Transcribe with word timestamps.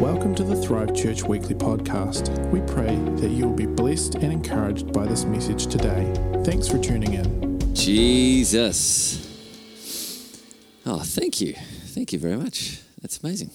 Welcome 0.00 0.34
to 0.34 0.42
the 0.42 0.56
Thrive 0.56 0.92
Church 0.92 1.22
Weekly 1.22 1.54
Podcast. 1.54 2.28
We 2.50 2.60
pray 2.62 2.96
that 3.20 3.30
you 3.30 3.46
will 3.46 3.54
be 3.54 3.66
blessed 3.66 4.16
and 4.16 4.32
encouraged 4.32 4.92
by 4.92 5.06
this 5.06 5.24
message 5.24 5.68
today. 5.68 6.12
Thanks 6.44 6.66
for 6.66 6.78
tuning 6.78 7.14
in. 7.14 7.74
Jesus. 7.74 9.24
Oh, 10.84 10.98
thank 10.98 11.40
you. 11.40 11.54
Thank 11.54 12.12
you 12.12 12.18
very 12.18 12.36
much. 12.36 12.80
That's 13.02 13.22
amazing. 13.22 13.50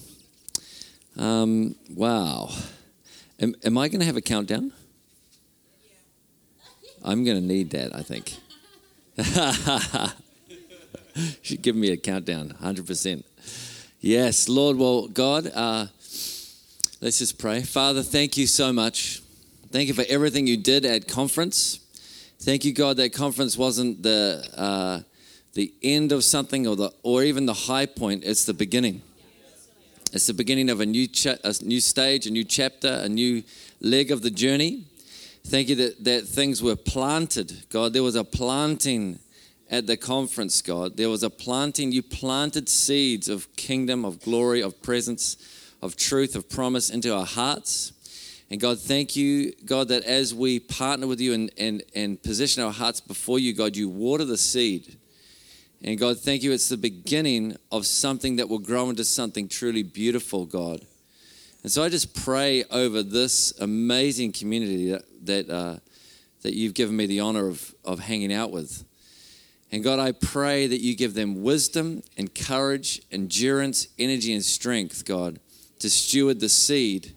Um, 1.18 1.74
wow. 1.94 2.48
Am, 3.38 3.54
am 3.62 3.76
I 3.76 3.88
going 3.88 4.00
to 4.00 4.06
have 4.06 4.16
a 4.16 4.22
countdown? 4.22 4.72
I'm 7.04 7.22
going 7.22 7.36
to 7.36 7.46
need 7.46 7.68
that, 7.70 7.94
I 7.94 8.02
think. 8.02 8.36
Should 11.42 11.60
give 11.60 11.76
me 11.76 11.90
a 11.90 11.98
countdown, 11.98 12.56
100%. 12.62 13.24
Yes, 14.00 14.48
Lord, 14.48 14.78
well, 14.78 15.06
God, 15.08 15.50
uh, 15.54 15.88
let's 17.00 17.18
just 17.18 17.38
pray. 17.38 17.62
Father, 17.62 18.02
thank 18.02 18.36
you 18.36 18.46
so 18.46 18.72
much. 18.72 19.22
Thank 19.70 19.88
you 19.88 19.94
for 19.94 20.04
everything 20.08 20.46
you 20.46 20.56
did 20.56 20.84
at 20.84 21.08
conference. 21.08 21.80
Thank 22.40 22.64
you, 22.64 22.72
God, 22.72 22.96
that 22.98 23.12
conference 23.12 23.56
wasn't 23.56 24.02
the, 24.02 24.46
uh, 24.56 25.00
the 25.54 25.72
end 25.82 26.12
of 26.12 26.24
something 26.24 26.66
or, 26.66 26.76
the, 26.76 26.92
or 27.02 27.22
even 27.22 27.46
the 27.46 27.54
high 27.54 27.86
point, 27.86 28.24
it's 28.24 28.44
the 28.44 28.54
beginning. 28.54 29.02
It's 30.12 30.26
the 30.26 30.34
beginning 30.34 30.70
of 30.70 30.80
a 30.80 30.86
new, 30.86 31.06
cha- 31.06 31.36
a 31.44 31.54
new 31.62 31.80
stage, 31.80 32.26
a 32.26 32.30
new 32.30 32.44
chapter, 32.44 32.88
a 32.88 33.08
new 33.08 33.44
leg 33.80 34.10
of 34.10 34.22
the 34.22 34.30
journey. 34.30 34.84
Thank 35.46 35.68
you 35.68 35.76
that, 35.76 36.04
that 36.04 36.24
things 36.26 36.62
were 36.62 36.76
planted. 36.76 37.64
God, 37.70 37.92
there 37.92 38.02
was 38.02 38.16
a 38.16 38.24
planting 38.24 39.20
at 39.70 39.86
the 39.86 39.96
conference, 39.96 40.60
God. 40.60 40.96
There 40.96 41.08
was 41.08 41.22
a 41.22 41.30
planting. 41.30 41.92
You 41.92 42.02
planted 42.02 42.68
seeds 42.68 43.28
of 43.28 43.54
kingdom, 43.56 44.04
of 44.04 44.20
glory, 44.20 44.62
of 44.62 44.82
presence, 44.82 45.36
of 45.82 45.96
truth, 45.96 46.36
of 46.36 46.48
promise 46.48 46.90
into 46.90 47.14
our 47.14 47.26
hearts. 47.26 47.92
And 48.50 48.60
God, 48.60 48.80
thank 48.80 49.14
you, 49.14 49.52
God, 49.64 49.88
that 49.88 50.04
as 50.04 50.34
we 50.34 50.58
partner 50.58 51.06
with 51.06 51.20
you 51.20 51.32
and, 51.34 51.52
and, 51.56 51.82
and 51.94 52.20
position 52.22 52.62
our 52.62 52.72
hearts 52.72 53.00
before 53.00 53.38
you, 53.38 53.54
God, 53.54 53.76
you 53.76 53.88
water 53.88 54.24
the 54.24 54.36
seed. 54.36 54.96
And 55.82 55.98
God, 55.98 56.18
thank 56.18 56.42
you. 56.42 56.52
It's 56.52 56.68
the 56.68 56.76
beginning 56.76 57.56
of 57.70 57.86
something 57.86 58.36
that 58.36 58.48
will 58.48 58.58
grow 58.58 58.90
into 58.90 59.04
something 59.04 59.48
truly 59.48 59.82
beautiful, 59.82 60.44
God. 60.46 60.84
And 61.62 61.70
so 61.70 61.82
I 61.82 61.88
just 61.88 62.14
pray 62.14 62.64
over 62.64 63.02
this 63.02 63.52
amazing 63.60 64.32
community 64.32 64.90
that, 64.90 65.04
that, 65.26 65.50
uh, 65.50 65.76
that 66.42 66.54
you've 66.54 66.74
given 66.74 66.96
me 66.96 67.06
the 67.06 67.20
honor 67.20 67.48
of, 67.48 67.74
of 67.84 68.00
hanging 68.00 68.32
out 68.32 68.50
with. 68.50 68.84
And 69.72 69.84
God, 69.84 70.00
I 70.00 70.12
pray 70.12 70.66
that 70.66 70.80
you 70.80 70.96
give 70.96 71.14
them 71.14 71.42
wisdom 71.42 72.02
and 72.16 72.34
courage, 72.34 73.02
endurance, 73.12 73.86
energy, 73.98 74.34
and 74.34 74.44
strength, 74.44 75.04
God, 75.04 75.38
to 75.80 75.90
steward 75.90 76.40
the 76.40 76.48
seed, 76.48 77.12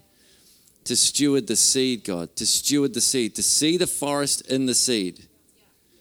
to 0.84 0.96
steward 0.96 1.46
the 1.46 1.56
seed, 1.56 2.04
God, 2.04 2.34
to 2.36 2.44
steward 2.44 2.94
the 2.94 3.00
seed, 3.00 3.34
to 3.36 3.42
see 3.42 3.76
the 3.76 3.86
forest 3.86 4.50
in 4.50 4.66
the 4.66 4.74
seed, 4.74 5.26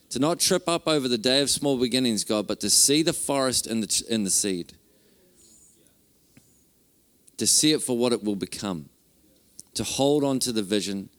to 0.09 0.19
not 0.19 0.39
trip 0.39 0.67
up 0.67 0.87
over 0.87 1.07
the 1.07 1.17
day 1.17 1.41
of 1.41 1.49
small 1.49 1.77
beginnings, 1.77 2.23
God, 2.23 2.47
but 2.47 2.59
to 2.61 2.69
see 2.69 3.01
the 3.01 3.13
forest 3.13 3.67
in 3.67 3.81
the, 3.81 4.03
in 4.09 4.23
the 4.23 4.29
seed, 4.29 4.73
to 7.37 7.47
see 7.47 7.71
it 7.71 7.81
for 7.81 7.97
what 7.97 8.13
it 8.13 8.23
will 8.23 8.35
become, 8.35 8.89
to 9.73 9.83
hold 9.83 10.23
on 10.23 10.39
to 10.39 10.51
the 10.51 10.63
vision, 10.63 11.09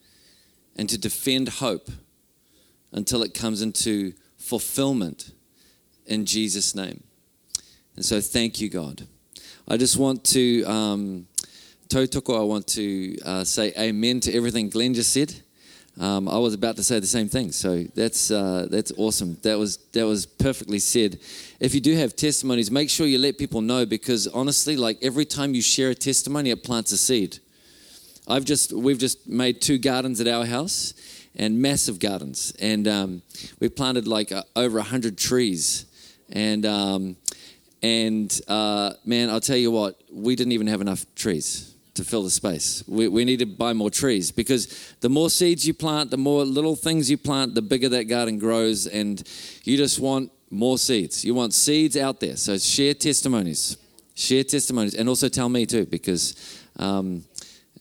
and 0.76 0.88
to 0.88 0.98
defend 0.98 1.48
hope 1.48 1.88
until 2.92 3.22
it 3.22 3.34
comes 3.34 3.62
into 3.62 4.12
fulfillment 4.38 5.32
in 6.06 6.26
Jesus' 6.26 6.74
name. 6.74 7.02
And 7.96 8.04
so, 8.04 8.20
thank 8.20 8.60
you, 8.60 8.68
God. 8.68 9.06
I 9.66 9.76
just 9.76 9.96
want 9.96 10.24
to, 10.26 10.62
um, 10.64 11.26
Tautoko, 11.88 12.38
I 12.38 12.42
want 12.44 12.66
to 12.68 13.16
uh, 13.24 13.44
say 13.44 13.72
amen 13.78 14.20
to 14.20 14.34
everything 14.34 14.68
Glenn 14.70 14.94
just 14.94 15.12
said. 15.12 15.34
Um, 16.00 16.28
I 16.28 16.38
was 16.38 16.54
about 16.54 16.74
to 16.76 16.82
say 16.82 16.98
the 16.98 17.06
same 17.06 17.28
thing, 17.28 17.52
so 17.52 17.84
that's 17.94 18.30
uh, 18.32 18.66
that's 18.68 18.90
awesome. 18.96 19.38
That 19.42 19.58
was 19.58 19.76
that 19.92 20.04
was 20.04 20.26
perfectly 20.26 20.80
said. 20.80 21.20
If 21.60 21.72
you 21.72 21.80
do 21.80 21.94
have 21.96 22.16
testimonies, 22.16 22.70
make 22.70 22.90
sure 22.90 23.06
you 23.06 23.18
let 23.18 23.38
people 23.38 23.60
know 23.60 23.86
because 23.86 24.26
honestly, 24.26 24.76
like 24.76 24.98
every 25.02 25.24
time 25.24 25.54
you 25.54 25.62
share 25.62 25.90
a 25.90 25.94
testimony, 25.94 26.50
it 26.50 26.64
plants 26.64 26.90
a 26.90 26.96
seed. 26.96 27.38
I've 28.26 28.44
just 28.44 28.72
we've 28.72 28.98
just 28.98 29.28
made 29.28 29.60
two 29.60 29.78
gardens 29.78 30.20
at 30.20 30.26
our 30.26 30.44
house, 30.44 30.94
and 31.36 31.60
massive 31.60 31.98
gardens. 31.98 32.52
And 32.60 32.86
um, 32.88 33.22
we 33.60 33.68
planted 33.68 34.06
like 34.06 34.32
uh, 34.32 34.42
over 34.56 34.78
100 34.78 35.18
trees. 35.18 35.86
And, 36.30 36.64
um, 36.64 37.16
and 37.82 38.40
uh, 38.48 38.94
man, 39.04 39.30
I'll 39.30 39.40
tell 39.40 39.56
you 39.56 39.70
what, 39.70 40.00
we 40.10 40.36
didn't 40.36 40.52
even 40.52 40.66
have 40.68 40.80
enough 40.80 41.04
trees 41.14 41.73
to 41.94 42.04
fill 42.04 42.22
the 42.22 42.30
space. 42.30 42.82
We, 42.86 43.08
we 43.08 43.24
need 43.24 43.38
to 43.38 43.46
buy 43.46 43.72
more 43.72 43.90
trees 43.90 44.30
because 44.32 44.94
the 45.00 45.08
more 45.08 45.30
seeds 45.30 45.66
you 45.66 45.74
plant, 45.74 46.10
the 46.10 46.16
more 46.16 46.44
little 46.44 46.76
things 46.76 47.10
you 47.10 47.16
plant, 47.16 47.54
the 47.54 47.62
bigger 47.62 47.88
that 47.90 48.04
garden 48.04 48.38
grows. 48.38 48.86
And 48.86 49.22
you 49.62 49.76
just 49.76 50.00
want 50.00 50.32
more 50.50 50.78
seeds. 50.78 51.24
You 51.24 51.34
want 51.34 51.54
seeds 51.54 51.96
out 51.96 52.20
there. 52.20 52.36
So 52.36 52.58
share 52.58 52.94
testimonies. 52.94 53.76
Share 54.14 54.44
testimonies. 54.44 54.94
And 54.94 55.08
also 55.08 55.28
tell 55.28 55.48
me 55.48 55.66
too, 55.66 55.86
because 55.86 56.34
um, 56.78 57.24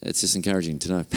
it's 0.02 0.20
just 0.20 0.36
encouraging 0.36 0.78
to 0.80 0.88
know. 0.90 1.02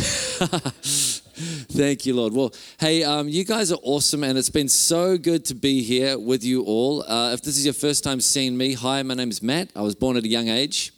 Thank 1.37 2.07
you, 2.07 2.15
Lord. 2.15 2.33
Well, 2.33 2.51
hey, 2.79 3.03
um, 3.03 3.29
you 3.29 3.43
guys 3.43 3.71
are 3.71 3.77
awesome, 3.83 4.23
and 4.23 4.39
it's 4.39 4.49
been 4.49 4.69
so 4.69 5.19
good 5.19 5.45
to 5.45 5.55
be 5.55 5.83
here 5.83 6.17
with 6.17 6.43
you 6.43 6.63
all. 6.63 7.03
Uh, 7.03 7.33
if 7.33 7.43
this 7.43 7.59
is 7.59 7.65
your 7.65 7.75
first 7.75 8.03
time 8.03 8.19
seeing 8.21 8.57
me, 8.57 8.73
hi, 8.73 9.03
my 9.03 9.13
name 9.13 9.29
is 9.29 9.43
Matt. 9.43 9.69
I 9.75 9.81
was 9.81 9.93
born 9.93 10.17
at 10.17 10.23
a 10.23 10.27
young 10.27 10.47
age, 10.47 10.93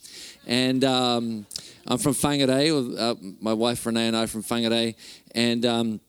and 0.48 0.86
um, 0.86 1.46
I'm 1.88 1.98
from 1.98 2.14
Whangarei. 2.14 3.00
Uh, 3.00 3.16
my 3.42 3.54
wife 3.54 3.86
Renee 3.86 4.08
and 4.08 4.16
I 4.16 4.24
are 4.24 4.28
from 4.28 4.44
Whangarei, 4.44 4.96
and 5.34 5.66
um, 5.66 6.02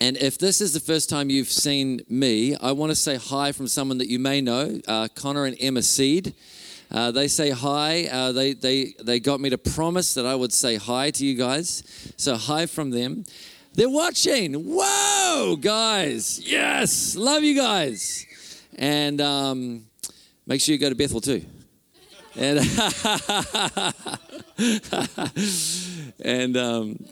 and 0.00 0.16
if 0.16 0.36
this 0.36 0.60
is 0.60 0.72
the 0.72 0.80
first 0.80 1.08
time 1.08 1.30
you've 1.30 1.52
seen 1.52 2.00
me, 2.08 2.56
I 2.56 2.72
want 2.72 2.90
to 2.90 2.96
say 2.96 3.16
hi 3.16 3.52
from 3.52 3.68
someone 3.68 3.98
that 3.98 4.08
you 4.08 4.18
may 4.18 4.40
know, 4.40 4.80
uh, 4.88 5.06
Connor 5.14 5.44
and 5.44 5.56
Emma 5.60 5.82
Seed. 5.82 6.34
Uh, 6.90 7.10
they 7.10 7.28
say 7.28 7.50
hi. 7.50 8.08
Uh, 8.10 8.32
they, 8.32 8.52
they, 8.52 8.94
they 9.00 9.20
got 9.20 9.40
me 9.40 9.48
to 9.50 9.58
promise 9.58 10.14
that 10.14 10.26
I 10.26 10.34
would 10.34 10.52
say 10.52 10.76
hi 10.76 11.10
to 11.12 11.24
you 11.24 11.36
guys. 11.36 11.84
So, 12.16 12.34
hi 12.34 12.66
from 12.66 12.90
them. 12.90 13.24
They're 13.74 13.88
watching. 13.88 14.54
Whoa, 14.54 15.56
guys. 15.60 16.40
Yes. 16.44 17.14
Love 17.14 17.44
you 17.44 17.54
guys. 17.54 18.26
And 18.76 19.20
um, 19.20 19.84
make 20.46 20.60
sure 20.60 20.72
you 20.72 20.80
go 20.80 20.88
to 20.88 20.96
Bethel 20.96 21.20
too. 21.20 21.44
And, 22.34 22.58
and 26.24 26.56
um, 26.56 27.04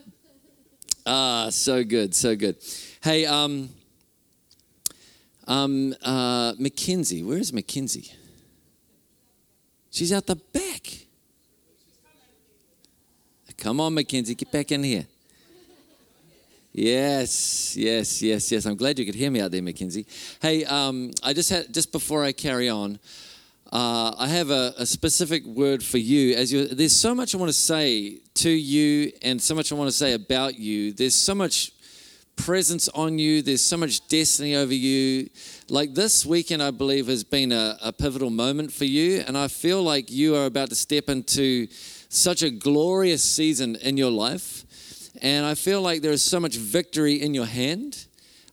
ah, 1.05 1.49
so 1.51 1.83
good, 1.83 2.15
so 2.15 2.35
good. 2.35 2.55
Hey, 3.03 3.25
um, 3.25 3.69
um, 5.47 5.93
uh, 6.01 6.53
Mackenzie, 6.57 7.23
where 7.23 7.37
is 7.37 7.53
Mackenzie? 7.53 8.11
She's 9.91 10.11
out 10.11 10.25
the 10.25 10.37
back. 10.37 11.05
Come 13.57 13.79
on, 13.79 13.93
Mackenzie, 13.93 14.33
get 14.33 14.51
back 14.51 14.71
in 14.71 14.83
here. 14.83 15.05
Yes, 16.73 17.75
yes, 17.77 18.21
yes, 18.21 18.51
yes. 18.51 18.65
I'm 18.65 18.75
glad 18.75 18.97
you 18.97 19.05
could 19.05 19.13
hear 19.13 19.29
me 19.29 19.41
out 19.41 19.51
there, 19.51 19.61
Mackenzie. 19.61 20.07
Hey, 20.41 20.63
um, 20.63 21.11
I 21.21 21.33
just 21.33 21.49
had 21.49 21.71
just 21.71 21.91
before 21.91 22.23
I 22.23 22.31
carry 22.31 22.69
on, 22.69 22.97
uh, 23.71 24.13
I 24.17 24.27
have 24.27 24.49
a, 24.49 24.73
a, 24.77 24.85
specific 24.85 25.45
word 25.45 25.81
for 25.81 25.97
you. 25.97 26.35
As 26.35 26.51
you, 26.51 26.67
there's 26.67 26.95
so 26.95 27.15
much 27.15 27.33
I 27.33 27.37
want 27.37 27.47
to 27.47 27.53
say 27.53 28.19
to 28.33 28.49
you, 28.49 29.13
and 29.21 29.41
so 29.41 29.55
much 29.55 29.71
I 29.71 29.75
want 29.75 29.87
to 29.87 29.95
say 29.95 30.11
about 30.11 30.59
you. 30.59 30.91
There's 30.91 31.15
so 31.15 31.33
much 31.33 31.71
presence 32.35 32.89
on 32.89 33.17
you. 33.17 33.41
There's 33.41 33.61
so 33.61 33.77
much 33.77 34.05
destiny 34.09 34.55
over 34.57 34.73
you. 34.73 35.29
Like 35.69 35.93
this 35.93 36.25
weekend, 36.25 36.61
I 36.61 36.71
believe 36.71 37.07
has 37.07 37.23
been 37.23 37.53
a, 37.53 37.77
a 37.81 37.93
pivotal 37.93 38.29
moment 38.29 38.73
for 38.73 38.83
you, 38.83 39.23
and 39.25 39.37
I 39.37 39.47
feel 39.47 39.81
like 39.81 40.11
you 40.11 40.35
are 40.35 40.47
about 40.47 40.67
to 40.69 40.75
step 40.75 41.07
into 41.07 41.67
such 42.09 42.43
a 42.43 42.49
glorious 42.49 43.23
season 43.23 43.77
in 43.77 43.95
your 43.95 44.11
life. 44.11 44.65
And 45.21 45.45
I 45.45 45.55
feel 45.55 45.81
like 45.81 46.01
there 46.01 46.11
is 46.11 46.23
so 46.23 46.41
much 46.41 46.57
victory 46.57 47.21
in 47.21 47.33
your 47.33 47.45
hand. 47.45 48.05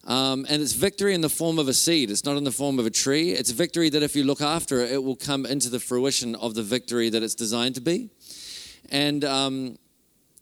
Um, 0.09 0.47
and 0.49 0.63
it's 0.63 0.73
victory 0.73 1.13
in 1.13 1.21
the 1.21 1.29
form 1.29 1.59
of 1.59 1.69
a 1.69 1.75
seed. 1.75 2.11
It's 2.11 2.25
not 2.25 2.39
in 2.39 2.45
the 2.45 2.51
form 2.51 2.79
of 2.79 2.87
a 2.87 2.91
tree. 2.91 3.33
It's 3.33 3.51
victory 3.51 3.91
that 3.91 4.03
if 4.03 4.17
you 4.17 4.25
look 4.25 4.41
after 4.41 4.81
it, 4.81 4.91
it 4.91 5.05
will 5.05 5.17
come 5.17 5.45
into 5.45 5.69
the 5.69 5.79
fruition 5.79 6.35
of 6.35 6.55
the 6.55 6.63
victory 6.63 7.11
that 7.11 7.23
it's 7.23 7.35
designed 7.35 7.75
to 7.75 7.83
be. 7.83 8.09
And 8.91 9.23
um, 9.27 9.79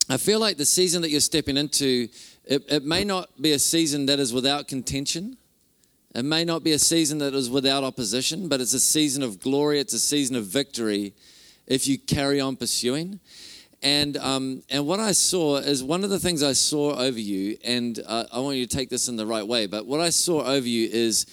I 0.09 0.19
feel 0.19 0.39
like 0.39 0.57
the 0.57 0.65
season 0.65 1.03
that 1.03 1.11
you're 1.11 1.19
stepping 1.19 1.57
into, 1.57 2.09
it, 2.45 2.65
it 2.71 2.85
may 2.85 3.03
not 3.03 3.43
be 3.43 3.53
a 3.53 3.59
season 3.59 4.07
that 4.07 4.21
is 4.21 4.33
without 4.33 4.69
contention. 4.69 5.37
It 6.15 6.25
may 6.25 6.45
not 6.45 6.63
be 6.63 6.71
a 6.71 6.79
season 6.79 7.19
that 7.19 7.35
is 7.35 7.51
without 7.51 7.83
opposition, 7.83 8.49
but 8.49 8.61
it's 8.61 8.73
a 8.73 8.81
season 8.81 9.25
of 9.25 9.41
glory. 9.41 9.81
It's 9.81 9.95
a 9.95 9.99
season 9.99 10.37
of 10.37 10.45
victory 10.45 11.13
if 11.67 11.89
you 11.89 11.99
carry 11.99 12.41
on 12.41 12.55
pursuing. 12.55 13.19
And, 13.83 14.17
um, 14.17 14.63
and 14.71 14.87
what 14.87 15.01
I 15.01 15.13
saw 15.13 15.57
is 15.57 15.85
one 15.85 16.03
of 16.03 16.11
the 16.11 16.19
things 16.19 16.43
I 16.43 16.53
saw 16.53 16.97
over 16.97 17.19
you, 17.19 17.57
and 17.65 18.01
uh, 18.07 18.25
I 18.33 18.41
want 18.41 18.57
you 18.57 18.67
to 18.67 18.77
take 18.77 18.89
this 18.89 19.09
in 19.09 19.17
the 19.17 19.27
right 19.27 19.47
way, 19.47 19.67
but 19.67 19.87
what 19.87 20.01
I 20.01 20.11
saw 20.11 20.43
over 20.45 20.67
you 20.67 20.89
is 20.91 21.27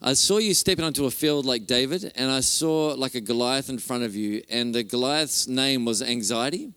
I 0.00 0.12
saw 0.12 0.38
you 0.38 0.54
stepping 0.54 0.84
onto 0.84 1.06
a 1.06 1.10
field 1.10 1.44
like 1.44 1.66
David, 1.66 2.12
and 2.14 2.30
I 2.30 2.40
saw 2.40 2.94
like 2.96 3.14
a 3.14 3.20
Goliath 3.20 3.68
in 3.68 3.78
front 3.78 4.04
of 4.04 4.14
you, 4.14 4.42
and 4.48 4.74
the 4.74 4.84
Goliath's 4.84 5.48
name 5.48 5.84
was 5.84 6.02
anxiety. 6.02 6.72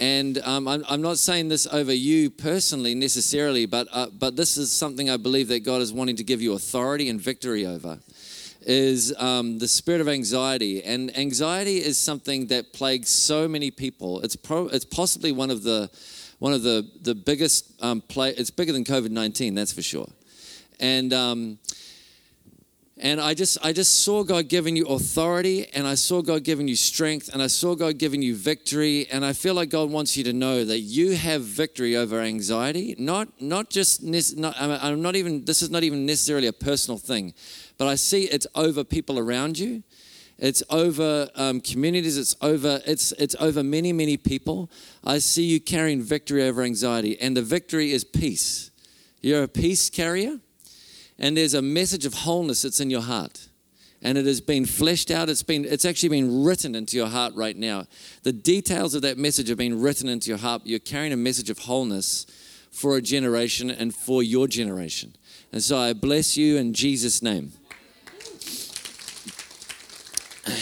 And 0.00 0.38
um, 0.44 0.68
I'm, 0.68 0.84
I'm, 0.88 1.02
not 1.02 1.18
saying 1.18 1.48
this 1.48 1.66
over 1.66 1.92
you 1.92 2.30
personally 2.30 2.94
necessarily, 2.94 3.66
but, 3.66 3.88
uh, 3.90 4.06
but 4.16 4.36
this 4.36 4.56
is 4.56 4.72
something 4.72 5.10
I 5.10 5.16
believe 5.16 5.48
that 5.48 5.64
God 5.64 5.82
is 5.82 5.92
wanting 5.92 6.14
to 6.16 6.24
give 6.24 6.40
you 6.40 6.52
authority 6.52 7.08
and 7.08 7.20
victory 7.20 7.66
over. 7.66 7.98
Is 8.70 9.14
um, 9.16 9.58
the 9.58 9.66
spirit 9.66 10.02
of 10.02 10.08
anxiety, 10.08 10.84
and 10.84 11.16
anxiety 11.16 11.78
is 11.78 11.96
something 11.96 12.48
that 12.48 12.74
plagues 12.74 13.08
so 13.08 13.48
many 13.48 13.70
people. 13.70 14.20
It's 14.20 14.36
pro, 14.36 14.68
it's 14.68 14.84
possibly 14.84 15.32
one 15.32 15.50
of 15.50 15.62
the 15.62 15.88
one 16.38 16.52
of 16.52 16.62
the 16.62 16.86
the 17.00 17.14
biggest 17.14 17.82
um, 17.82 18.02
play. 18.02 18.34
It's 18.36 18.50
bigger 18.50 18.74
than 18.74 18.84
COVID 18.84 19.08
nineteen, 19.08 19.54
that's 19.54 19.72
for 19.72 19.80
sure. 19.80 20.06
And 20.80 21.14
um, 21.14 21.58
and 23.00 23.20
I 23.20 23.34
just 23.34 23.58
I 23.62 23.72
just 23.72 24.04
saw 24.04 24.24
God 24.24 24.48
giving 24.48 24.76
you 24.76 24.86
authority 24.86 25.68
and 25.72 25.86
I 25.86 25.94
saw 25.94 26.20
God 26.20 26.42
giving 26.42 26.66
you 26.66 26.76
strength 26.76 27.30
and 27.32 27.42
I 27.42 27.46
saw 27.46 27.74
God 27.74 27.98
giving 27.98 28.22
you 28.22 28.34
victory 28.34 29.06
and 29.10 29.24
I 29.24 29.32
feel 29.32 29.54
like 29.54 29.70
God 29.70 29.90
wants 29.90 30.16
you 30.16 30.24
to 30.24 30.32
know 30.32 30.64
that 30.64 30.80
you 30.80 31.12
have 31.12 31.42
victory 31.42 31.96
over 31.96 32.20
anxiety. 32.20 32.96
Not 32.98 33.40
not 33.40 33.70
just 33.70 34.02
not 34.02 34.54
I'm 34.58 35.00
not 35.00 35.16
even 35.16 35.44
this 35.44 35.62
is 35.62 35.70
not 35.70 35.84
even 35.84 36.06
necessarily 36.06 36.48
a 36.48 36.52
personal 36.52 36.98
thing 36.98 37.34
but 37.76 37.86
I 37.86 37.94
see 37.94 38.24
it's 38.24 38.46
over 38.54 38.84
people 38.84 39.18
around 39.18 39.58
you. 39.58 39.82
It's 40.40 40.62
over 40.70 41.28
um, 41.34 41.60
communities. 41.60 42.16
It's 42.16 42.36
over 42.40 42.80
it's 42.84 43.12
it's 43.12 43.36
over 43.38 43.62
many 43.62 43.92
many 43.92 44.16
people. 44.16 44.70
I 45.04 45.18
see 45.18 45.44
you 45.44 45.60
carrying 45.60 46.02
victory 46.02 46.42
over 46.42 46.62
anxiety 46.62 47.20
and 47.20 47.36
the 47.36 47.42
victory 47.42 47.92
is 47.92 48.02
peace. 48.04 48.70
You're 49.20 49.44
a 49.44 49.48
peace 49.48 49.88
carrier 49.90 50.38
and 51.18 51.36
there's 51.36 51.54
a 51.54 51.62
message 51.62 52.06
of 52.06 52.14
wholeness 52.14 52.62
that's 52.62 52.80
in 52.80 52.90
your 52.90 53.02
heart. 53.02 53.48
And 54.00 54.16
it 54.16 54.26
has 54.26 54.40
been 54.40 54.64
fleshed 54.64 55.10
out. 55.10 55.28
It's 55.28 55.42
been 55.42 55.64
it's 55.64 55.84
actually 55.84 56.10
been 56.10 56.44
written 56.44 56.76
into 56.76 56.96
your 56.96 57.08
heart 57.08 57.34
right 57.34 57.56
now. 57.56 57.86
The 58.22 58.32
details 58.32 58.94
of 58.94 59.02
that 59.02 59.18
message 59.18 59.48
have 59.48 59.58
been 59.58 59.80
written 59.80 60.08
into 60.08 60.28
your 60.28 60.38
heart. 60.38 60.62
You're 60.64 60.78
carrying 60.78 61.12
a 61.12 61.16
message 61.16 61.50
of 61.50 61.58
wholeness 61.58 62.24
for 62.70 62.96
a 62.96 63.02
generation 63.02 63.70
and 63.70 63.92
for 63.92 64.22
your 64.22 64.46
generation. 64.46 65.16
And 65.52 65.62
so 65.62 65.78
i 65.78 65.92
bless 65.92 66.36
you 66.36 66.58
in 66.58 66.74
jesus 66.74 67.22
name. 67.22 67.52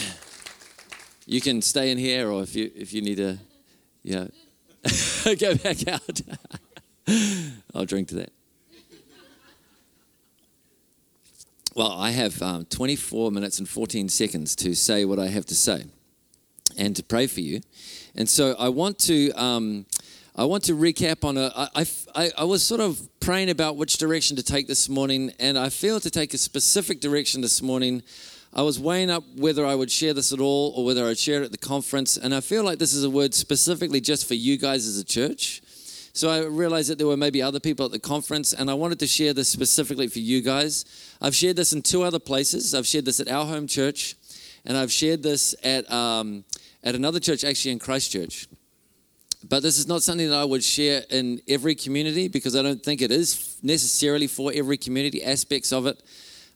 You 1.29 1.41
can 1.41 1.61
stay 1.61 1.91
in 1.91 1.97
here 1.97 2.31
or 2.31 2.41
if 2.41 2.55
you 2.55 2.71
if 2.73 2.93
you 2.93 3.01
need 3.01 3.17
to 3.17 3.37
yeah. 4.01 4.27
Go 5.37 5.55
back 5.55 5.85
out. 5.89 6.21
I'll 7.75 7.83
drink 7.83 8.07
to 8.07 8.15
that 8.15 8.31
Well, 11.77 11.91
I 11.91 12.09
have 12.09 12.41
um, 12.41 12.65
24 12.65 13.31
minutes 13.31 13.59
and 13.59 13.69
14 13.69 14.09
seconds 14.09 14.55
to 14.55 14.73
say 14.73 15.05
what 15.05 15.19
I 15.19 15.27
have 15.27 15.45
to 15.45 15.53
say 15.53 15.85
and 16.75 16.95
to 16.95 17.03
pray 17.03 17.27
for 17.27 17.41
you. 17.41 17.61
And 18.15 18.27
so 18.27 18.55
I 18.57 18.69
want 18.69 18.97
to. 19.01 19.31
Um, 19.33 19.85
I 20.35 20.45
want 20.45 20.63
to 20.63 20.73
recap 20.73 21.23
on 21.23 21.37
a. 21.37 21.51
I, 21.55 21.85
I, 22.15 22.31
I 22.39 22.43
was 22.45 22.65
sort 22.65 22.81
of 22.81 22.99
praying 23.19 23.51
about 23.51 23.77
which 23.77 23.99
direction 23.99 24.35
to 24.37 24.43
take 24.43 24.67
this 24.67 24.89
morning, 24.89 25.31
and 25.37 25.55
I 25.55 25.69
feel 25.69 25.99
to 25.99 26.09
take 26.09 26.33
a 26.33 26.39
specific 26.39 26.99
direction 26.99 27.41
this 27.41 27.61
morning. 27.61 28.01
I 28.55 28.63
was 28.63 28.79
weighing 28.79 29.11
up 29.11 29.23
whether 29.35 29.63
I 29.63 29.75
would 29.75 29.91
share 29.91 30.15
this 30.15 30.33
at 30.33 30.39
all 30.39 30.73
or 30.75 30.83
whether 30.83 31.05
I'd 31.05 31.19
share 31.19 31.43
it 31.43 31.45
at 31.45 31.51
the 31.51 31.59
conference, 31.59 32.17
and 32.17 32.33
I 32.33 32.39
feel 32.39 32.63
like 32.63 32.79
this 32.79 32.95
is 32.95 33.03
a 33.03 33.09
word 33.11 33.35
specifically 33.35 34.01
just 34.01 34.27
for 34.27 34.33
you 34.33 34.57
guys 34.57 34.87
as 34.87 34.97
a 34.97 35.05
church. 35.05 35.61
So 36.17 36.31
I 36.31 36.39
realized 36.45 36.89
that 36.89 36.97
there 36.97 37.05
were 37.05 37.15
maybe 37.15 37.43
other 37.43 37.59
people 37.59 37.85
at 37.85 37.91
the 37.91 37.99
conference, 37.99 38.51
and 38.51 38.71
I 38.71 38.73
wanted 38.73 38.97
to 39.01 39.05
share 39.05 39.35
this 39.35 39.49
specifically 39.49 40.07
for 40.07 40.17
you 40.17 40.41
guys. 40.41 40.83
I've 41.21 41.35
shared 41.35 41.57
this 41.57 41.73
in 41.73 41.83
two 41.83 42.01
other 42.01 42.17
places. 42.17 42.73
I've 42.73 42.87
shared 42.87 43.05
this 43.05 43.19
at 43.19 43.27
our 43.27 43.45
home 43.45 43.67
church, 43.67 44.15
and 44.65 44.75
I've 44.75 44.91
shared 44.91 45.21
this 45.21 45.53
at, 45.63 45.87
um, 45.91 46.43
at 46.83 46.95
another 46.95 47.19
church, 47.19 47.43
actually 47.43 47.73
in 47.73 47.77
Christchurch. 47.77 48.47
But 49.47 49.61
this 49.61 49.77
is 49.77 49.87
not 49.87 50.01
something 50.01 50.27
that 50.27 50.35
I 50.35 50.43
would 50.43 50.63
share 50.63 51.03
in 51.11 51.39
every 51.47 51.75
community 51.75 52.29
because 52.29 52.55
I 52.55 52.63
don't 52.63 52.81
think 52.81 53.03
it 53.03 53.11
is 53.11 53.59
necessarily 53.61 54.25
for 54.25 54.51
every 54.55 54.77
community. 54.77 55.23
Aspects 55.23 55.71
of 55.71 55.85
it 55.85 56.01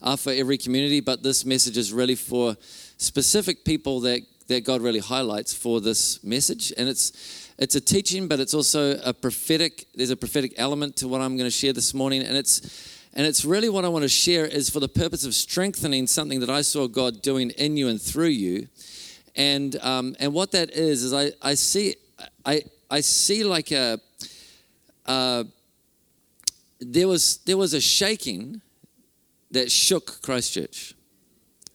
are 0.01 0.17
for 0.17 0.31
every 0.31 0.57
community, 0.57 1.01
but 1.01 1.21
this 1.21 1.45
message 1.45 1.77
is 1.77 1.93
really 1.93 2.15
for 2.15 2.57
specific 2.97 3.63
people 3.63 3.99
that, 3.99 4.21
that 4.47 4.65
God 4.65 4.81
really 4.81 4.97
highlights 4.97 5.53
for 5.53 5.79
this 5.79 6.23
message. 6.23 6.73
And 6.75 6.89
it's 6.89 7.40
it's 7.57 7.75
a 7.75 7.81
teaching, 7.81 8.27
but 8.27 8.39
it's 8.39 8.53
also 8.53 8.99
a 9.03 9.13
prophetic. 9.13 9.87
There's 9.95 10.09
a 10.09 10.15
prophetic 10.15 10.53
element 10.57 10.95
to 10.97 11.07
what 11.07 11.21
I'm 11.21 11.37
going 11.37 11.47
to 11.47 11.55
share 11.55 11.73
this 11.73 11.93
morning, 11.93 12.23
and 12.23 12.35
it's 12.35 12.99
and 13.13 13.27
it's 13.27 13.43
really 13.43 13.69
what 13.69 13.85
I 13.85 13.89
want 13.89 14.03
to 14.03 14.09
share 14.09 14.45
is 14.45 14.69
for 14.69 14.79
the 14.79 14.87
purpose 14.87 15.25
of 15.25 15.35
strengthening 15.35 16.07
something 16.07 16.39
that 16.39 16.49
I 16.49 16.61
saw 16.61 16.87
God 16.87 17.21
doing 17.21 17.49
in 17.51 17.77
you 17.77 17.87
and 17.87 18.01
through 18.01 18.27
you, 18.27 18.67
and 19.35 19.75
um, 19.81 20.15
and 20.19 20.33
what 20.33 20.51
that 20.51 20.71
is 20.71 21.03
is 21.03 21.13
I 21.13 21.31
I 21.41 21.55
see 21.55 21.95
I 22.45 22.63
I 22.89 23.01
see 23.01 23.43
like 23.43 23.71
a. 23.71 23.99
Uh, 25.05 25.43
there 26.79 27.07
was 27.07 27.37
there 27.45 27.57
was 27.57 27.73
a 27.73 27.81
shaking 27.81 28.61
that 29.51 29.71
shook 29.71 30.21
Christchurch, 30.21 30.95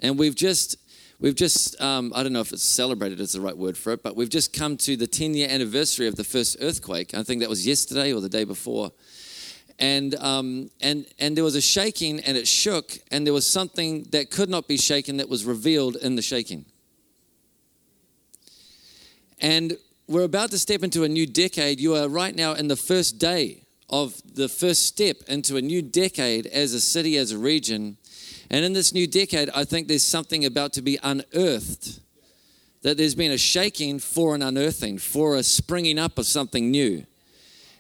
and 0.01 0.19
we've 0.19 0.35
just 0.35 0.77
We've 1.19 1.35
just, 1.35 1.81
um, 1.81 2.13
I 2.15 2.23
don't 2.23 2.35
know 2.35 2.41
if 2.41 2.53
it's 2.53 2.63
celebrated 2.63 3.21
is 3.21 3.33
the 3.33 3.41
right 3.41 3.57
word 3.57 3.79
for 3.79 3.93
it, 3.95 4.03
but 4.03 4.17
we've 4.17 4.29
just 4.29 4.53
come 4.53 4.77
to 4.79 4.97
the 4.97 5.07
10 5.07 5.33
year 5.33 5.49
anniversary 5.49 6.07
of 6.07 6.17
the 6.17 6.25
first 6.25 6.59
earthquake. 6.61 7.15
I 7.15 7.23
think 7.23 7.41
that 7.41 7.49
was 7.49 7.67
yesterday 7.67 8.13
or 8.13 8.21
the 8.21 8.29
day 8.29 8.45
before. 8.45 8.93
And, 9.79 10.15
um, 10.17 10.71
and, 10.83 11.07
and 11.19 11.35
there 11.35 11.45
was 11.45 11.55
a 11.55 11.61
shaking 11.61 12.21
and 12.21 12.37
it 12.37 12.47
shook, 12.47 12.99
and 13.11 13.27
there 13.27 13.33
was 13.33 13.47
something 13.47 14.05
that 14.11 14.31
could 14.31 14.51
not 14.51 14.69
be 14.69 14.77
shaken 14.77 15.17
that 15.17 15.29
was 15.29 15.45
revealed 15.45 15.97
in 15.97 16.17
the 16.17 16.23
shaking. 16.23 16.67
And 19.41 19.77
we're 20.07 20.25
about 20.25 20.51
to 20.51 20.59
step 20.59 20.83
into 20.83 21.05
a 21.05 21.09
new 21.09 21.27
decade. 21.27 21.81
You 21.81 21.95
are 21.95 22.09
right 22.09 22.35
now 22.35 22.53
in 22.53 22.69
the 22.69 22.77
first 22.77 23.19
day 23.19 23.63
of 23.89 24.21
the 24.35 24.49
first 24.49 24.85
step 24.85 25.17
into 25.29 25.57
a 25.57 25.63
new 25.63 25.81
decade 25.81 26.47
as 26.47 26.75
a 26.75 26.81
city, 26.81 27.17
as 27.17 27.33
a 27.33 27.39
region 27.39 27.97
and 28.51 28.65
in 28.65 28.73
this 28.73 28.93
new 28.95 29.07
decade, 29.07 29.51
I 29.51 29.65
think 29.65 29.89
there's 29.89 30.05
something 30.05 30.45
about 30.45 30.73
to 30.75 30.83
be 30.83 30.99
unearthed. 31.03 32.01
That 32.83 32.97
there's 32.97 33.15
been 33.15 33.33
a 33.33 33.39
shaking 33.39 33.99
for 33.99 34.35
an 34.35 34.43
unearthing, 34.43 34.99
for 34.99 35.37
a 35.37 35.43
springing 35.43 35.99
up 35.99 36.19
of 36.19 36.27
something 36.27 36.71
new. 36.71 37.05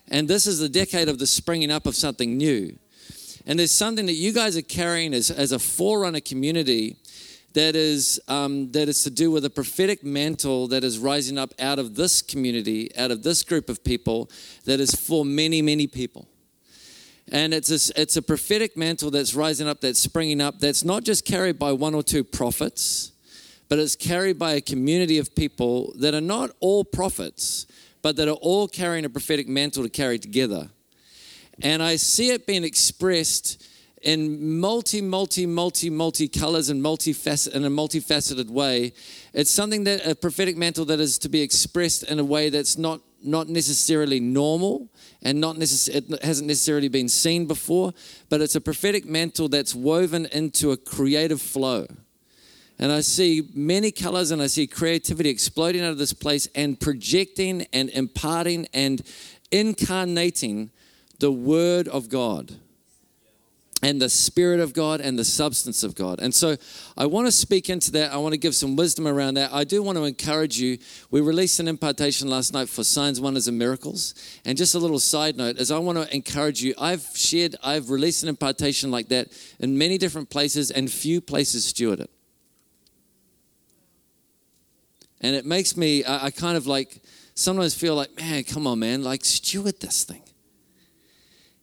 And 0.08 0.26
this 0.26 0.46
is 0.46 0.58
the 0.58 0.68
decade 0.68 1.08
of 1.08 1.18
the 1.18 1.26
springing 1.26 1.70
up 1.70 1.86
of 1.86 1.94
something 1.94 2.36
new. 2.36 2.76
And 3.46 3.58
there's 3.58 3.72
something 3.72 4.06
that 4.06 4.14
you 4.14 4.32
guys 4.32 4.56
are 4.56 4.62
carrying 4.62 5.14
as, 5.14 5.30
as 5.30 5.52
a 5.52 5.58
forerunner 5.58 6.20
community 6.20 6.96
that 7.52 7.76
is, 7.76 8.20
um, 8.28 8.70
that 8.72 8.88
is 8.88 9.02
to 9.04 9.10
do 9.10 9.30
with 9.30 9.44
a 9.44 9.50
prophetic 9.50 10.04
mantle 10.04 10.68
that 10.68 10.84
is 10.84 10.98
rising 10.98 11.38
up 11.38 11.54
out 11.58 11.78
of 11.78 11.94
this 11.94 12.20
community, 12.20 12.94
out 12.98 13.10
of 13.10 13.22
this 13.22 13.42
group 13.42 13.68
of 13.70 13.82
people, 13.82 14.30
that 14.64 14.80
is 14.80 14.94
for 14.94 15.24
many, 15.24 15.62
many 15.62 15.86
people. 15.86 16.28
And 17.32 17.52
it's 17.52 17.70
a, 17.70 18.00
it's 18.00 18.16
a 18.16 18.22
prophetic 18.22 18.76
mantle 18.76 19.10
that's 19.10 19.34
rising 19.34 19.66
up, 19.66 19.80
that's 19.80 19.98
springing 19.98 20.40
up, 20.40 20.60
that's 20.60 20.84
not 20.84 21.02
just 21.02 21.24
carried 21.24 21.58
by 21.58 21.72
one 21.72 21.94
or 21.94 22.02
two 22.02 22.22
prophets, 22.22 23.12
but 23.68 23.78
it's 23.78 23.96
carried 23.96 24.38
by 24.38 24.52
a 24.52 24.60
community 24.60 25.18
of 25.18 25.34
people 25.34 25.92
that 25.98 26.14
are 26.14 26.20
not 26.20 26.50
all 26.60 26.84
prophets, 26.84 27.66
but 28.00 28.14
that 28.16 28.28
are 28.28 28.38
all 28.40 28.68
carrying 28.68 29.04
a 29.04 29.10
prophetic 29.10 29.48
mantle 29.48 29.82
to 29.82 29.88
carry 29.88 30.18
together. 30.18 30.68
And 31.62 31.82
I 31.82 31.96
see 31.96 32.30
it 32.30 32.46
being 32.46 32.62
expressed 32.62 33.66
in 34.02 34.60
multi, 34.60 35.00
multi, 35.00 35.46
multi, 35.46 35.90
multi 35.90 36.28
colors 36.28 36.68
and 36.68 36.80
multifaceted 36.80 37.54
in 37.54 37.64
a 37.64 37.70
multifaceted 37.70 38.48
way. 38.48 38.92
It's 39.32 39.50
something 39.50 39.82
that 39.84 40.06
a 40.06 40.14
prophetic 40.14 40.56
mantle 40.56 40.84
that 40.84 41.00
is 41.00 41.18
to 41.18 41.28
be 41.28 41.42
expressed 41.42 42.04
in 42.04 42.20
a 42.20 42.24
way 42.24 42.50
that's 42.50 42.78
not 42.78 43.00
not 43.22 43.48
necessarily 43.48 44.20
normal 44.20 44.88
and 45.22 45.40
not 45.40 45.56
necess- 45.56 45.88
it 45.88 46.22
hasn't 46.22 46.48
necessarily 46.48 46.88
been 46.88 47.08
seen 47.08 47.46
before, 47.46 47.92
but 48.28 48.40
it's 48.40 48.54
a 48.54 48.60
prophetic 48.60 49.06
mantle 49.06 49.48
that's 49.48 49.74
woven 49.74 50.26
into 50.26 50.70
a 50.70 50.76
creative 50.76 51.40
flow. 51.40 51.86
And 52.78 52.92
I 52.92 53.00
see 53.00 53.48
many 53.54 53.90
colors 53.90 54.30
and 54.30 54.42
I 54.42 54.48
see 54.48 54.66
creativity 54.66 55.30
exploding 55.30 55.82
out 55.82 55.92
of 55.92 55.98
this 55.98 56.12
place 56.12 56.46
and 56.54 56.78
projecting 56.78 57.66
and 57.72 57.88
imparting 57.90 58.68
and 58.74 59.02
incarnating 59.50 60.70
the 61.18 61.32
Word 61.32 61.88
of 61.88 62.08
God 62.08 62.56
and 63.82 64.00
the 64.00 64.08
Spirit 64.08 64.60
of 64.60 64.72
God 64.72 65.00
and 65.00 65.18
the 65.18 65.24
substance 65.24 65.82
of 65.82 65.94
God. 65.94 66.18
And 66.20 66.34
so 66.34 66.56
I 66.96 67.04
want 67.06 67.26
to 67.26 67.32
speak 67.32 67.68
into 67.68 67.92
that. 67.92 68.12
I 68.12 68.16
want 68.16 68.32
to 68.32 68.38
give 68.38 68.54
some 68.54 68.74
wisdom 68.74 69.06
around 69.06 69.34
that. 69.34 69.52
I 69.52 69.64
do 69.64 69.82
want 69.82 69.98
to 69.98 70.04
encourage 70.04 70.58
you. 70.58 70.78
We 71.10 71.20
released 71.20 71.60
an 71.60 71.68
impartation 71.68 72.28
last 72.28 72.54
night 72.54 72.70
for 72.70 72.84
signs, 72.84 73.20
wonders, 73.20 73.48
and 73.48 73.58
miracles. 73.58 74.14
And 74.46 74.56
just 74.56 74.74
a 74.74 74.78
little 74.78 74.98
side 74.98 75.36
note 75.36 75.58
is 75.58 75.70
I 75.70 75.78
want 75.78 75.98
to 75.98 76.14
encourage 76.14 76.62
you. 76.62 76.74
I've 76.78 77.06
shared, 77.14 77.56
I've 77.62 77.90
released 77.90 78.22
an 78.22 78.30
impartation 78.30 78.90
like 78.90 79.08
that 79.08 79.28
in 79.60 79.76
many 79.76 79.98
different 79.98 80.30
places, 80.30 80.70
and 80.70 80.90
few 80.90 81.20
places 81.20 81.66
steward 81.66 82.00
it. 82.00 82.10
And 85.20 85.36
it 85.36 85.44
makes 85.44 85.76
me, 85.76 86.02
I, 86.04 86.26
I 86.26 86.30
kind 86.30 86.56
of 86.56 86.66
like, 86.66 87.02
sometimes 87.34 87.74
feel 87.74 87.94
like, 87.94 88.16
man, 88.16 88.42
come 88.44 88.66
on, 88.66 88.78
man, 88.78 89.02
like 89.04 89.24
steward 89.24 89.80
this 89.80 90.04
thing. 90.04 90.22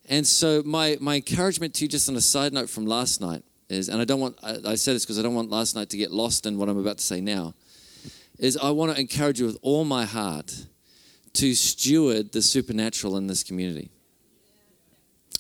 And 0.10 0.28
so 0.28 0.62
my, 0.66 0.98
my 1.00 1.16
encouragement 1.16 1.74
to 1.76 1.86
you, 1.86 1.88
just 1.88 2.10
on 2.10 2.16
a 2.16 2.22
side 2.22 2.54
note 2.54 2.70
from 2.70 2.86
last 2.86 3.22
night, 3.22 3.44
is, 3.70 3.90
and 3.90 4.02
I 4.02 4.06
don't 4.06 4.20
want, 4.20 4.38
I, 4.44 4.58
I 4.66 4.76
say 4.76 4.94
this 4.94 5.06
because 5.06 5.18
I 5.18 5.22
don't 5.22 5.34
want 5.34 5.50
last 5.50 5.76
night 5.76 5.90
to 5.90 5.98
get 5.98 6.12
lost 6.12 6.46
in 6.46 6.58
what 6.58 6.70
I'm 6.70 6.78
about 6.78 6.98
to 6.98 7.04
say 7.04 7.22
now, 7.22 7.54
is 8.38 8.58
I 8.58 8.72
want 8.72 8.94
to 8.94 9.00
encourage 9.00 9.40
you 9.40 9.46
with 9.46 9.58
all 9.62 9.86
my 9.86 10.06
heart 10.06 10.66
to 11.34 11.56
steward 11.56 12.32
the 12.32 12.42
supernatural 12.42 13.18
in 13.18 13.28
this 13.28 13.44
community. 13.44 13.90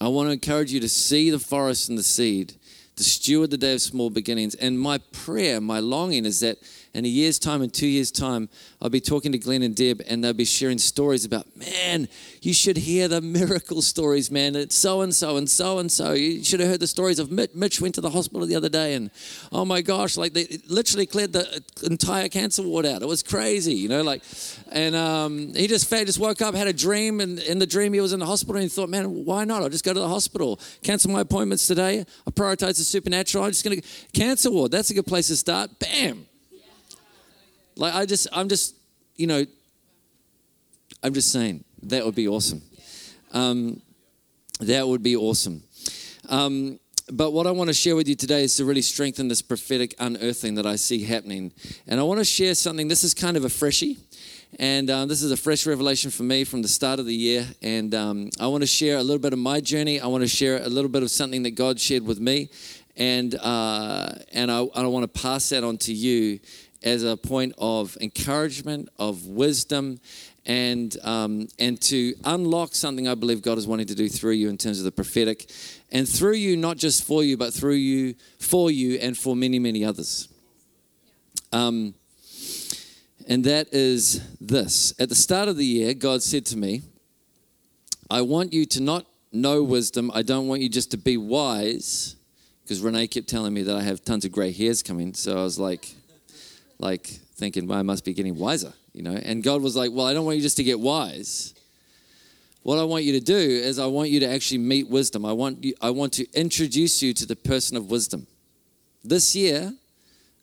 I 0.02 0.08
want 0.08 0.28
to 0.28 0.34
encourage 0.34 0.72
you 0.72 0.80
to 0.80 0.90
see 0.90 1.30
the 1.30 1.40
forest 1.40 1.90
and 1.90 1.98
the 1.98 2.04
seed, 2.04 2.56
to 2.96 3.04
steward 3.04 3.52
the 3.52 3.58
day 3.58 3.74
of 3.74 3.82
small 3.82 4.10
beginnings. 4.10 4.56
And 4.56 4.80
my 4.80 5.00
prayer, 5.12 5.62
my 5.62 5.80
longing 5.80 6.26
is 6.26 6.40
that 6.40 6.58
in 6.94 7.06
a 7.06 7.08
year's 7.08 7.40
time, 7.40 7.64
in 7.64 7.72
two 7.72 7.88
years' 7.88 8.12
time, 8.12 8.50
I'll 8.80 8.90
be 8.90 9.02
talking 9.02 9.32
to 9.32 9.40
Glenn 9.40 9.64
and 9.64 9.76
Deb, 9.76 10.02
and 10.08 10.24
they'll 10.24 10.34
be 10.34 10.46
sharing 10.46 10.78
stories 10.78 11.26
about, 11.26 11.48
man, 11.58 12.08
you 12.44 12.54
should 12.54 12.78
hear 12.78 13.08
the 13.08 13.20
miracle 13.22 13.82
stories, 13.82 14.30
man. 14.30 14.56
It's 14.56 14.76
so 14.76 15.02
and 15.02 15.14
so 15.14 15.38
and 15.38 15.50
so 15.50 15.80
and 15.80 15.92
so. 15.92 16.14
You 16.14 16.44
should 16.44 16.60
have 16.60 16.70
heard 16.70 16.80
the 16.80 16.88
stories 16.88 17.18
of 17.18 17.32
Mitch. 17.32 17.56
Mitch 17.56 17.82
went 17.82 17.96
to 17.96 18.02
the 18.02 18.12
hospital 18.12 18.46
the 18.46 18.56
other 18.56 18.70
day, 18.70 18.94
and 18.94 19.10
oh 19.52 19.66
my 19.66 19.82
gosh, 19.82 20.18
like 20.18 20.34
they 20.34 20.60
literally 20.68 21.08
cleared 21.08 21.34
the 21.34 21.64
entire 21.84 22.30
cancer 22.30 22.62
ward 22.62 22.86
out. 22.86 23.02
It 23.02 23.08
was 23.08 23.24
crazy, 23.24 23.74
you 23.74 23.90
know, 23.90 24.04
like, 24.04 24.22
and 24.72 24.96
um, 24.96 25.54
he 25.56 25.66
just 25.66 25.90
just 25.90 26.20
woke 26.20 26.42
up, 26.44 26.54
had 26.54 26.68
a 26.68 26.74
dream, 26.74 27.22
and 27.22 27.40
in 27.40 27.58
the 27.58 27.68
dream 27.68 27.94
he 27.94 28.02
was 28.02 28.14
in 28.14 28.20
the 28.20 28.26
hospital, 28.28 28.58
and 28.58 28.64
he 28.64 28.70
thought, 28.70 28.90
man, 28.90 29.26
why 29.26 29.46
not? 29.46 29.64
I'll 29.64 29.70
just 29.70 29.86
go 29.86 29.94
to 29.94 30.00
the 30.00 30.08
hospital, 30.08 30.60
cancel 30.84 31.10
my 31.10 31.22
appointments 31.22 31.66
today. 31.66 32.06
I 32.28 32.32
prioritize 32.32 32.78
the 32.78 32.84
supernatural. 32.84 33.46
I'm 33.46 33.52
just 33.52 33.64
going 33.64 33.82
to 33.82 33.88
cancer 34.14 34.52
ward. 34.52 34.72
That's 34.72 34.92
a 34.92 34.94
good 34.94 35.08
place 35.08 35.28
to 35.28 35.36
start. 35.36 35.80
Bam 35.80 36.28
like 37.76 37.94
I 37.94 38.06
just, 38.06 38.28
I'm 38.32 38.50
just, 38.50 38.76
you 39.16 39.28
know, 39.28 39.46
I'm 41.04 41.14
just 41.14 41.32
saying 41.32 41.64
that 41.84 42.06
would 42.06 42.16
be 42.16 42.28
awesome. 42.28 42.62
Um, 43.34 43.82
that 44.60 44.88
would 44.88 45.04
be 45.04 45.16
awesome. 45.16 45.64
Um, 46.30 46.80
but 47.12 47.32
what 47.32 47.48
I 47.48 47.52
want 47.52 47.68
to 47.70 47.74
share 47.74 47.96
with 47.96 48.08
you 48.08 48.16
today 48.16 48.44
is 48.44 48.56
to 48.58 48.66
really 48.66 48.82
strengthen 48.82 49.28
this 49.28 49.42
prophetic 49.42 49.94
unearthing 50.00 50.56
that 50.56 50.66
I 50.66 50.78
see 50.78 51.04
happening. 51.04 51.52
And 51.86 52.00
I 52.00 52.04
want 52.04 52.20
to 52.20 52.26
share 52.26 52.56
something. 52.56 52.88
This 52.88 53.04
is 53.04 53.14
kind 53.14 53.36
of 53.36 53.44
a 53.44 53.50
freshie. 53.50 53.98
And 54.60 54.90
um, 54.90 55.08
this 55.10 55.22
is 55.22 55.32
a 55.32 55.38
fresh 55.38 55.66
revelation 55.66 56.12
for 56.12 56.24
me 56.24 56.44
from 56.44 56.62
the 56.62 56.68
start 56.68 57.00
of 57.00 57.06
the 57.06 57.14
year. 57.14 57.46
And 57.62 57.94
um, 57.94 58.30
I 58.40 58.48
want 58.48 58.62
to 58.62 58.68
share 58.68 58.98
a 58.98 59.04
little 59.04 59.20
bit 59.20 59.34
of 59.34 59.40
my 59.40 59.60
journey. 59.60 60.00
I 60.00 60.08
want 60.08 60.22
to 60.22 60.28
share 60.28 60.64
a 60.64 60.70
little 60.70 60.90
bit 60.90 61.04
of 61.04 61.12
something 61.12 61.44
that 61.44 61.52
God 61.52 61.80
shared 61.80 62.06
with 62.06 62.20
me. 62.20 62.50
And, 62.96 63.36
uh, 63.36 64.14
and 64.32 64.50
I, 64.50 64.60
I 64.60 64.86
want 64.86 65.12
to 65.12 65.22
pass 65.22 65.50
that 65.50 65.64
on 65.64 65.78
to 65.80 65.94
you 65.94 66.40
as 66.84 67.04
a 67.04 67.16
point 67.16 67.54
of 67.58 67.98
encouragement, 68.02 68.90
of 69.00 69.26
wisdom, 69.28 70.00
and 70.46 70.98
um, 71.04 71.48
and 71.58 71.80
to 71.82 72.14
unlock 72.26 72.76
something 72.76 73.08
I 73.08 73.16
believe 73.16 73.42
God 73.42 73.58
is 73.58 73.66
wanting 73.66 73.88
to 73.88 73.96
do 73.96 74.10
through 74.10 74.34
you 74.34 74.50
in 74.50 74.58
terms 74.58 74.80
of 74.80 74.86
the 74.86 74.92
prophetic, 74.92 75.50
and 75.92 76.08
through 76.08 76.34
you, 76.34 76.58
not 76.58 76.78
just 76.78 77.04
for 77.06 77.24
you, 77.24 77.38
but 77.38 77.54
through 77.54 77.76
you, 77.76 78.16
for 78.40 78.70
you, 78.70 78.98
and 79.00 79.18
for 79.18 79.36
many, 79.36 79.60
many 79.60 79.86
others. 79.86 80.28
Um, 81.52 81.94
and 83.28 83.46
that 83.46 83.74
is 83.74 84.22
this. 84.42 84.94
At 85.00 85.08
the 85.08 85.16
start 85.16 85.48
of 85.48 85.56
the 85.56 85.66
year, 85.66 85.94
God 85.94 86.22
said 86.22 86.46
to 86.48 86.58
me, 86.58 86.82
I 88.10 88.22
want 88.22 88.52
you 88.52 88.66
to 88.66 88.82
not 88.82 89.06
know 89.32 89.64
wisdom. 89.64 90.12
I 90.14 90.24
don't 90.24 90.48
want 90.48 90.62
you 90.62 90.68
just 90.68 90.92
to 90.92 90.98
be 90.98 91.16
wise, 91.16 92.18
because 92.64 92.82
Renee 92.82 93.08
kept 93.08 93.30
telling 93.30 93.54
me 93.54 93.62
that 93.64 93.76
I 93.78 93.82
have 93.82 94.04
tons 94.04 94.26
of 94.26 94.32
gray 94.34 94.52
hairs 94.52 94.84
coming. 94.84 95.14
So 95.14 95.38
I 95.38 95.44
was 95.44 95.58
like, 95.58 95.96
like 96.84 97.08
thinking, 97.08 97.68
well, 97.68 97.80
I 97.80 97.82
must 97.82 98.06
be 98.06 98.14
getting 98.14 98.38
wiser, 98.38 98.74
you 98.94 99.02
know. 99.02 99.16
And 99.16 99.42
God 99.42 99.62
was 99.62 99.76
like, 99.76 99.92
well, 99.92 100.06
I 100.06 100.14
don't 100.14 100.26
want 100.26 100.38
you 100.38 100.44
just 100.44 100.58
to 100.58 100.64
get 100.64 100.80
wise. 100.80 101.56
What 102.62 102.78
I 102.78 102.84
want 102.84 103.04
you 103.04 103.14
to 103.14 103.20
do 103.20 103.36
is 103.36 103.80
I 103.80 103.88
want 103.88 104.10
you 104.10 104.20
to 104.22 104.30
actually 104.30 104.60
meet 104.60 104.88
wisdom. 104.88 105.26
I 105.26 105.34
want 105.34 105.64
you, 105.64 105.74
I 105.82 105.90
want 105.90 106.14
to 106.14 106.32
introduce 106.34 107.02
you 107.02 107.14
to 107.14 107.26
the 107.26 107.36
person 107.36 107.76
of 107.76 107.90
wisdom. 107.90 108.28
This 109.04 109.36
year, 109.36 109.74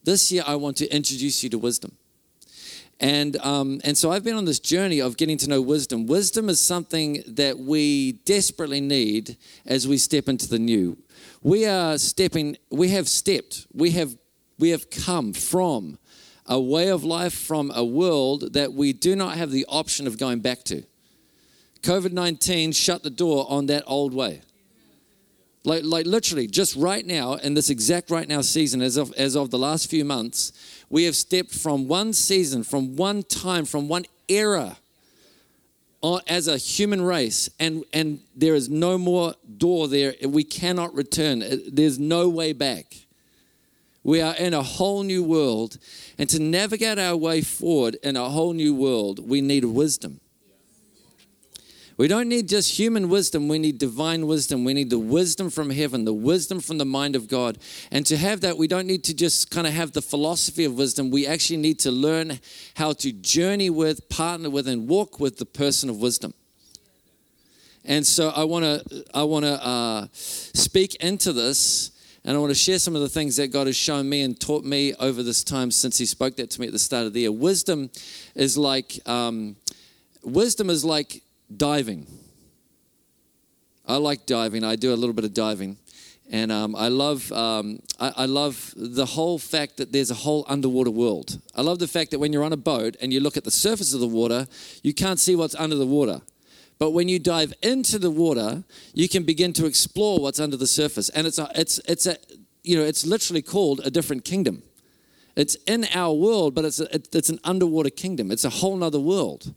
this 0.05 0.33
year 0.33 0.43
I 0.47 0.57
want 0.57 0.77
to 0.79 0.89
introduce 0.89 1.43
you 1.43 1.51
to 1.51 1.59
wisdom. 1.59 1.93
And, 2.99 3.39
um, 3.39 3.81
and 3.85 3.97
so 3.97 4.13
I've 4.13 4.25
been 4.25 4.37
on 4.37 4.45
this 4.45 4.61
journey 4.61 5.01
of 5.01 5.17
getting 5.17 5.39
to 5.39 5.49
know 5.49 5.63
wisdom. 5.63 6.07
Wisdom 6.07 6.51
is 6.51 6.61
something 6.61 7.23
that 7.27 7.59
we 7.59 8.13
desperately 8.27 8.83
need 8.83 9.39
as 9.65 9.89
we 9.89 9.97
step 9.97 10.29
into 10.29 10.47
the 10.47 10.59
new. 10.59 10.99
We 11.43 11.65
are 11.65 11.97
stepping, 11.97 12.59
we 12.71 12.91
have 12.91 13.09
stepped, 13.09 13.67
we 13.73 13.93
have, 13.93 14.15
we 14.59 14.69
have 14.71 14.91
come 14.91 15.33
from 15.33 15.99
a 16.51 16.61
way 16.61 16.89
of 16.89 17.05
life 17.05 17.33
from 17.33 17.71
a 17.75 17.85
world 17.85 18.55
that 18.55 18.73
we 18.75 18.93
do 18.93 19.15
not 19.15 19.37
have 19.37 19.53
the 19.53 19.65
option 19.69 20.09
of 20.09 20.19
going 20.19 20.41
back 20.41 20.65
to. 20.65 20.83
COVID 21.83 22.13
19 22.13 22.73
shut 22.73 23.05
the 23.05 23.09
door 23.09 23.47
on 23.49 23.67
that 23.67 23.85
old 23.87 24.13
way. 24.13 24.43
Like, 25.63 25.85
like 25.85 26.07
literally, 26.07 26.47
just 26.47 26.75
right 26.75 27.07
now, 27.07 27.35
in 27.35 27.55
this 27.55 27.71
exact 27.71 28.11
right 28.11 28.27
now 28.27 28.41
season, 28.41 28.83
as 28.83 28.97
of, 28.97 29.13
as 29.13 29.37
of 29.37 29.51
the 29.51 29.59
last 29.59 29.89
few 29.89 30.05
months, 30.05 30.53
we 30.89 31.05
have 31.05 31.15
stepped 31.15 31.55
from 31.55 31.87
one 31.87 32.13
season, 32.13 32.65
from 32.65 32.97
one 32.97 33.23
time, 33.23 33.65
from 33.65 33.87
one 33.87 34.07
era 34.29 34.79
uh, 36.03 36.19
as 36.27 36.49
a 36.49 36.57
human 36.57 37.01
race, 37.03 37.49
and, 37.61 37.85
and 37.93 38.21
there 38.35 38.55
is 38.55 38.69
no 38.69 38.99
more 38.99 39.35
door 39.59 39.87
there. 39.87 40.15
We 40.27 40.45
cannot 40.45 40.95
return. 40.95 41.43
Uh, 41.43 41.57
there's 41.71 41.99
no 41.99 42.29
way 42.29 42.55
back. 42.55 42.87
We 44.03 44.21
are 44.21 44.35
in 44.35 44.55
a 44.55 44.63
whole 44.63 45.03
new 45.03 45.23
world. 45.23 45.79
And 46.19 46.29
to 46.31 46.41
navigate 46.41 46.99
our 46.99 47.17
way 47.17 47.43
forward 47.43 47.97
in 48.03 48.17
a 48.17 48.29
whole 48.29 48.53
new 48.53 48.75
world, 48.75 49.29
we 49.29 49.41
need 49.41 49.65
wisdom. 49.65 50.21
We 52.01 52.09
don't 52.09 52.31
need 52.31 52.49
just 52.49 52.79
human 52.79 53.11
wisdom, 53.11 53.47
we 53.47 53.59
need 53.59 53.77
divine 53.77 54.27
wisdom. 54.27 54.65
We 54.65 54.73
need 54.73 54.89
the 54.89 54.99
wisdom 54.99 55.51
from 55.51 55.69
heaven, 55.69 56.07
the 56.07 56.15
wisdom 56.15 56.61
from 56.61 56.79
the 56.79 56.87
mind 56.87 57.15
of 57.15 57.29
God. 57.29 57.59
And 57.91 58.07
to 58.07 58.17
have 58.17 58.41
that, 58.41 58.57
we 58.57 58.67
don't 58.67 58.87
need 58.87 59.05
to 59.05 59.13
just 59.13 59.51
kind 59.51 59.67
of 59.67 59.75
have 59.75 59.93
the 59.93 60.01
philosophy 60.01 60.65
of 60.65 60.79
wisdom. 60.79 61.11
We 61.11 61.27
actually 61.27 61.59
need 61.59 61.79
to 61.81 61.91
learn 61.91 62.41
how 62.73 62.95
to 62.95 63.13
journey 63.13 63.69
with, 63.69 64.09
partner 64.09 64.49
with, 64.49 64.67
and 64.67 64.89
walk 64.89 65.21
with 65.21 65.37
the 65.37 65.45
person 65.45 65.91
of 65.91 65.99
wisdom. 65.99 66.33
And 67.85 68.07
so 68.07 68.31
I 68.31 68.45
want 68.45 68.65
to 68.65 69.05
I 69.13 69.25
want 69.25 69.45
to 69.45 69.63
uh, 69.63 70.07
speak 70.13 70.95
into 70.97 71.35
this 71.35 71.91
and 72.25 72.37
I 72.37 72.41
want 72.41 72.51
to 72.51 72.59
share 72.59 72.79
some 72.79 72.95
of 72.95 73.03
the 73.03 73.09
things 73.09 73.37
that 73.37 73.49
God 73.49 73.67
has 73.67 73.77
shown 73.77 74.09
me 74.09 74.23
and 74.23 74.39
taught 74.39 74.65
me 74.65 74.95
over 74.95 75.23
this 75.23 75.43
time 75.43 75.71
since 75.71 75.99
He 75.99 76.07
spoke 76.07 76.37
that 76.37 76.51
to 76.51 76.61
me 76.61 76.67
at 76.67 76.73
the 76.73 76.79
start 76.79 77.07
of 77.07 77.13
the 77.13 77.21
year. 77.21 77.33
Wisdom 77.33 77.91
is 78.35 78.59
like 78.59 79.01
um, 79.09 79.57
wisdom 80.23 80.69
is 80.69 80.85
like 80.85 81.23
diving. 81.55 82.07
I 83.87 83.97
like 83.97 84.27
diving. 84.27 84.65
I 84.65 84.77
do 84.77 84.93
a 84.93 84.97
little 84.97 85.15
bit 85.15 85.25
of 85.25 85.35
diving, 85.35 85.79
and 86.31 86.53
um, 86.53 86.77
I 86.77 86.89
love 86.89 87.33
um, 87.33 87.81
I, 87.99 88.13
I, 88.19 88.27
love 88.27 88.73
the 88.77 89.07
whole 89.07 89.39
fact 89.39 89.79
that 89.79 89.91
there's 89.91 90.11
a 90.11 90.15
whole 90.15 90.45
underwater 90.47 90.91
world. 90.91 91.41
I 91.57 91.63
love 91.63 91.79
the 91.79 91.89
fact 91.89 92.11
that 92.11 92.19
when 92.19 92.33
you're 92.33 92.45
on 92.45 92.53
a 92.53 92.59
boat 92.59 92.97
and 93.01 93.13
you 93.13 93.21
look 93.21 93.37
at 93.37 93.45
the 93.45 93.51
surface 93.51 93.95
of 93.95 94.01
the 94.01 94.07
water, 94.07 94.47
you 94.83 94.93
can't 94.93 95.19
see 95.19 95.35
what's 95.35 95.55
under 95.55 95.77
the 95.77 95.87
water. 95.87 96.21
But 96.81 96.93
when 96.93 97.09
you 97.09 97.19
dive 97.19 97.53
into 97.63 97.99
the 97.99 98.11
water, 98.11 98.65
you 98.95 99.07
can 99.07 99.25
begin 99.25 99.53
to 99.53 99.67
explore 99.67 100.19
what's 100.19 100.41
under 100.41 100.57
the 100.57 100.67
surface. 100.67 101.11
And 101.11 101.27
it's 101.27 101.39
a, 101.39 101.49
it's, 101.55 101.79
it's 101.87 102.07
a, 102.07 102.17
you 102.63 102.79
know, 102.79 102.83
it's 102.83 103.07
literally 103.07 103.43
called 103.43 103.83
a 103.85 103.91
different 103.91 104.25
kingdom. 104.25 104.63
It's 105.37 105.57
in 105.67 105.85
our 105.95 106.15
world, 106.15 106.55
but 106.55 106.65
it's, 106.65 106.81
a, 106.81 106.89
it's 106.95 107.29
an 107.29 107.39
underwater 107.45 107.91
kingdom. 107.91 108.31
It's 108.31 108.47
a 108.47 108.51
whole 108.51 108.79
nother 108.79 108.99
world. 108.99 109.53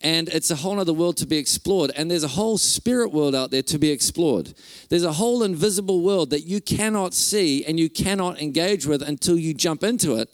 And 0.00 0.28
it's 0.28 0.52
a 0.52 0.54
whole 0.54 0.76
nother 0.76 0.92
world 0.92 1.16
to 1.16 1.26
be 1.26 1.38
explored. 1.38 1.90
And 1.96 2.08
there's 2.08 2.22
a 2.22 2.28
whole 2.28 2.56
spirit 2.56 3.12
world 3.12 3.34
out 3.34 3.50
there 3.50 3.62
to 3.62 3.78
be 3.78 3.90
explored. 3.90 4.54
There's 4.90 5.02
a 5.02 5.14
whole 5.14 5.42
invisible 5.42 6.02
world 6.02 6.30
that 6.30 6.46
you 6.46 6.60
cannot 6.60 7.14
see 7.14 7.64
and 7.64 7.80
you 7.80 7.90
cannot 7.90 8.40
engage 8.40 8.86
with 8.86 9.02
until 9.02 9.36
you 9.36 9.54
jump 9.54 9.82
into 9.82 10.14
it 10.14 10.30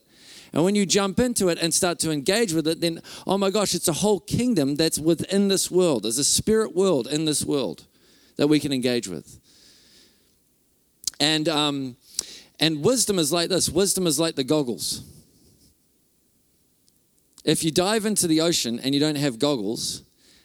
and 0.55 0.63
when 0.63 0.77
you 0.77 0.87
jump 0.87 1.19
into 1.19 1.49
it 1.49 1.59
and 1.61 1.75
start 1.75 1.99
to 1.99 2.13
engage 2.13 2.53
with 2.53 2.69
it, 2.69 2.81
then, 2.81 3.03
oh 3.27 3.37
my 3.37 3.51
gosh, 3.51 3.75
it's 3.75 3.89
a 3.89 3.93
whole 3.93 4.21
kingdom 4.21 4.77
that's 4.77 5.01
within 5.01 5.49
this 5.49 5.69
world. 5.69 6.05
There's 6.05 6.19
a 6.19 6.25
spirit 6.25 6.77
world 6.77 7.09
in 7.09 7.25
this 7.25 7.45
world 7.45 7.85
that 8.37 8.47
we 8.47 8.61
can 8.61 8.73
engage 8.73 9.09
with. 9.09 9.41
And, 11.19 11.49
um, 11.49 11.97
and 12.61 12.85
wisdom 12.85 13.19
is 13.19 13.33
like 13.33 13.49
this 13.49 13.69
wisdom 13.69 14.07
is 14.07 14.21
like 14.21 14.37
the 14.37 14.45
goggles. 14.45 15.03
If 17.45 17.65
you 17.65 17.73
dive 17.73 18.07
into 18.07 18.29
the 18.29 18.41
ocean 18.41 18.79
and 18.79 18.95
you 18.95 19.01
don't 19.01 19.17
have 19.17 19.41
goggles, 19.41 20.03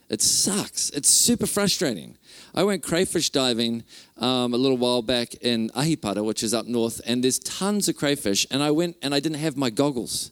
it 0.09 0.21
sucks. 0.21 0.89
It's 0.89 1.09
super 1.09 1.45
frustrating. 1.45 2.17
I 2.55 2.63
went 2.63 2.81
crayfish 2.81 3.29
diving 3.29 3.83
um, 4.17 4.53
a 4.53 4.57
little 4.57 4.77
while 4.77 5.03
back 5.03 5.35
in 5.35 5.69
Ahipara, 5.69 6.25
which 6.25 6.41
is 6.41 6.53
up 6.53 6.65
north, 6.65 6.99
and 7.05 7.23
there's 7.23 7.39
tons 7.39 7.87
of 7.87 7.95
crayfish. 7.95 8.47
And 8.49 8.63
I 8.63 8.71
went 8.71 8.97
and 9.03 9.13
I 9.13 9.19
didn't 9.19 9.37
have 9.37 9.55
my 9.55 9.69
goggles. 9.69 10.31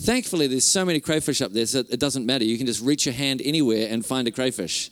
Thankfully, 0.00 0.46
there's 0.46 0.64
so 0.64 0.84
many 0.84 0.98
crayfish 0.98 1.42
up 1.42 1.52
there, 1.52 1.66
so 1.66 1.80
it 1.80 2.00
doesn't 2.00 2.24
matter. 2.24 2.44
You 2.44 2.56
can 2.56 2.66
just 2.66 2.82
reach 2.82 3.06
your 3.06 3.14
hand 3.14 3.42
anywhere 3.44 3.86
and 3.90 4.04
find 4.04 4.26
a 4.26 4.30
crayfish. 4.30 4.90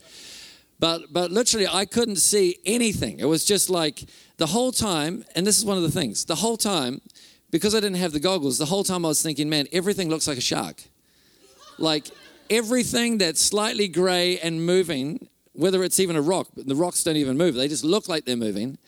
But, 0.78 1.12
but 1.12 1.30
literally, 1.30 1.66
I 1.66 1.84
couldn't 1.84 2.16
see 2.16 2.58
anything. 2.64 3.18
It 3.20 3.24
was 3.24 3.44
just 3.44 3.70
like 3.70 4.04
the 4.36 4.46
whole 4.46 4.70
time, 4.70 5.24
and 5.34 5.46
this 5.46 5.58
is 5.58 5.64
one 5.64 5.76
of 5.76 5.82
the 5.82 5.90
things, 5.90 6.26
the 6.26 6.36
whole 6.36 6.56
time, 6.56 7.00
because 7.50 7.74
I 7.74 7.80
didn't 7.80 7.96
have 7.96 8.12
the 8.12 8.20
goggles, 8.20 8.58
the 8.58 8.66
whole 8.66 8.84
time 8.84 9.04
I 9.04 9.08
was 9.08 9.22
thinking, 9.22 9.48
man, 9.48 9.66
everything 9.72 10.08
looks 10.08 10.28
like 10.28 10.38
a 10.38 10.42
shark. 10.42 10.82
Like 11.78 12.10
everything 12.50 13.18
that's 13.18 13.40
slightly 13.40 13.88
gray 13.88 14.38
and 14.40 14.66
moving 14.66 15.28
whether 15.52 15.82
it's 15.82 16.00
even 16.00 16.16
a 16.16 16.22
rock, 16.22 16.48
the 16.56 16.74
rocks 16.74 17.04
don't 17.04 17.16
even 17.16 17.36
move. 17.36 17.54
They 17.54 17.68
just 17.68 17.84
look 17.84 18.08
like 18.08 18.24
they're 18.24 18.36
moving. 18.36 18.78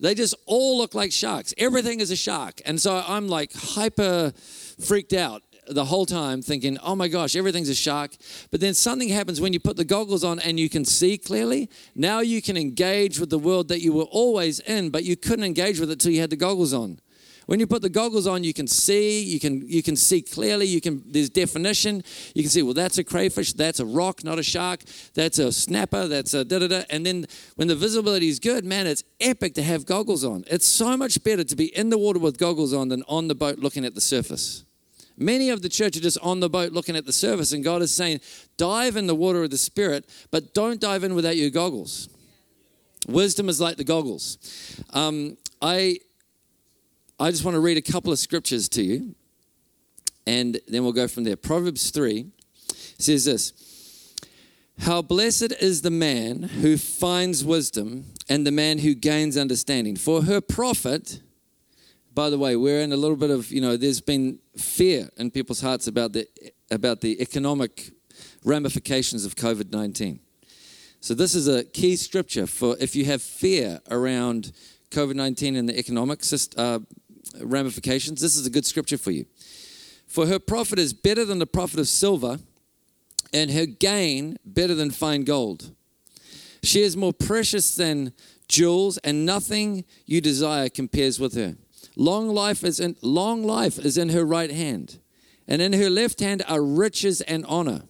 They 0.00 0.14
just 0.14 0.34
all 0.46 0.78
look 0.78 0.94
like 0.94 1.12
sharks. 1.12 1.54
Everything 1.58 2.00
is 2.00 2.10
a 2.10 2.16
shark. 2.16 2.60
And 2.64 2.80
so 2.80 3.02
I'm 3.06 3.28
like 3.28 3.52
hyper 3.54 4.32
freaked 4.80 5.12
out. 5.12 5.42
the 5.68 5.84
whole 5.84 6.04
time 6.06 6.42
thinking, 6.42 6.78
oh 6.78 6.96
my 6.96 7.06
gosh, 7.06 7.36
everything's 7.36 7.68
a 7.68 7.74
shark. 7.74 8.16
But 8.50 8.60
then 8.60 8.74
something 8.74 9.08
happens 9.08 9.40
when 9.40 9.52
you 9.52 9.60
put 9.60 9.76
the 9.76 9.84
goggles 9.84 10.24
on 10.24 10.40
and 10.40 10.58
you 10.58 10.68
can 10.68 10.84
see 10.84 11.16
clearly. 11.16 11.70
Now 11.94 12.20
you 12.20 12.42
can 12.42 12.56
engage 12.56 13.20
with 13.20 13.30
the 13.30 13.38
world 13.38 13.68
that 13.68 13.80
you 13.80 13.92
were 13.92 14.04
always 14.10 14.58
in, 14.60 14.90
but 14.90 15.04
you 15.04 15.16
couldn't 15.16 15.44
engage 15.44 15.78
with 15.78 15.90
it 15.90 16.00
till 16.00 16.10
you 16.10 16.20
had 16.20 16.30
the 16.30 16.36
goggles 16.36 16.74
on. 16.74 16.98
When 17.50 17.58
you 17.58 17.66
put 17.66 17.82
the 17.82 17.88
goggles 17.88 18.28
on, 18.28 18.44
you 18.44 18.54
can 18.54 18.68
see, 18.68 19.24
you 19.24 19.40
can 19.40 19.68
you 19.68 19.82
can 19.82 19.96
see 19.96 20.22
clearly, 20.22 20.66
you 20.66 20.80
can 20.80 21.02
there's 21.04 21.28
definition. 21.28 22.04
You 22.32 22.44
can 22.44 22.48
see, 22.48 22.62
well, 22.62 22.74
that's 22.74 22.96
a 22.96 23.02
crayfish, 23.02 23.54
that's 23.54 23.80
a 23.80 23.84
rock, 23.84 24.22
not 24.22 24.38
a 24.38 24.42
shark, 24.44 24.84
that's 25.14 25.40
a 25.40 25.50
snapper, 25.50 26.06
that's 26.06 26.32
a 26.32 26.44
da 26.44 26.60
da 26.60 26.68
da. 26.68 26.82
And 26.90 27.04
then 27.04 27.26
when 27.56 27.66
the 27.66 27.74
visibility 27.74 28.28
is 28.28 28.38
good, 28.38 28.64
man, 28.64 28.86
it's 28.86 29.02
epic 29.18 29.54
to 29.54 29.64
have 29.64 29.84
goggles 29.84 30.22
on. 30.22 30.44
It's 30.46 30.64
so 30.64 30.96
much 30.96 31.24
better 31.24 31.42
to 31.42 31.56
be 31.56 31.76
in 31.76 31.90
the 31.90 31.98
water 31.98 32.20
with 32.20 32.38
goggles 32.38 32.72
on 32.72 32.86
than 32.86 33.02
on 33.08 33.26
the 33.26 33.34
boat 33.34 33.58
looking 33.58 33.84
at 33.84 33.96
the 33.96 34.00
surface. 34.00 34.64
Many 35.16 35.50
of 35.50 35.60
the 35.60 35.68
church 35.68 35.96
are 35.96 36.00
just 36.00 36.20
on 36.22 36.38
the 36.38 36.48
boat 36.48 36.70
looking 36.70 36.94
at 36.94 37.04
the 37.04 37.12
surface, 37.12 37.50
and 37.50 37.64
God 37.64 37.82
is 37.82 37.90
saying, 37.92 38.20
dive 38.58 38.94
in 38.94 39.08
the 39.08 39.14
water 39.16 39.42
of 39.42 39.50
the 39.50 39.58
Spirit, 39.58 40.08
but 40.30 40.54
don't 40.54 40.80
dive 40.80 41.02
in 41.02 41.16
without 41.16 41.36
your 41.36 41.50
goggles. 41.50 42.08
Wisdom 43.08 43.48
is 43.48 43.60
like 43.60 43.76
the 43.76 43.82
goggles. 43.82 44.38
Um, 44.92 45.36
I 45.60 45.98
I 47.20 47.30
just 47.30 47.44
want 47.44 47.54
to 47.54 47.60
read 47.60 47.76
a 47.76 47.82
couple 47.82 48.10
of 48.12 48.18
scriptures 48.18 48.66
to 48.70 48.82
you, 48.82 49.14
and 50.26 50.58
then 50.66 50.82
we'll 50.84 50.94
go 50.94 51.06
from 51.06 51.24
there. 51.24 51.36
Proverbs 51.36 51.90
3 51.90 52.26
says 52.98 53.26
this 53.26 54.14
How 54.78 55.02
blessed 55.02 55.52
is 55.60 55.82
the 55.82 55.90
man 55.90 56.44
who 56.44 56.78
finds 56.78 57.44
wisdom 57.44 58.06
and 58.30 58.46
the 58.46 58.50
man 58.50 58.78
who 58.78 58.94
gains 58.94 59.36
understanding. 59.36 59.96
For 59.96 60.22
her 60.22 60.40
profit, 60.40 61.20
by 62.14 62.30
the 62.30 62.38
way, 62.38 62.56
we're 62.56 62.80
in 62.80 62.90
a 62.90 62.96
little 62.96 63.18
bit 63.18 63.28
of, 63.28 63.52
you 63.52 63.60
know, 63.60 63.76
there's 63.76 64.00
been 64.00 64.38
fear 64.56 65.10
in 65.18 65.30
people's 65.30 65.60
hearts 65.60 65.86
about 65.86 66.14
the, 66.14 66.26
about 66.70 67.02
the 67.02 67.20
economic 67.20 67.90
ramifications 68.46 69.26
of 69.26 69.34
COVID 69.34 69.70
19. 69.70 70.20
So, 71.00 71.12
this 71.12 71.34
is 71.34 71.48
a 71.48 71.64
key 71.64 71.96
scripture 71.96 72.46
for 72.46 72.78
if 72.80 72.96
you 72.96 73.04
have 73.04 73.20
fear 73.20 73.80
around 73.90 74.52
COVID 74.90 75.14
19 75.14 75.54
and 75.54 75.68
the 75.68 75.78
economic 75.78 76.20
uh, 76.56 76.80
ramifications, 77.40 78.20
this 78.20 78.36
is 78.36 78.46
a 78.46 78.50
good 78.50 78.66
scripture 78.66 78.98
for 78.98 79.10
you. 79.10 79.26
For 80.06 80.26
her 80.26 80.38
profit 80.38 80.78
is 80.78 80.92
better 80.92 81.24
than 81.24 81.38
the 81.38 81.46
profit 81.46 81.78
of 81.78 81.88
silver, 81.88 82.38
and 83.32 83.50
her 83.52 83.66
gain 83.66 84.38
better 84.44 84.74
than 84.74 84.90
fine 84.90 85.24
gold. 85.24 85.70
She 86.62 86.82
is 86.82 86.96
more 86.96 87.12
precious 87.12 87.74
than 87.74 88.12
jewels, 88.48 88.98
and 88.98 89.24
nothing 89.24 89.84
you 90.06 90.20
desire 90.20 90.68
compares 90.68 91.20
with 91.20 91.34
her. 91.34 91.56
Long 91.96 92.28
life 92.28 92.64
is 92.64 92.80
in, 92.80 92.96
long 93.02 93.44
life 93.44 93.78
is 93.78 93.96
in 93.96 94.10
her 94.10 94.24
right 94.24 94.50
hand, 94.50 94.98
and 95.46 95.62
in 95.62 95.72
her 95.74 95.88
left 95.88 96.20
hand 96.20 96.42
are 96.48 96.62
riches 96.62 97.20
and 97.22 97.44
honor. 97.46 97.82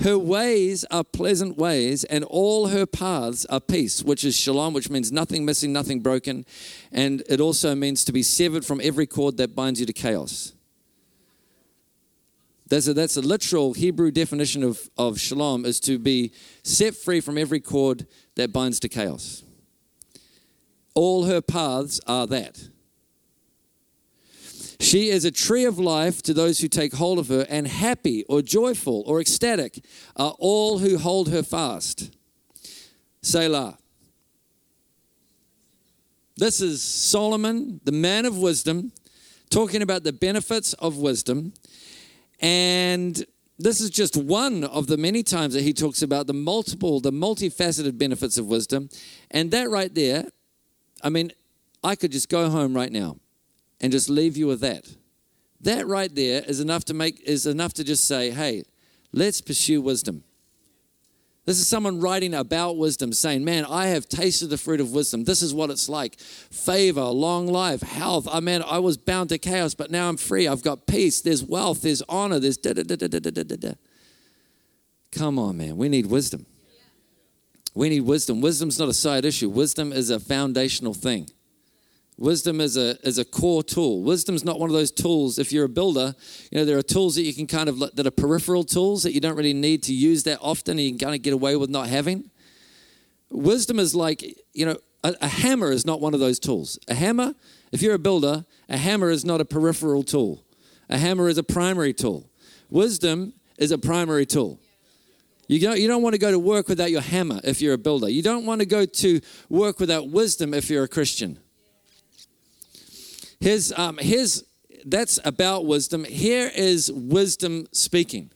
Her 0.00 0.18
ways 0.18 0.84
are 0.90 1.04
pleasant 1.04 1.56
ways, 1.58 2.04
and 2.04 2.24
all 2.24 2.68
her 2.68 2.86
paths 2.86 3.44
are 3.46 3.60
peace, 3.60 4.02
which 4.02 4.24
is 4.24 4.36
shalom, 4.36 4.72
which 4.72 4.90
means 4.90 5.12
nothing 5.12 5.44
missing, 5.44 5.72
nothing 5.72 6.00
broken. 6.00 6.44
And 6.90 7.22
it 7.28 7.40
also 7.40 7.74
means 7.74 8.04
to 8.04 8.12
be 8.12 8.22
severed 8.22 8.64
from 8.64 8.80
every 8.82 9.06
cord 9.06 9.36
that 9.36 9.54
binds 9.54 9.80
you 9.80 9.86
to 9.86 9.92
chaos. 9.92 10.54
That's 12.68 12.88
a, 12.88 12.94
that's 12.94 13.18
a 13.18 13.20
literal 13.20 13.74
Hebrew 13.74 14.10
definition 14.10 14.62
of, 14.62 14.88
of 14.96 15.20
shalom, 15.20 15.66
is 15.66 15.78
to 15.80 15.98
be 15.98 16.32
set 16.62 16.94
free 16.94 17.20
from 17.20 17.36
every 17.36 17.60
cord 17.60 18.06
that 18.36 18.52
binds 18.52 18.80
to 18.80 18.88
chaos. 18.88 19.42
All 20.94 21.24
her 21.24 21.42
paths 21.42 22.00
are 22.06 22.26
that. 22.28 22.68
She 24.82 25.10
is 25.10 25.24
a 25.24 25.30
tree 25.30 25.64
of 25.64 25.78
life 25.78 26.22
to 26.22 26.34
those 26.34 26.58
who 26.58 26.66
take 26.66 26.94
hold 26.94 27.20
of 27.20 27.28
her, 27.28 27.46
and 27.48 27.68
happy 27.68 28.24
or 28.24 28.42
joyful 28.42 29.04
or 29.06 29.20
ecstatic 29.20 29.84
are 30.16 30.34
all 30.40 30.78
who 30.78 30.98
hold 30.98 31.28
her 31.28 31.44
fast. 31.44 32.10
Selah. 33.22 33.78
This 36.36 36.60
is 36.60 36.82
Solomon, 36.82 37.80
the 37.84 37.92
man 37.92 38.26
of 38.26 38.36
wisdom, 38.36 38.90
talking 39.50 39.82
about 39.82 40.02
the 40.02 40.12
benefits 40.12 40.72
of 40.74 40.96
wisdom. 40.96 41.52
And 42.40 43.24
this 43.60 43.80
is 43.80 43.88
just 43.88 44.16
one 44.16 44.64
of 44.64 44.88
the 44.88 44.96
many 44.96 45.22
times 45.22 45.54
that 45.54 45.62
he 45.62 45.72
talks 45.72 46.02
about 46.02 46.26
the 46.26 46.34
multiple, 46.34 46.98
the 46.98 47.12
multifaceted 47.12 47.98
benefits 47.98 48.36
of 48.36 48.46
wisdom. 48.46 48.88
And 49.30 49.52
that 49.52 49.70
right 49.70 49.94
there, 49.94 50.24
I 51.04 51.08
mean, 51.08 51.30
I 51.84 51.94
could 51.94 52.10
just 52.10 52.28
go 52.28 52.50
home 52.50 52.74
right 52.74 52.90
now 52.90 53.18
and 53.82 53.92
just 53.92 54.08
leave 54.08 54.36
you 54.36 54.46
with 54.46 54.60
that. 54.60 54.88
That 55.60 55.86
right 55.86 56.12
there 56.14 56.42
is 56.42 56.60
enough 56.60 56.84
to 56.86 56.94
make 56.94 57.20
is 57.20 57.46
enough 57.46 57.74
to 57.74 57.84
just 57.84 58.06
say, 58.06 58.30
"Hey, 58.30 58.64
let's 59.12 59.40
pursue 59.40 59.80
wisdom." 59.80 60.24
This 61.44 61.58
is 61.58 61.66
someone 61.66 62.00
writing 62.00 62.34
about 62.34 62.76
wisdom, 62.76 63.12
saying, 63.12 63.44
Man, 63.44 63.64
I 63.64 63.86
have 63.86 64.08
tasted 64.08 64.46
the 64.46 64.56
fruit 64.56 64.80
of 64.80 64.92
wisdom. 64.92 65.24
This 65.24 65.42
is 65.42 65.52
what 65.52 65.70
it's 65.70 65.88
like 65.88 66.20
favor, 66.20 67.02
long 67.02 67.48
life, 67.48 67.82
health. 67.82 68.28
I 68.30 68.38
mean, 68.38 68.62
I 68.62 68.78
was 68.78 68.96
bound 68.96 69.30
to 69.30 69.38
chaos, 69.38 69.74
but 69.74 69.90
now 69.90 70.08
I'm 70.08 70.16
free. 70.16 70.46
I've 70.46 70.62
got 70.62 70.86
peace. 70.86 71.20
There's 71.20 71.42
wealth. 71.42 71.82
There's 71.82 72.00
honor. 72.08 72.38
There's 72.38 72.58
da 72.58 72.74
da 72.74 72.84
da 72.84 72.94
da 72.94 73.08
da 73.08 73.18
da 73.18 73.42
da 73.42 73.56
da. 73.56 73.72
Come 75.10 75.36
on, 75.38 75.56
man. 75.56 75.76
We 75.76 75.88
need 75.88 76.06
wisdom. 76.06 76.46
We 77.74 77.88
need 77.88 78.02
wisdom. 78.02 78.40
Wisdom's 78.40 78.78
not 78.78 78.88
a 78.88 78.94
side 78.94 79.24
issue, 79.24 79.48
wisdom 79.48 79.92
is 79.92 80.10
a 80.10 80.20
foundational 80.20 80.94
thing. 80.94 81.28
Wisdom 82.22 82.60
is 82.60 82.76
a, 82.76 82.96
is 83.04 83.18
a 83.18 83.24
core 83.24 83.64
tool. 83.64 84.04
Wisdom's 84.04 84.44
not 84.44 84.60
one 84.60 84.70
of 84.70 84.74
those 84.74 84.92
tools. 84.92 85.40
If 85.40 85.50
you're 85.50 85.64
a 85.64 85.68
builder, 85.68 86.14
you 86.52 86.58
know, 86.58 86.64
there 86.64 86.78
are 86.78 86.82
tools 86.82 87.16
that 87.16 87.22
you 87.22 87.34
can 87.34 87.48
kind 87.48 87.68
of, 87.68 87.80
that 87.80 88.06
are 88.06 88.12
peripheral 88.12 88.62
tools 88.62 89.02
that 89.02 89.12
you 89.12 89.18
don't 89.18 89.34
really 89.34 89.52
need 89.52 89.82
to 89.82 89.92
use 89.92 90.22
that 90.22 90.38
often 90.40 90.78
and 90.78 90.82
you 90.82 90.90
can 90.90 91.00
kind 91.00 91.16
of 91.16 91.22
get 91.22 91.32
away 91.32 91.56
with 91.56 91.68
not 91.68 91.88
having. 91.88 92.30
Wisdom 93.28 93.80
is 93.80 93.96
like, 93.96 94.22
you 94.52 94.64
know, 94.64 94.76
a, 95.02 95.16
a 95.20 95.26
hammer 95.26 95.72
is 95.72 95.84
not 95.84 96.00
one 96.00 96.14
of 96.14 96.20
those 96.20 96.38
tools. 96.38 96.78
A 96.86 96.94
hammer, 96.94 97.34
if 97.72 97.82
you're 97.82 97.96
a 97.96 97.98
builder, 97.98 98.44
a 98.68 98.76
hammer 98.76 99.10
is 99.10 99.24
not 99.24 99.40
a 99.40 99.44
peripheral 99.44 100.04
tool. 100.04 100.44
A 100.88 100.98
hammer 100.98 101.28
is 101.28 101.38
a 101.38 101.42
primary 101.42 101.92
tool. 101.92 102.30
Wisdom 102.70 103.32
is 103.58 103.72
a 103.72 103.78
primary 103.78 104.26
tool. 104.26 104.60
You 105.48 105.58
don't, 105.58 105.80
you 105.80 105.88
don't 105.88 106.04
want 106.04 106.14
to 106.14 106.20
go 106.20 106.30
to 106.30 106.38
work 106.38 106.68
without 106.68 106.92
your 106.92 107.00
hammer 107.00 107.40
if 107.42 107.60
you're 107.60 107.74
a 107.74 107.78
builder. 107.78 108.08
You 108.08 108.22
don't 108.22 108.46
want 108.46 108.60
to 108.60 108.66
go 108.66 108.86
to 108.86 109.20
work 109.48 109.80
without 109.80 110.08
wisdom 110.08 110.54
if 110.54 110.70
you're 110.70 110.84
a 110.84 110.88
Christian. 110.88 111.40
His, 113.42 113.74
um, 113.76 113.98
his, 113.98 114.44
that's 114.86 115.18
about 115.24 115.66
wisdom. 115.66 116.04
Here 116.04 116.48
is 116.54 116.92
wisdom 116.92 117.66
speaking. 117.72 118.30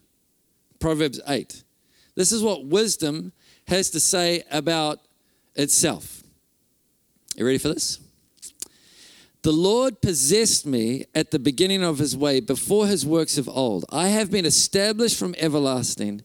Proverbs 0.80 1.20
8. 1.28 1.62
This 2.16 2.32
is 2.32 2.42
what 2.42 2.66
wisdom 2.66 3.32
has 3.68 3.90
to 3.90 4.00
say 4.00 4.42
about 4.50 4.98
itself. 5.54 6.24
You 7.36 7.46
ready 7.46 7.58
for 7.58 7.68
this? 7.68 8.00
The 9.42 9.52
Lord 9.52 10.02
possessed 10.02 10.66
me 10.66 11.04
at 11.14 11.30
the 11.30 11.38
beginning 11.38 11.84
of 11.84 11.98
his 11.98 12.16
way, 12.16 12.40
before 12.40 12.88
his 12.88 13.06
works 13.06 13.38
of 13.38 13.48
old. 13.48 13.84
I 13.90 14.08
have 14.08 14.32
been 14.32 14.44
established 14.44 15.16
from 15.16 15.36
everlasting, 15.38 16.22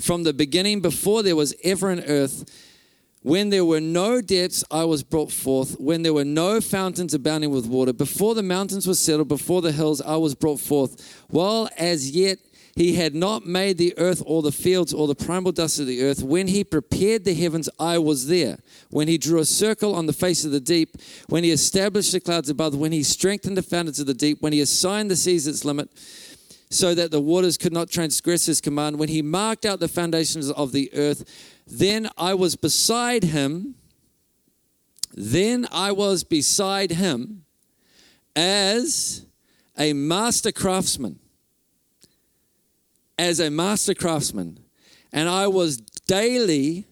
from 0.00 0.22
the 0.22 0.32
beginning, 0.32 0.80
before 0.80 1.24
there 1.24 1.34
was 1.34 1.56
ever 1.64 1.90
an 1.90 2.04
earth 2.06 2.71
when 3.22 3.50
there 3.50 3.64
were 3.64 3.80
no 3.80 4.20
depths, 4.20 4.64
I 4.70 4.84
was 4.84 5.02
brought 5.02 5.30
forth. 5.30 5.78
When 5.78 6.02
there 6.02 6.14
were 6.14 6.24
no 6.24 6.60
fountains 6.60 7.14
abounding 7.14 7.50
with 7.50 7.66
water, 7.66 7.92
before 7.92 8.34
the 8.34 8.42
mountains 8.42 8.86
were 8.86 8.94
settled, 8.94 9.28
before 9.28 9.62
the 9.62 9.72
hills, 9.72 10.00
I 10.00 10.16
was 10.16 10.34
brought 10.34 10.60
forth. 10.60 11.24
While 11.28 11.68
as 11.78 12.10
yet 12.10 12.38
he 12.74 12.94
had 12.94 13.14
not 13.14 13.46
made 13.46 13.78
the 13.78 13.96
earth 13.98 14.22
or 14.24 14.42
the 14.42 14.50
fields 14.50 14.92
or 14.94 15.06
the 15.06 15.14
primal 15.14 15.52
dust 15.52 15.78
of 15.78 15.86
the 15.86 16.02
earth, 16.02 16.22
when 16.22 16.48
he 16.48 16.64
prepared 16.64 17.24
the 17.24 17.34
heavens, 17.34 17.68
I 17.78 17.98
was 17.98 18.26
there. 18.26 18.58
When 18.90 19.08
he 19.08 19.18
drew 19.18 19.40
a 19.40 19.44
circle 19.44 19.94
on 19.94 20.06
the 20.06 20.12
face 20.12 20.44
of 20.44 20.52
the 20.52 20.60
deep, 20.60 20.96
when 21.28 21.44
he 21.44 21.50
established 21.50 22.12
the 22.12 22.20
clouds 22.20 22.48
above, 22.48 22.74
when 22.74 22.92
he 22.92 23.02
strengthened 23.02 23.56
the 23.56 23.62
fountains 23.62 24.00
of 24.00 24.06
the 24.06 24.14
deep, 24.14 24.40
when 24.40 24.52
he 24.52 24.60
assigned 24.60 25.10
the 25.10 25.16
seas 25.16 25.46
its 25.46 25.64
limit, 25.64 25.90
so 26.72 26.94
that 26.94 27.10
the 27.10 27.20
waters 27.20 27.58
could 27.58 27.72
not 27.72 27.90
transgress 27.90 28.46
his 28.46 28.60
command, 28.60 28.98
when 28.98 29.08
he 29.08 29.20
marked 29.20 29.66
out 29.66 29.78
the 29.78 29.88
foundations 29.88 30.50
of 30.50 30.72
the 30.72 30.92
earth, 30.94 31.24
then 31.66 32.08
I 32.16 32.34
was 32.34 32.56
beside 32.56 33.24
him. 33.24 33.74
Then 35.14 35.68
I 35.70 35.92
was 35.92 36.24
beside 36.24 36.92
him 36.92 37.44
as 38.34 39.26
a 39.76 39.92
master 39.92 40.50
craftsman. 40.50 41.18
As 43.18 43.38
a 43.38 43.50
master 43.50 43.94
craftsman. 43.94 44.60
And 45.12 45.28
I 45.28 45.48
was 45.48 45.76
daily 45.76 46.86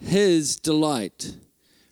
his 0.00 0.56
delight, 0.56 1.36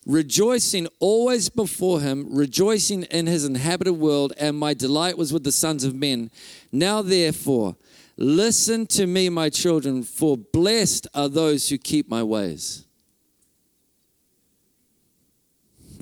rejoicing 0.06 0.88
always 0.98 1.50
before 1.50 2.00
him, 2.00 2.26
rejoicing 2.34 3.02
in 3.04 3.26
his 3.26 3.44
inhabited 3.44 3.92
world, 3.92 4.32
and 4.38 4.56
my 4.56 4.72
delight 4.72 5.18
was 5.18 5.30
with 5.30 5.44
the 5.44 5.52
sons 5.52 5.84
of 5.84 5.94
men. 5.94 6.30
Now, 6.70 7.02
therefore, 7.02 7.76
Listen 8.20 8.84
to 8.88 9.06
me, 9.06 9.28
my 9.28 9.48
children, 9.48 10.02
for 10.02 10.36
blessed 10.36 11.06
are 11.14 11.28
those 11.28 11.68
who 11.68 11.78
keep 11.78 12.08
my 12.08 12.24
ways. 12.24 12.84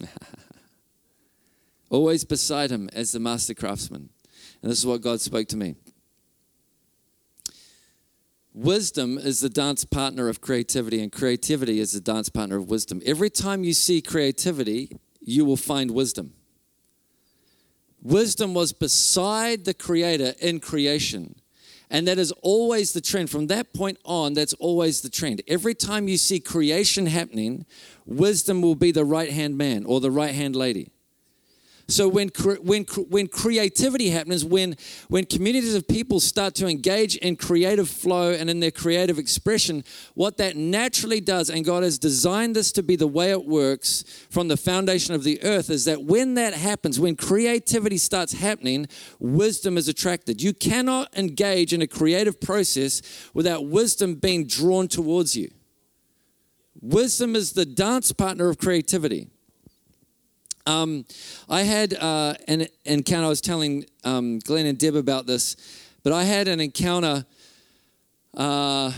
Always 1.91 2.25
beside 2.25 2.71
him 2.71 2.89
as 2.95 3.13
the 3.13 3.21
master 3.21 3.53
craftsman. 3.53 4.09
And 4.63 4.73
this 4.73 4.79
is 4.79 4.87
what 4.87 5.03
God 5.03 5.21
spoke 5.21 5.47
to 5.49 5.59
me. 5.59 5.75
Wisdom 8.55 9.19
is 9.19 9.41
the 9.41 9.51
dance 9.51 9.85
partner 9.85 10.31
of 10.31 10.41
creativity, 10.41 11.03
and 11.03 11.13
creativity 11.13 11.81
is 11.81 11.93
the 11.93 12.01
dance 12.01 12.31
partner 12.31 12.57
of 12.57 12.71
wisdom. 12.71 13.03
Every 13.05 13.29
time 13.29 13.63
you 13.63 13.75
see 13.75 14.01
creativity, 14.01 14.97
you 15.21 15.45
will 15.45 15.59
find 15.59 15.91
wisdom. 15.91 16.33
Wisdom 18.07 18.55
was 18.55 18.73
beside 18.73 19.65
the 19.65 19.75
Creator 19.75 20.35
in 20.39 20.61
creation. 20.61 21.35
And 21.91 22.07
that 22.07 22.19
is 22.19 22.31
always 22.41 22.93
the 22.93 23.01
trend. 23.01 23.31
From 23.31 23.49
that 23.49 23.73
point 23.73 23.99
on, 24.05 24.33
that's 24.33 24.53
always 24.55 25.01
the 25.01 25.09
trend. 25.09 25.43
Every 25.49 25.75
time 25.75 26.07
you 26.07 26.17
see 26.17 26.39
creation 26.39 27.07
happening, 27.07 27.67
wisdom 28.05 28.63
will 28.63 28.77
be 28.77 28.93
the 28.93 29.05
right 29.05 29.33
hand 29.33 29.59
man 29.59 29.85
or 29.85 30.01
the 30.01 30.13
right 30.13 30.37
hand 30.37 30.55
lady. 30.55 30.93
So 31.89 32.09
when 32.09 32.31
when 32.63 32.83
when 32.85 33.29
creativity 33.29 34.11
happens, 34.11 34.45
when 34.45 34.77
when 35.09 35.25
communities 35.25 35.77
of 35.77 35.87
people 35.87 36.19
start 36.19 36.57
to 36.57 36.67
engage 36.67 37.15
in 37.17 37.37
creative 37.37 37.89
flow 37.89 38.33
and 38.33 38.51
in 38.51 38.59
their 38.59 38.73
creative 38.73 39.21
expression, 39.21 39.85
what 40.15 40.37
that 40.39 40.57
naturally 40.57 41.21
does, 41.21 41.49
and 41.49 41.65
God 41.65 41.85
has 41.85 41.97
designed 41.99 42.57
this 42.57 42.73
to 42.73 42.83
be 42.83 42.97
the 42.97 43.07
way 43.07 43.31
it 43.31 43.47
works 43.47 44.03
from 44.31 44.49
the 44.49 44.57
foundation 44.57 45.15
of 45.15 45.23
the 45.23 45.41
earth, 45.45 45.71
is 45.71 45.85
that 45.85 46.03
when 46.03 46.35
that 46.35 46.55
happens, 46.55 46.99
when 46.99 47.15
creativity 47.15 47.99
starts 47.99 48.33
happening, 48.33 48.89
wisdom 49.21 49.79
is 49.79 49.87
attracted. 49.87 50.43
You 50.43 50.55
cannot 50.55 51.17
engage 51.17 51.73
in 51.73 51.83
a 51.83 51.87
creative 51.87 52.41
process 52.41 53.31
without 53.33 53.65
wisdom 53.67 54.17
being 54.17 54.49
drawn 54.49 54.89
towards 54.89 55.37
you. 55.37 55.51
Wisdom 56.81 57.37
is 57.37 57.53
the 57.53 57.65
dance 57.65 58.11
partner 58.11 58.49
of 58.49 58.59
creativity. 58.59 59.31
Um, 60.67 61.05
I 61.49 61.63
had 61.63 61.95
uh, 61.95 62.35
an 62.49 62.67
encounter, 62.85 63.27
I 63.27 63.29
was 63.29 63.41
telling 63.41 63.87
um, 64.03 64.41
Glenn 64.41 64.67
and 64.67 64.77
Deb 64.77 64.97
about 64.97 65.27
this, 65.27 65.57
but 66.03 66.13
I 66.13 66.25
had 66.25 66.49
an 66.49 66.59
encounter, 66.59 67.25
uh, 68.37 68.91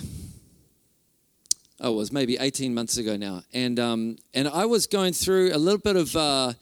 oh, 1.81 1.93
it 1.93 1.95
was 1.95 2.11
maybe 2.11 2.39
18 2.39 2.73
months 2.73 2.97
ago 2.97 3.19
now. 3.19 3.43
And, 3.53 3.79
um, 3.79 4.17
and 4.33 4.49
I 4.49 4.65
was 4.65 4.87
going 4.87 5.13
through 5.13 5.55
a 5.55 5.59
little 5.59 5.81
bit 5.81 5.97
of 5.97 6.17
uh, 6.17 6.55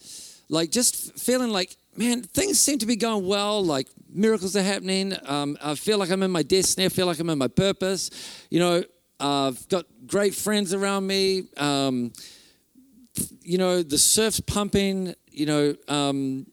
like 0.49 0.73
just 0.73 1.17
feeling 1.17 1.51
like, 1.51 1.77
man, 1.97 2.23
things 2.23 2.59
seem 2.59 2.79
to 2.81 2.87
be 2.87 2.97
going 2.97 3.27
well, 3.29 3.65
like 3.65 3.87
miracles 4.13 4.57
are 4.57 4.63
happening. 4.63 5.15
Um, 5.25 5.57
I 5.63 5.77
feel 5.77 5.99
like 5.99 6.11
I'm 6.11 6.25
in 6.25 6.33
my 6.33 6.43
destiny, 6.43 6.87
I 6.87 6.89
feel 6.89 7.07
like 7.07 7.21
I'm 7.21 7.31
in 7.31 7.39
my 7.39 7.49
purpose. 7.49 8.11
You 8.51 8.59
know, 8.59 8.85
I've 9.21 9.69
got 9.69 9.87
great 10.09 10.35
friends 10.35 10.75
around 10.75 11.07
me. 11.07 11.45
Um, 11.57 12.13
you 13.47 13.59
know, 13.59 13.83
the 13.83 13.99
surf's 13.99 14.41
pumping, 14.41 15.15
you 15.31 15.47
know, 15.47 15.75
um, 15.89 16.47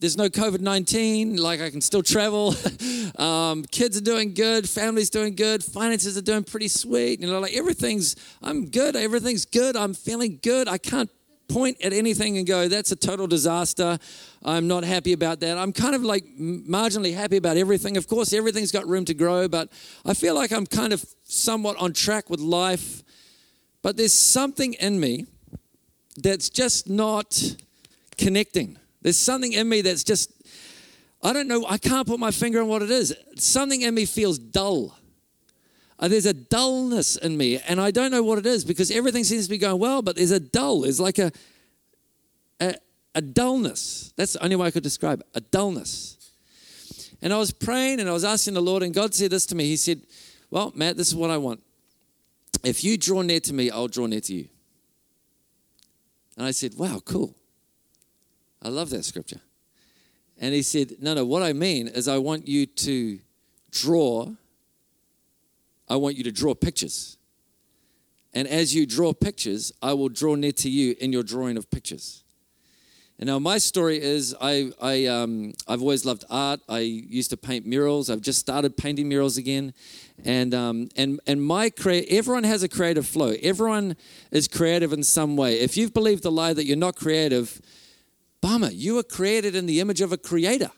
there's 0.00 0.16
no 0.16 0.28
COVID 0.28 0.60
19, 0.60 1.36
like 1.36 1.60
I 1.60 1.70
can 1.70 1.80
still 1.80 2.02
travel. 2.02 2.54
um, 3.18 3.64
kids 3.64 3.96
are 3.96 4.02
doing 4.02 4.34
good, 4.34 4.68
family's 4.68 5.10
doing 5.10 5.34
good, 5.34 5.64
finances 5.64 6.16
are 6.16 6.22
doing 6.22 6.44
pretty 6.44 6.68
sweet. 6.68 7.20
You 7.20 7.26
know, 7.26 7.40
like 7.40 7.56
everything's, 7.56 8.14
I'm 8.42 8.66
good, 8.66 8.94
everything's 8.94 9.44
good, 9.44 9.76
I'm 9.76 9.94
feeling 9.94 10.38
good. 10.42 10.68
I 10.68 10.78
can't 10.78 11.10
point 11.48 11.78
at 11.82 11.94
anything 11.94 12.36
and 12.36 12.46
go, 12.46 12.68
that's 12.68 12.92
a 12.92 12.96
total 12.96 13.26
disaster. 13.26 13.98
I'm 14.44 14.68
not 14.68 14.84
happy 14.84 15.14
about 15.14 15.40
that. 15.40 15.56
I'm 15.56 15.72
kind 15.72 15.94
of 15.94 16.02
like 16.02 16.24
marginally 16.38 17.14
happy 17.14 17.38
about 17.38 17.56
everything. 17.56 17.96
Of 17.96 18.06
course, 18.06 18.32
everything's 18.32 18.70
got 18.70 18.86
room 18.86 19.06
to 19.06 19.14
grow, 19.14 19.48
but 19.48 19.72
I 20.04 20.14
feel 20.14 20.34
like 20.34 20.52
I'm 20.52 20.66
kind 20.66 20.92
of 20.92 21.04
somewhat 21.24 21.76
on 21.78 21.94
track 21.94 22.28
with 22.28 22.40
life. 22.40 23.02
But 23.82 23.96
there's 23.96 24.12
something 24.12 24.74
in 24.74 25.00
me 25.00 25.26
that's 26.22 26.50
just 26.50 26.88
not 26.88 27.56
connecting. 28.16 28.78
There's 29.02 29.18
something 29.18 29.52
in 29.52 29.68
me 29.68 29.80
that's 29.80 30.04
just, 30.04 30.32
I 31.22 31.32
don't 31.32 31.48
know, 31.48 31.64
I 31.68 31.78
can't 31.78 32.06
put 32.06 32.18
my 32.18 32.30
finger 32.30 32.60
on 32.60 32.68
what 32.68 32.82
it 32.82 32.90
is. 32.90 33.14
Something 33.36 33.82
in 33.82 33.94
me 33.94 34.04
feels 34.04 34.38
dull. 34.38 34.96
Uh, 35.98 36.08
there's 36.08 36.26
a 36.26 36.34
dullness 36.34 37.16
in 37.16 37.36
me, 37.36 37.58
and 37.58 37.80
I 37.80 37.90
don't 37.90 38.10
know 38.10 38.22
what 38.22 38.38
it 38.38 38.46
is 38.46 38.64
because 38.64 38.90
everything 38.90 39.24
seems 39.24 39.44
to 39.46 39.50
be 39.50 39.58
going 39.58 39.80
well, 39.80 40.00
but 40.00 40.14
there's 40.14 40.30
a 40.30 40.38
dull. 40.38 40.82
There's 40.82 41.00
like 41.00 41.18
a, 41.18 41.32
a, 42.60 42.74
a 43.16 43.20
dullness. 43.20 44.12
That's 44.16 44.34
the 44.34 44.44
only 44.44 44.54
way 44.56 44.68
I 44.68 44.70
could 44.70 44.84
describe 44.84 45.20
it 45.20 45.26
a 45.34 45.40
dullness. 45.40 46.14
And 47.20 47.32
I 47.32 47.38
was 47.38 47.50
praying 47.50 47.98
and 47.98 48.08
I 48.08 48.12
was 48.12 48.24
asking 48.24 48.54
the 48.54 48.62
Lord, 48.62 48.84
and 48.84 48.94
God 48.94 49.12
said 49.12 49.32
this 49.32 49.46
to 49.46 49.56
me. 49.56 49.64
He 49.64 49.76
said, 49.76 50.02
Well, 50.50 50.72
Matt, 50.76 50.96
this 50.96 51.08
is 51.08 51.16
what 51.16 51.30
I 51.30 51.36
want. 51.36 51.62
If 52.62 52.84
you 52.84 52.96
draw 52.96 53.22
near 53.22 53.40
to 53.40 53.52
me, 53.52 53.70
I'll 53.70 53.88
draw 53.88 54.06
near 54.06 54.20
to 54.20 54.34
you. 54.34 54.48
And 56.38 56.46
I 56.46 56.52
said, 56.52 56.74
Wow, 56.78 57.02
cool. 57.04 57.34
I 58.62 58.68
love 58.68 58.90
that 58.90 59.04
scripture. 59.04 59.40
And 60.40 60.54
he 60.54 60.62
said, 60.62 60.92
No, 61.00 61.12
no, 61.12 61.26
what 61.26 61.42
I 61.42 61.52
mean 61.52 61.88
is 61.88 62.06
I 62.06 62.18
want 62.18 62.46
you 62.46 62.64
to 62.64 63.18
draw, 63.72 64.30
I 65.88 65.96
want 65.96 66.16
you 66.16 66.22
to 66.24 66.32
draw 66.32 66.54
pictures. 66.54 67.18
And 68.32 68.46
as 68.46 68.72
you 68.72 68.86
draw 68.86 69.12
pictures, 69.12 69.72
I 69.82 69.94
will 69.94 70.08
draw 70.08 70.36
near 70.36 70.52
to 70.52 70.70
you 70.70 70.94
in 71.00 71.12
your 71.12 71.24
drawing 71.24 71.56
of 71.56 71.70
pictures. 71.70 72.22
And 73.18 73.26
now 73.26 73.40
my 73.40 73.58
story 73.58 74.00
is 74.00 74.34
I, 74.40 74.70
I, 74.80 75.06
um, 75.06 75.52
I've 75.66 75.80
always 75.80 76.04
loved 76.04 76.24
art. 76.30 76.60
I 76.68 76.78
used 76.80 77.30
to 77.30 77.36
paint 77.36 77.66
murals. 77.66 78.10
I've 78.10 78.20
just 78.20 78.38
started 78.38 78.76
painting 78.76 79.08
murals 79.08 79.36
again. 79.36 79.74
And, 80.24 80.54
um, 80.54 80.88
and, 80.96 81.18
and 81.26 81.42
my 81.42 81.68
crea- 81.68 82.06
everyone 82.10 82.44
has 82.44 82.62
a 82.62 82.68
creative 82.68 83.08
flow. 83.08 83.34
Everyone 83.42 83.96
is 84.30 84.46
creative 84.46 84.92
in 84.92 85.02
some 85.02 85.36
way. 85.36 85.58
If 85.58 85.76
you've 85.76 85.92
believed 85.92 86.22
the 86.22 86.30
lie 86.30 86.52
that 86.52 86.64
you're 86.64 86.76
not 86.76 86.94
creative, 86.94 87.60
bummer, 88.40 88.70
you 88.70 88.94
were 88.94 89.02
created 89.02 89.56
in 89.56 89.66
the 89.66 89.80
image 89.80 90.00
of 90.00 90.12
a 90.12 90.16
creator. 90.16 90.70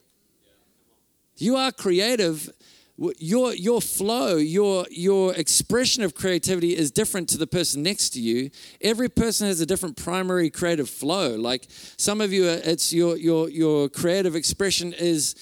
You 1.37 1.57
are 1.57 1.73
creative 1.73 2.49
your 3.19 3.55
your 3.55 3.81
flow 3.81 4.37
your 4.37 4.87
your 4.91 5.35
expression 5.35 6.03
of 6.03 6.15
creativity 6.15 6.77
is 6.77 6.91
different 6.91 7.29
to 7.31 7.39
the 7.39 7.47
person 7.47 7.83
next 7.83 8.11
to 8.11 8.21
you. 8.21 8.51
Every 8.83 9.09
person 9.09 9.47
has 9.47 9.61
a 9.61 9.67
different 9.67 9.97
primary 9.97 10.51
creative 10.51 10.91
flow. 10.91 11.37
Like 11.37 11.67
some 11.97 12.21
of 12.21 12.33
you 12.33 12.45
uh, 12.45 12.61
it's 12.65 12.93
your 12.93 13.17
your 13.17 13.49
your 13.49 13.89
creative 13.89 14.37
expression 14.37 14.93
is 14.93 15.35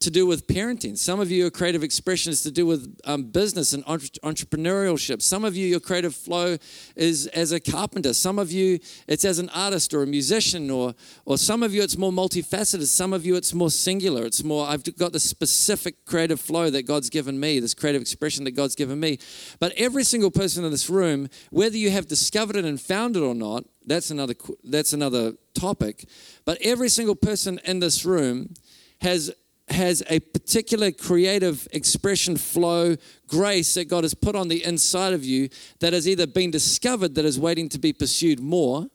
to 0.00 0.10
do 0.10 0.26
with 0.26 0.46
parenting. 0.46 0.96
Some 0.96 1.20
of 1.20 1.30
you, 1.30 1.38
your 1.38 1.50
creative 1.50 1.82
expression 1.82 2.32
is 2.32 2.42
to 2.42 2.50
do 2.50 2.66
with 2.66 2.96
um, 3.04 3.24
business 3.24 3.72
and 3.72 3.84
entrepreneurship. 3.84 5.22
Some 5.22 5.44
of 5.44 5.56
you, 5.56 5.66
your 5.66 5.80
creative 5.80 6.14
flow 6.14 6.56
is 6.96 7.26
as 7.28 7.52
a 7.52 7.60
carpenter. 7.60 8.12
Some 8.14 8.38
of 8.38 8.50
you, 8.50 8.78
it's 9.06 9.24
as 9.24 9.38
an 9.38 9.50
artist 9.50 9.94
or 9.94 10.02
a 10.02 10.06
musician, 10.06 10.70
or, 10.70 10.94
or 11.24 11.38
some 11.38 11.62
of 11.62 11.74
you, 11.74 11.82
it's 11.82 11.96
more 11.96 12.12
multifaceted. 12.12 12.86
Some 12.86 13.12
of 13.12 13.24
you, 13.24 13.36
it's 13.36 13.54
more 13.54 13.70
singular. 13.70 14.24
It's 14.24 14.42
more, 14.42 14.66
I've 14.66 14.82
got 14.96 15.12
this 15.12 15.24
specific 15.24 16.04
creative 16.04 16.40
flow 16.40 16.70
that 16.70 16.86
God's 16.86 17.10
given 17.10 17.38
me, 17.38 17.60
this 17.60 17.74
creative 17.74 18.02
expression 18.02 18.44
that 18.44 18.52
God's 18.52 18.74
given 18.74 18.98
me. 19.00 19.18
But 19.60 19.72
every 19.76 20.04
single 20.04 20.30
person 20.30 20.64
in 20.64 20.70
this 20.70 20.90
room, 20.90 21.28
whether 21.50 21.76
you 21.76 21.90
have 21.90 22.08
discovered 22.08 22.56
it 22.56 22.64
and 22.64 22.80
found 22.80 23.16
it 23.16 23.20
or 23.20 23.34
not, 23.34 23.64
that's 23.86 24.10
another, 24.10 24.34
that's 24.64 24.92
another 24.92 25.34
topic. 25.54 26.08
But 26.44 26.58
every 26.62 26.88
single 26.88 27.14
person 27.14 27.60
in 27.64 27.80
this 27.80 28.04
room 28.04 28.54
has 29.00 29.32
has 29.68 30.02
a 30.08 30.20
particular 30.20 30.90
creative 30.90 31.66
expression 31.72 32.36
flow 32.36 32.96
grace 33.26 33.74
that 33.74 33.86
God 33.88 34.04
has 34.04 34.14
put 34.14 34.36
on 34.36 34.48
the 34.48 34.62
inside 34.64 35.12
of 35.14 35.24
you 35.24 35.48
that 35.80 35.92
has 35.92 36.06
either 36.06 36.26
been 36.26 36.50
discovered 36.50 37.14
that 37.14 37.24
is 37.24 37.38
waiting 37.38 37.68
to 37.70 37.78
be 37.78 37.92
pursued 37.92 38.40
more 38.40 38.88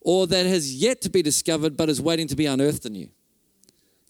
or 0.00 0.26
that 0.26 0.46
has 0.46 0.74
yet 0.74 1.00
to 1.02 1.10
be 1.10 1.22
discovered 1.22 1.76
but 1.76 1.88
is 1.88 2.00
waiting 2.00 2.26
to 2.28 2.36
be 2.36 2.46
unearthed 2.46 2.86
in 2.86 2.94
you. 2.94 3.08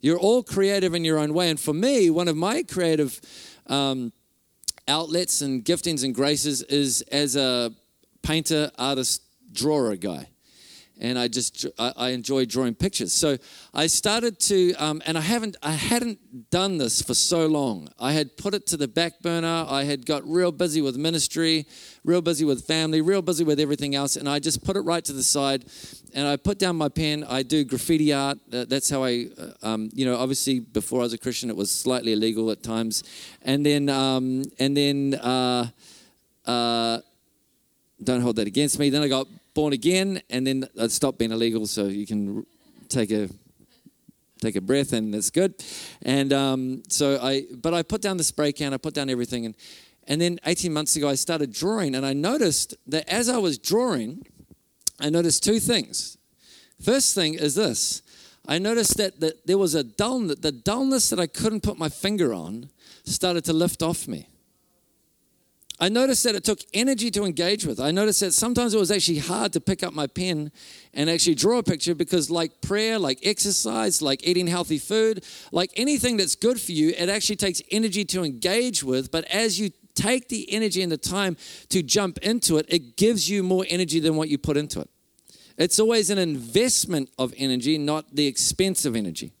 You're 0.01 0.17
all 0.17 0.43
creative 0.43 0.95
in 0.95 1.03
your 1.03 1.19
own 1.19 1.33
way. 1.33 1.49
And 1.49 1.59
for 1.59 1.73
me, 1.73 2.09
one 2.09 2.27
of 2.27 2.37
my 2.37 2.63
creative 2.63 3.19
um, 3.67 4.11
outlets 4.87 5.41
and 5.41 5.63
giftings 5.63 6.03
and 6.03 6.15
graces 6.15 6.63
is 6.63 7.01
as 7.11 7.35
a 7.35 7.71
painter, 8.23 8.71
artist, 8.77 9.21
drawer 9.51 9.95
guy 9.95 10.27
and 10.99 11.17
I 11.17 11.27
just 11.27 11.65
I, 11.79 11.93
I 11.95 12.09
enjoy 12.09 12.45
drawing 12.45 12.75
pictures. 12.75 13.13
So 13.13 13.37
I 13.73 13.87
started 13.87 14.39
to, 14.41 14.73
um, 14.75 15.01
and 15.05 15.17
I 15.17 15.21
haven't 15.21 15.55
I 15.63 15.71
hadn't 15.71 16.49
done 16.49 16.77
this 16.77 17.01
for 17.01 17.13
so 17.13 17.47
long. 17.47 17.89
I 17.99 18.11
had 18.11 18.37
put 18.37 18.53
it 18.53 18.67
to 18.67 18.77
the 18.77 18.87
back 18.87 19.21
burner. 19.21 19.65
I 19.67 19.85
had 19.85 20.05
got 20.05 20.27
real 20.27 20.51
busy 20.51 20.81
with 20.81 20.97
ministry, 20.97 21.65
real 22.03 22.21
busy 22.21 22.45
with 22.45 22.65
family, 22.65 23.01
real 23.01 23.21
busy 23.21 23.43
with 23.43 23.59
everything 23.59 23.95
else, 23.95 24.15
and 24.15 24.27
I 24.27 24.39
just 24.39 24.63
put 24.63 24.75
it 24.75 24.81
right 24.81 25.03
to 25.05 25.13
the 25.13 25.23
side. 25.23 25.65
And 26.13 26.27
I 26.27 26.37
put 26.37 26.59
down 26.59 26.75
my 26.75 26.89
pen. 26.89 27.23
I 27.23 27.43
do 27.43 27.63
graffiti 27.63 28.11
art. 28.13 28.39
That's 28.49 28.89
how 28.89 29.03
I, 29.03 29.27
uh, 29.37 29.67
um, 29.67 29.89
you 29.93 30.05
know, 30.05 30.17
obviously 30.17 30.59
before 30.59 31.01
I 31.01 31.03
was 31.03 31.13
a 31.13 31.17
Christian, 31.17 31.49
it 31.49 31.55
was 31.55 31.71
slightly 31.71 32.13
illegal 32.13 32.49
at 32.51 32.63
times, 32.63 33.03
and 33.41 33.65
then 33.65 33.89
um, 33.89 34.43
and 34.59 34.75
then. 34.75 35.15
Uh, 35.15 35.67
uh 36.45 36.99
don't 38.03 38.21
hold 38.21 38.37
that 38.37 38.47
against 38.47 38.79
me. 38.79 38.89
Then 38.89 39.01
I 39.01 39.07
got 39.07 39.27
born 39.59 39.73
again, 39.73 40.21
and 40.29 40.47
then 40.47 40.65
it 40.75 40.89
stopped 40.89 41.17
being 41.19 41.33
illegal, 41.33 41.67
so 41.67 41.87
you 41.87 42.07
can 42.07 42.45
take 42.87 43.11
a 43.11 43.27
take 44.39 44.55
a 44.55 44.61
breath, 44.61 44.93
and 44.93 45.13
it's 45.13 45.29
good. 45.29 45.53
And 46.01 46.31
um, 46.31 46.83
so 46.87 47.19
I, 47.21 47.43
but 47.61 47.73
I 47.73 47.83
put 47.83 48.01
down 48.01 48.15
the 48.15 48.23
spray 48.23 48.53
can, 48.53 48.73
I 48.73 48.77
put 48.77 48.93
down 48.93 49.09
everything, 49.09 49.45
and 49.45 49.55
and 50.07 50.21
then 50.21 50.39
18 50.45 50.71
months 50.71 50.95
ago 50.95 51.09
I 51.09 51.15
started 51.15 51.51
drawing, 51.51 51.93
and 51.93 52.05
I 52.05 52.13
noticed 52.13 52.73
that 52.87 53.03
as 53.09 53.27
I 53.27 53.37
was 53.37 53.57
drawing, 53.57 54.25
I 54.97 55.09
noticed 55.09 55.43
two 55.43 55.59
things. 55.59 56.17
First 56.81 57.13
thing 57.13 57.33
is 57.33 57.55
this. 57.55 58.01
I 58.47 58.59
noticed 58.59 58.95
that, 58.95 59.19
that 59.19 59.45
there 59.45 59.57
was 59.57 59.75
a 59.75 59.83
dullness, 59.83 60.39
the 60.39 60.53
dullness 60.53 61.09
that 61.09 61.19
I 61.19 61.27
couldn't 61.27 61.63
put 61.63 61.77
my 61.77 61.89
finger 61.89 62.33
on 62.33 62.69
started 63.03 63.43
to 63.43 63.51
lift 63.51 63.83
off 63.83 64.07
me. 64.07 64.29
I 65.81 65.87
noticed 65.87 66.25
that 66.25 66.35
it 66.35 66.43
took 66.43 66.59
energy 66.73 67.09
to 67.11 67.23
engage 67.23 67.65
with. 67.65 67.79
I 67.79 67.91
noticed 67.91 68.19
that 68.19 68.33
sometimes 68.33 68.73
it 68.73 68.79
was 68.79 68.91
actually 68.91 69.19
hard 69.19 69.53
to 69.53 69.61
pick 69.61 69.81
up 69.81 69.93
my 69.93 70.07
pen 70.07 70.51
and 70.93 71.09
actually 71.09 71.35
draw 71.35 71.59
a 71.59 71.63
picture 71.63 71.95
because, 71.95 72.29
like 72.29 72.59
prayer, 72.61 72.99
like 72.99 73.19
exercise, 73.23 74.01
like 74.01 74.25
eating 74.27 74.47
healthy 74.47 74.77
food, 74.77 75.23
like 75.53 75.71
anything 75.77 76.17
that's 76.17 76.35
good 76.35 76.59
for 76.59 76.73
you, 76.73 76.89
it 76.97 77.07
actually 77.07 77.37
takes 77.37 77.61
energy 77.71 78.03
to 78.05 78.23
engage 78.23 78.83
with. 78.83 79.09
But 79.09 79.23
as 79.25 79.57
you 79.57 79.69
take 79.95 80.27
the 80.27 80.51
energy 80.51 80.81
and 80.81 80.91
the 80.91 80.97
time 80.97 81.37
to 81.69 81.81
jump 81.81 82.17
into 82.19 82.57
it, 82.57 82.65
it 82.67 82.97
gives 82.97 83.29
you 83.29 83.41
more 83.41 83.65
energy 83.69 84.01
than 84.01 84.15
what 84.15 84.27
you 84.27 84.37
put 84.37 84.57
into 84.57 84.81
it. 84.81 84.89
It's 85.57 85.79
always 85.79 86.09
an 86.09 86.17
investment 86.17 87.09
of 87.17 87.33
energy, 87.37 87.77
not 87.77 88.15
the 88.15 88.27
expense 88.27 88.85
of 88.85 88.97
energy. 88.97 89.33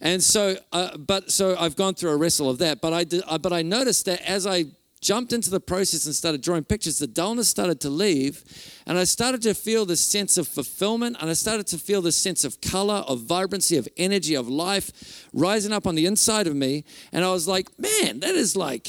And 0.00 0.22
so, 0.22 0.56
uh, 0.72 0.96
but 0.96 1.30
so 1.30 1.56
I've 1.58 1.76
gone 1.76 1.94
through 1.94 2.10
a 2.10 2.16
wrestle 2.16 2.50
of 2.50 2.58
that. 2.58 2.80
But 2.80 2.92
I 2.92 3.04
did, 3.04 3.22
uh, 3.26 3.38
but 3.38 3.52
I 3.52 3.62
noticed 3.62 4.06
that 4.06 4.20
as 4.28 4.46
I 4.46 4.66
jumped 5.00 5.32
into 5.32 5.50
the 5.50 5.60
process 5.60 6.06
and 6.06 6.14
started 6.14 6.42
drawing 6.42 6.64
pictures, 6.64 6.98
the 6.98 7.06
dullness 7.06 7.48
started 7.48 7.80
to 7.80 7.90
leave. 7.90 8.44
And 8.86 8.98
I 8.98 9.04
started 9.04 9.42
to 9.42 9.54
feel 9.54 9.86
this 9.86 10.00
sense 10.00 10.36
of 10.36 10.46
fulfillment. 10.46 11.16
And 11.20 11.30
I 11.30 11.32
started 11.32 11.66
to 11.68 11.78
feel 11.78 12.02
this 12.02 12.16
sense 12.16 12.44
of 12.44 12.60
color, 12.60 13.04
of 13.06 13.20
vibrancy, 13.20 13.76
of 13.76 13.88
energy, 13.96 14.34
of 14.34 14.48
life 14.48 15.28
rising 15.32 15.72
up 15.72 15.86
on 15.86 15.94
the 15.94 16.06
inside 16.06 16.46
of 16.46 16.54
me. 16.54 16.84
And 17.12 17.24
I 17.24 17.30
was 17.30 17.48
like, 17.48 17.68
man, 17.78 18.20
that 18.20 18.34
is 18.34 18.56
like 18.56 18.88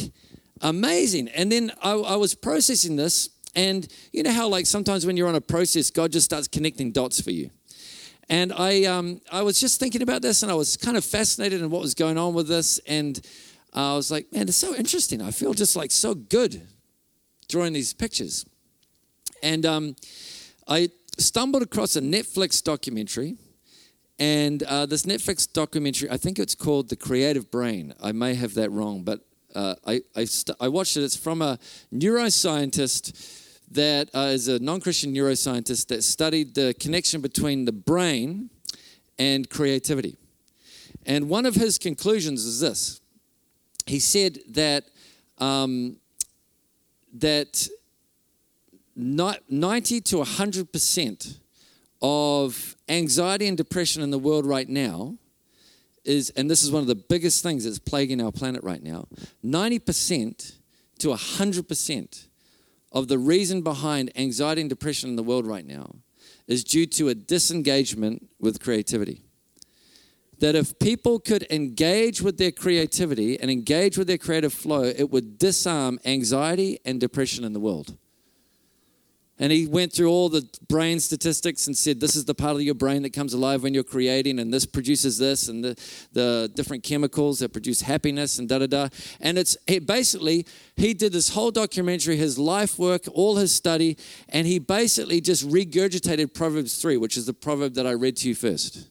amazing. 0.62 1.30
And 1.30 1.52
then 1.52 1.71
I, 1.82 1.93
I 1.93 2.15
was 2.15 2.36
processing 2.36 2.95
this. 2.95 3.30
And 3.56 3.88
you 4.13 4.24
know 4.24 4.32
how, 4.32 4.47
like, 4.47 4.65
sometimes 4.65 5.06
when 5.06 5.17
you're 5.17 5.28
on 5.28 5.36
a 5.36 5.41
process, 5.41 5.89
God 5.89 6.13
just 6.13 6.26
starts 6.26 6.47
connecting 6.47 6.91
dots 6.91 7.19
for 7.19 7.32
you. 7.32 7.50
And 8.30 8.54
I, 8.54 8.86
um, 8.86 9.19
I 9.30 9.41
was 9.41 9.60
just 9.60 9.78
thinking 9.78 10.02
about 10.02 10.21
this 10.21 10.41
and 10.41 10.50
I 10.50 10.56
was 10.56 10.78
kind 10.78 10.95
of 10.95 11.04
fascinated 11.04 11.62
in 11.62 11.69
what 11.69 11.82
was 11.82 11.93
going 11.93 12.17
on 12.17 12.34
with 12.34 12.47
this. 12.47 12.80
And 12.88 13.19
I 13.73 13.95
was 13.95 14.12
like, 14.12 14.31
man, 14.34 14.47
it's 14.47 14.57
so 14.57 14.75
interesting. 14.75 15.21
I 15.21 15.31
feel 15.31 15.53
just 15.53 15.75
like 15.75 15.91
so 15.91 16.13
good 16.13 16.67
drawing 17.47 17.73
these 17.73 17.93
pictures. 17.93 18.45
And 19.43 19.65
um, 19.65 19.95
I 20.67 20.89
stumbled 21.17 21.63
across 21.63 21.95
a 21.95 22.01
Netflix 22.01 22.63
documentary. 22.63 23.38
And 24.19 24.62
uh, 24.63 24.86
this 24.86 25.03
Netflix 25.03 25.51
documentary, 25.51 26.10
I 26.10 26.17
think 26.17 26.38
it's 26.38 26.55
called 26.55 26.89
The 26.89 26.95
Creative 26.95 27.49
Brain. 27.49 27.93
I 28.01 28.12
may 28.12 28.36
have 28.36 28.53
that 28.53 28.71
wrong, 28.71 29.03
but 29.03 29.21
uh, 29.55 29.75
I, 29.86 30.01
I, 30.15 30.25
st- 30.25 30.55
I, 30.62 30.67
watched 30.67 30.95
it. 30.95 31.03
It's 31.03 31.17
from 31.17 31.41
a 31.41 31.57
neuroscientist 31.93 33.49
that 33.71 34.10
uh, 34.13 34.29
is 34.31 34.47
a 34.47 34.60
non 34.60 34.79
Christian 34.79 35.13
neuroscientist 35.13 35.88
that 35.88 36.03
studied 36.03 36.55
the 36.55 36.73
connection 36.79 37.19
between 37.19 37.65
the 37.65 37.71
brain 37.71 38.49
and 39.17 39.49
creativity. 39.49 40.17
And 41.05 41.27
one 41.27 41.45
of 41.45 41.55
his 41.55 41.77
conclusions 41.77 42.45
is 42.45 42.60
this 42.60 43.01
he 43.91 43.99
said 43.99 44.39
that 44.47 44.86
um, 45.38 45.97
that 47.13 47.67
90 48.95 50.01
to 50.01 50.17
100 50.19 50.71
percent 50.71 51.39
of 52.01 52.77
anxiety 52.88 53.47
and 53.47 53.58
depression 53.58 54.01
in 54.01 54.10
the 54.10 54.17
world 54.17 54.45
right 54.45 54.69
now 54.69 55.17
is, 56.06 56.30
and 56.38 56.49
this 56.49 56.63
is 56.63 56.71
one 56.71 56.80
of 56.80 56.88
the 56.88 56.95
biggest 56.95 57.43
things 57.43 57.65
that's 57.65 57.80
plaguing 57.80 58.21
our 58.21 58.32
planet 58.32 58.63
right 58.63 58.82
now 58.82 59.08
90% 59.45 60.56
to 60.99 61.10
100% 61.10 62.27
of 62.93 63.08
the 63.10 63.17
reason 63.17 63.62
behind 63.62 64.10
anxiety 64.15 64.62
and 64.62 64.69
depression 64.69 65.10
in 65.10 65.17
the 65.17 65.23
world 65.23 65.45
right 65.45 65.67
now 65.67 65.95
is 66.47 66.63
due 66.63 66.86
to 66.86 67.10
a 67.10 67.13
disengagement 67.13 68.30
with 68.39 68.63
creativity 68.63 69.25
that 70.41 70.56
if 70.56 70.77
people 70.80 71.19
could 71.19 71.45
engage 71.51 72.19
with 72.19 72.38
their 72.39 72.51
creativity 72.51 73.39
and 73.39 73.51
engage 73.51 73.95
with 73.95 74.08
their 74.08 74.17
creative 74.17 74.51
flow, 74.51 74.84
it 74.84 75.12
would 75.12 75.38
disarm 75.38 75.99
anxiety 76.04 76.80
and 76.84 76.99
depression 76.99 77.43
in 77.43 77.54
the 77.54 77.60
world. 77.60 77.95
And 79.38 79.51
he 79.51 79.67
went 79.67 79.93
through 79.93 80.10
all 80.10 80.30
the 80.30 80.47
brain 80.67 80.99
statistics 80.99 81.67
and 81.67 81.77
said, 81.77 81.99
This 81.99 82.15
is 82.15 82.25
the 82.25 82.34
part 82.34 82.56
of 82.56 82.62
your 82.63 82.75
brain 82.75 83.04
that 83.04 83.13
comes 83.13 83.34
alive 83.34 83.62
when 83.62 83.75
you're 83.75 83.84
creating, 83.84 84.39
and 84.39 84.51
this 84.51 84.65
produces 84.65 85.19
this, 85.19 85.47
and 85.47 85.63
the, 85.63 85.75
the 86.12 86.51
different 86.56 86.84
chemicals 86.84 87.39
that 87.39 87.54
produce 87.54 87.82
happiness, 87.82 88.39
and 88.39 88.49
da 88.49 88.60
da 88.60 88.67
da. 88.67 88.89
And 89.19 89.38
it's 89.38 89.58
it 89.67 89.86
basically, 89.86 90.45
he 90.75 90.93
did 90.95 91.12
this 91.12 91.30
whole 91.30 91.51
documentary, 91.51 92.17
his 92.17 92.39
life 92.39 92.80
work, 92.80 93.04
all 93.13 93.36
his 93.36 93.54
study, 93.54 93.97
and 94.30 94.45
he 94.45 94.58
basically 94.58 95.21
just 95.21 95.47
regurgitated 95.47 96.34
Proverbs 96.34 96.82
3, 96.82 96.97
which 96.97 97.15
is 97.15 97.27
the 97.27 97.34
proverb 97.34 97.73
that 97.75 97.86
I 97.86 97.93
read 97.93 98.17
to 98.17 98.27
you 98.27 98.36
first. 98.36 98.88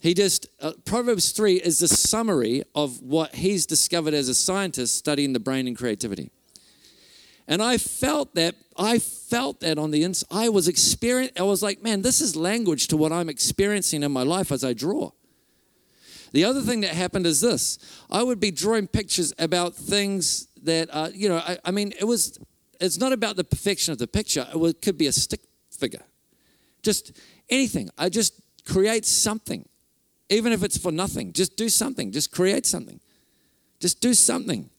He 0.00 0.14
just, 0.14 0.46
uh, 0.60 0.72
Proverbs 0.84 1.32
3 1.32 1.56
is 1.56 1.80
the 1.80 1.88
summary 1.88 2.62
of 2.74 3.02
what 3.02 3.34
he's 3.34 3.66
discovered 3.66 4.14
as 4.14 4.28
a 4.28 4.34
scientist 4.34 4.96
studying 4.96 5.34
the 5.34 5.40
brain 5.40 5.66
and 5.66 5.76
creativity. 5.76 6.30
And 7.46 7.62
I 7.62 7.76
felt 7.78 8.34
that, 8.34 8.54
I 8.78 8.98
felt 8.98 9.60
that 9.60 9.76
on 9.76 9.90
the 9.90 10.02
inside. 10.02 10.28
I 10.30 10.48
was 10.48 10.68
experiencing, 10.68 11.38
I 11.38 11.42
was 11.42 11.62
like, 11.62 11.82
man, 11.82 12.02
this 12.02 12.20
is 12.20 12.34
language 12.34 12.88
to 12.88 12.96
what 12.96 13.12
I'm 13.12 13.28
experiencing 13.28 14.02
in 14.02 14.12
my 14.12 14.22
life 14.22 14.50
as 14.52 14.64
I 14.64 14.72
draw. 14.72 15.10
The 16.32 16.44
other 16.44 16.62
thing 16.62 16.80
that 16.82 16.92
happened 16.92 17.26
is 17.26 17.40
this 17.40 17.78
I 18.08 18.22
would 18.22 18.40
be 18.40 18.50
drawing 18.50 18.86
pictures 18.86 19.34
about 19.38 19.74
things 19.74 20.46
that, 20.62 20.88
uh, 20.92 21.10
you 21.12 21.28
know, 21.28 21.38
I, 21.38 21.58
I, 21.64 21.70
mean, 21.72 21.92
it 21.98 22.04
was, 22.04 22.38
it's 22.80 22.98
not 22.98 23.12
about 23.12 23.36
the 23.36 23.44
perfection 23.44 23.92
of 23.92 23.98
the 23.98 24.06
picture, 24.06 24.46
it 24.54 24.80
could 24.80 24.96
be 24.96 25.08
a 25.08 25.12
stick 25.12 25.40
figure. 25.70 26.04
Just 26.82 27.12
anything. 27.50 27.90
I 27.98 28.08
just 28.08 28.40
create 28.64 29.04
something 29.04 29.68
even 30.30 30.52
if 30.52 30.62
it's 30.62 30.78
for 30.78 30.92
nothing. 30.92 31.32
Just 31.32 31.56
do 31.56 31.68
something, 31.68 32.12
just 32.12 32.32
create 32.32 32.64
something, 32.64 33.00
just 33.80 34.00
do 34.00 34.14
something. 34.14 34.70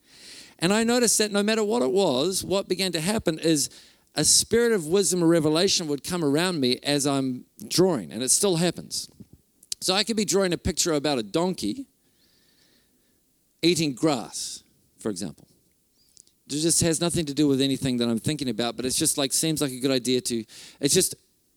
And 0.57 0.73
I 0.73 0.83
noticed 0.83 1.17
that 1.17 1.31
no 1.31 1.43
matter 1.43 1.63
what 1.63 1.81
it 1.81 1.91
was, 1.91 2.43
what 2.43 2.67
began 2.67 2.91
to 2.93 3.01
happen 3.01 3.37
is 3.37 3.69
a 4.15 4.23
spirit 4.23 4.71
of 4.71 4.87
wisdom 4.87 5.23
or 5.23 5.27
revelation 5.27 5.87
would 5.87 6.03
come 6.03 6.23
around 6.23 6.59
me 6.59 6.79
as 6.83 7.05
I'm 7.05 7.45
drawing, 7.67 8.11
and 8.11 8.23
it 8.23 8.29
still 8.29 8.55
happens. 8.57 9.09
So 9.79 9.93
I 9.93 10.03
could 10.03 10.17
be 10.17 10.25
drawing 10.25 10.53
a 10.53 10.57
picture 10.57 10.93
about 10.93 11.17
a 11.17 11.23
donkey 11.23 11.87
eating 13.61 13.93
grass, 13.93 14.63
for 14.99 15.09
example. 15.09 15.47
It 16.47 16.51
just 16.51 16.81
has 16.81 16.99
nothing 16.99 17.25
to 17.25 17.33
do 17.33 17.47
with 17.47 17.61
anything 17.61 17.97
that 17.97 18.09
I'm 18.09 18.19
thinking 18.19 18.49
about, 18.49 18.75
but 18.75 18.85
it's 18.85 18.97
just 18.97 19.17
like 19.17 19.33
seems 19.33 19.61
like 19.61 19.71
a 19.71 19.79
good 19.79 19.91
idea 19.91 20.21
to. 20.21 20.43
It's 20.79 20.93
just 20.93 21.15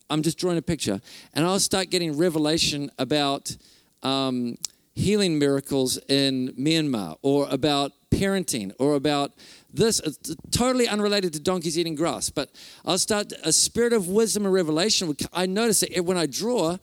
I'm 0.09 0.23
just 0.23 0.39
drawing 0.39 0.57
a 0.57 0.63
picture, 0.63 1.01
and 1.35 1.45
I'll 1.45 1.61
start 1.61 1.91
getting 1.91 2.17
revelation 2.17 2.91
about 2.99 3.57
um, 4.05 4.57
healing 4.95 5.39
miracles 5.39 5.99
in 6.09 6.55
Myanmar 6.59 7.17
or 7.23 7.49
about 7.51 7.93
parenting 8.11 8.73
or 8.79 8.95
about 8.95 9.33
this. 9.73 9.99
It's 10.01 10.37
totally 10.53 10.87
unrelated 10.87 11.33
to 11.33 11.41
donkeys 11.41 11.77
eating 11.77 11.97
grass 11.97 12.31
but 12.31 12.51
i'll 12.85 12.97
start 12.97 13.33
a 13.43 13.53
spirit 13.53 13.93
of 13.93 14.07
wisdom 14.07 14.45
and 14.45 14.55
revelation 14.55 15.17
i 15.33 15.47
notice 15.47 15.81
that 15.81 16.05
when 16.05 16.17
i 16.17 16.27
draw 16.27 16.77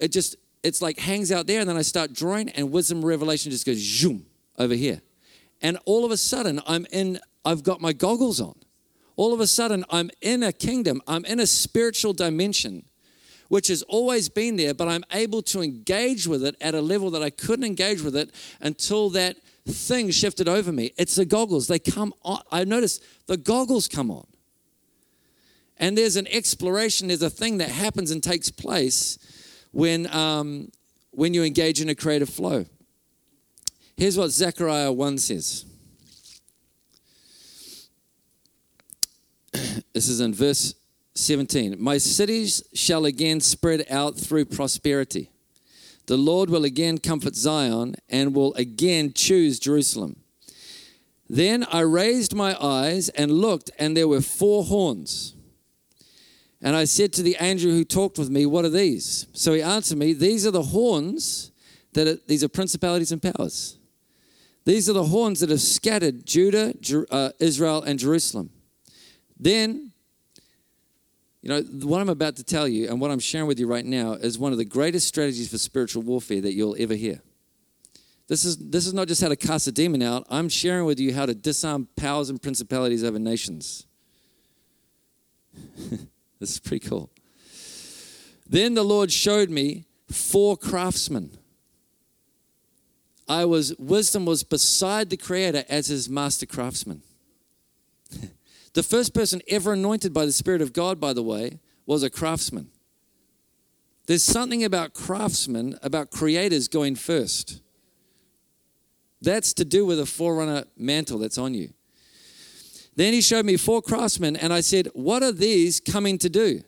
it 0.00 0.08
just 0.08 0.34
it's 0.64 0.82
like 0.82 0.98
hangs 0.98 1.30
out 1.30 1.46
there 1.46 1.60
and 1.60 1.68
then 1.68 1.76
i 1.76 1.82
start 1.82 2.12
drawing 2.12 2.48
and 2.50 2.72
wisdom 2.72 2.98
and 2.98 3.06
revelation 3.06 3.52
just 3.52 3.64
goes 3.64 3.78
zoom 3.78 4.26
over 4.58 4.74
here. 4.74 5.00
And 5.62 5.78
all 5.84 6.04
of 6.04 6.10
a 6.10 6.16
sudden 6.16 6.60
i'm 6.66 6.86
in 6.90 7.18
i've 7.44 7.62
got 7.62 7.80
my 7.80 7.92
goggles 7.92 8.40
on. 8.40 8.54
All 9.16 9.32
of 9.32 9.40
a 9.40 9.46
sudden 9.46 9.84
i'm 9.90 10.10
in 10.20 10.42
a 10.42 10.52
kingdom. 10.52 11.00
I'm 11.06 11.24
in 11.24 11.40
a 11.40 11.46
spiritual 11.46 12.12
dimension 12.12 12.84
which 13.54 13.68
has 13.68 13.82
always 13.82 14.28
been 14.28 14.56
there, 14.56 14.74
but 14.74 14.88
I'm 14.88 15.04
able 15.12 15.40
to 15.42 15.62
engage 15.62 16.26
with 16.26 16.44
it 16.44 16.56
at 16.60 16.74
a 16.74 16.80
level 16.80 17.08
that 17.12 17.22
I 17.22 17.30
couldn't 17.30 17.64
engage 17.64 18.02
with 18.02 18.16
it 18.16 18.32
until 18.60 19.10
that 19.10 19.36
thing 19.64 20.10
shifted 20.10 20.48
over 20.48 20.72
me. 20.72 20.92
It's 20.96 21.14
the 21.14 21.24
goggles. 21.24 21.68
They 21.68 21.78
come 21.78 22.12
on. 22.24 22.42
I 22.50 22.64
notice 22.64 22.98
the 23.28 23.36
goggles 23.36 23.86
come 23.86 24.10
on. 24.10 24.26
And 25.76 25.96
there's 25.96 26.16
an 26.16 26.26
exploration, 26.32 27.06
there's 27.06 27.22
a 27.22 27.30
thing 27.30 27.58
that 27.58 27.68
happens 27.68 28.10
and 28.10 28.20
takes 28.24 28.50
place 28.50 29.20
when, 29.70 30.12
um, 30.12 30.72
when 31.12 31.32
you 31.32 31.44
engage 31.44 31.80
in 31.80 31.88
a 31.88 31.94
creative 31.94 32.30
flow. 32.30 32.66
Here's 33.96 34.18
what 34.18 34.32
Zechariah 34.32 34.90
1 34.90 35.18
says. 35.18 35.64
this 39.92 40.08
is 40.08 40.18
in 40.18 40.34
verse 40.34 40.74
17 41.14 41.76
My 41.78 41.98
cities 41.98 42.62
shall 42.74 43.04
again 43.04 43.40
spread 43.40 43.86
out 43.88 44.16
through 44.16 44.46
prosperity. 44.46 45.30
The 46.06 46.16
Lord 46.16 46.50
will 46.50 46.64
again 46.64 46.98
comfort 46.98 47.34
Zion 47.34 47.94
and 48.08 48.34
will 48.34 48.52
again 48.54 49.12
choose 49.14 49.58
Jerusalem. 49.58 50.16
Then 51.28 51.64
I 51.64 51.80
raised 51.80 52.34
my 52.34 52.56
eyes 52.62 53.08
and 53.10 53.32
looked, 53.32 53.70
and 53.78 53.96
there 53.96 54.08
were 54.08 54.20
four 54.20 54.64
horns. 54.64 55.34
And 56.60 56.76
I 56.76 56.84
said 56.84 57.12
to 57.14 57.22
the 57.22 57.36
angel 57.40 57.70
who 57.70 57.84
talked 57.84 58.18
with 58.18 58.28
me, 58.28 58.44
What 58.44 58.64
are 58.64 58.70
these? 58.70 59.26
So 59.32 59.54
he 59.54 59.62
answered 59.62 59.98
me, 59.98 60.12
These 60.12 60.46
are 60.46 60.50
the 60.50 60.62
horns 60.62 61.52
that 61.94 62.06
are, 62.06 62.18
these 62.26 62.44
are 62.44 62.48
principalities 62.48 63.12
and 63.12 63.22
powers. 63.22 63.78
These 64.66 64.88
are 64.88 64.94
the 64.94 65.04
horns 65.04 65.40
that 65.40 65.50
have 65.50 65.60
scattered 65.60 66.26
Judah, 66.26 66.74
uh, 67.10 67.30
Israel, 67.38 67.82
and 67.82 67.98
Jerusalem. 67.98 68.50
Then 69.38 69.92
you 71.44 71.50
know, 71.50 71.60
what 71.86 72.00
I'm 72.00 72.08
about 72.08 72.36
to 72.36 72.42
tell 72.42 72.66
you 72.66 72.88
and 72.88 72.98
what 72.98 73.10
I'm 73.10 73.18
sharing 73.18 73.46
with 73.46 73.60
you 73.60 73.66
right 73.66 73.84
now 73.84 74.12
is 74.12 74.38
one 74.38 74.52
of 74.52 74.56
the 74.56 74.64
greatest 74.64 75.06
strategies 75.06 75.50
for 75.50 75.58
spiritual 75.58 76.02
warfare 76.02 76.40
that 76.40 76.54
you'll 76.54 76.74
ever 76.78 76.94
hear. 76.94 77.20
This 78.28 78.46
is, 78.46 78.56
this 78.56 78.86
is 78.86 78.94
not 78.94 79.08
just 79.08 79.20
how 79.20 79.28
to 79.28 79.36
cast 79.36 79.66
a 79.66 79.72
demon 79.72 80.00
out. 80.00 80.26
I'm 80.30 80.48
sharing 80.48 80.86
with 80.86 80.98
you 80.98 81.12
how 81.12 81.26
to 81.26 81.34
disarm 81.34 81.86
powers 81.96 82.30
and 82.30 82.40
principalities 82.40 83.04
over 83.04 83.18
nations. 83.18 83.84
this 85.76 86.00
is 86.40 86.60
pretty 86.60 86.88
cool. 86.88 87.10
Then 88.48 88.72
the 88.72 88.82
Lord 88.82 89.12
showed 89.12 89.50
me 89.50 89.84
four 90.10 90.56
craftsmen. 90.56 91.36
I 93.28 93.44
was 93.44 93.76
wisdom 93.78 94.24
was 94.24 94.44
beside 94.44 95.10
the 95.10 95.18
creator 95.18 95.64
as 95.68 95.88
his 95.88 96.08
master 96.08 96.46
craftsman. 96.46 97.02
The 98.74 98.82
first 98.82 99.14
person 99.14 99.40
ever 99.48 99.72
anointed 99.72 100.12
by 100.12 100.26
the 100.26 100.32
spirit 100.32 100.60
of 100.60 100.72
God 100.72 101.00
by 101.00 101.12
the 101.12 101.22
way 101.22 101.60
was 101.86 102.02
a 102.02 102.10
craftsman. 102.10 102.68
There's 104.06 104.22
something 104.22 104.62
about 104.62 104.92
craftsmen 104.92 105.78
about 105.82 106.10
creators 106.10 106.68
going 106.68 106.96
first. 106.96 107.62
That's 109.22 109.54
to 109.54 109.64
do 109.64 109.86
with 109.86 109.98
a 109.98 110.06
forerunner 110.06 110.64
mantle 110.76 111.18
that's 111.18 111.38
on 111.38 111.54
you. 111.54 111.72
Then 112.96 113.12
he 113.12 113.22
showed 113.22 113.46
me 113.46 113.56
four 113.56 113.80
craftsmen 113.80 114.36
and 114.36 114.52
I 114.52 114.60
said, 114.60 114.88
"What 114.92 115.22
are 115.22 115.32
these 115.32 115.80
coming 115.80 116.18
to 116.18 116.28
do?" 116.28 116.62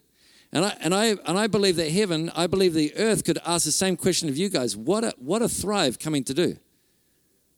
And 0.53 0.65
I, 0.65 0.77
and, 0.81 0.95
I, 0.95 1.07
and 1.27 1.39
I 1.39 1.49
believe 1.49 1.77
that 1.77 1.91
heaven, 1.91 2.31
I 2.35 2.47
believe 2.47 2.73
the 2.73 2.97
earth 2.97 3.25
could 3.25 3.39
ask 3.45 3.65
the 3.65 3.73
same 3.73 3.97
question 3.97 4.29
of 4.29 4.37
you 4.37 4.49
guys. 4.49 4.77
What 4.77 5.05
a, 5.05 5.13
what 5.19 5.43
a 5.43 5.49
Thrive 5.49 5.99
coming 5.99 6.25
to 6.25 6.35
do? 6.35 6.57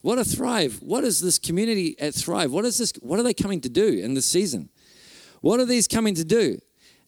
What 0.00 0.18
a 0.18 0.24
Thrive. 0.24 0.78
What 0.80 1.04
is 1.04 1.20
this 1.20 1.38
community 1.38 1.98
at 1.98 2.14
Thrive? 2.14 2.52
What 2.52 2.64
is 2.64 2.78
this? 2.78 2.92
What 3.00 3.18
are 3.18 3.22
they 3.22 3.34
coming 3.34 3.60
to 3.62 3.68
do 3.68 3.86
in 3.86 4.14
this 4.14 4.26
season? 4.26 4.68
What 5.40 5.60
are 5.60 5.64
these 5.64 5.88
coming 5.88 6.14
to 6.14 6.24
do? 6.24 6.58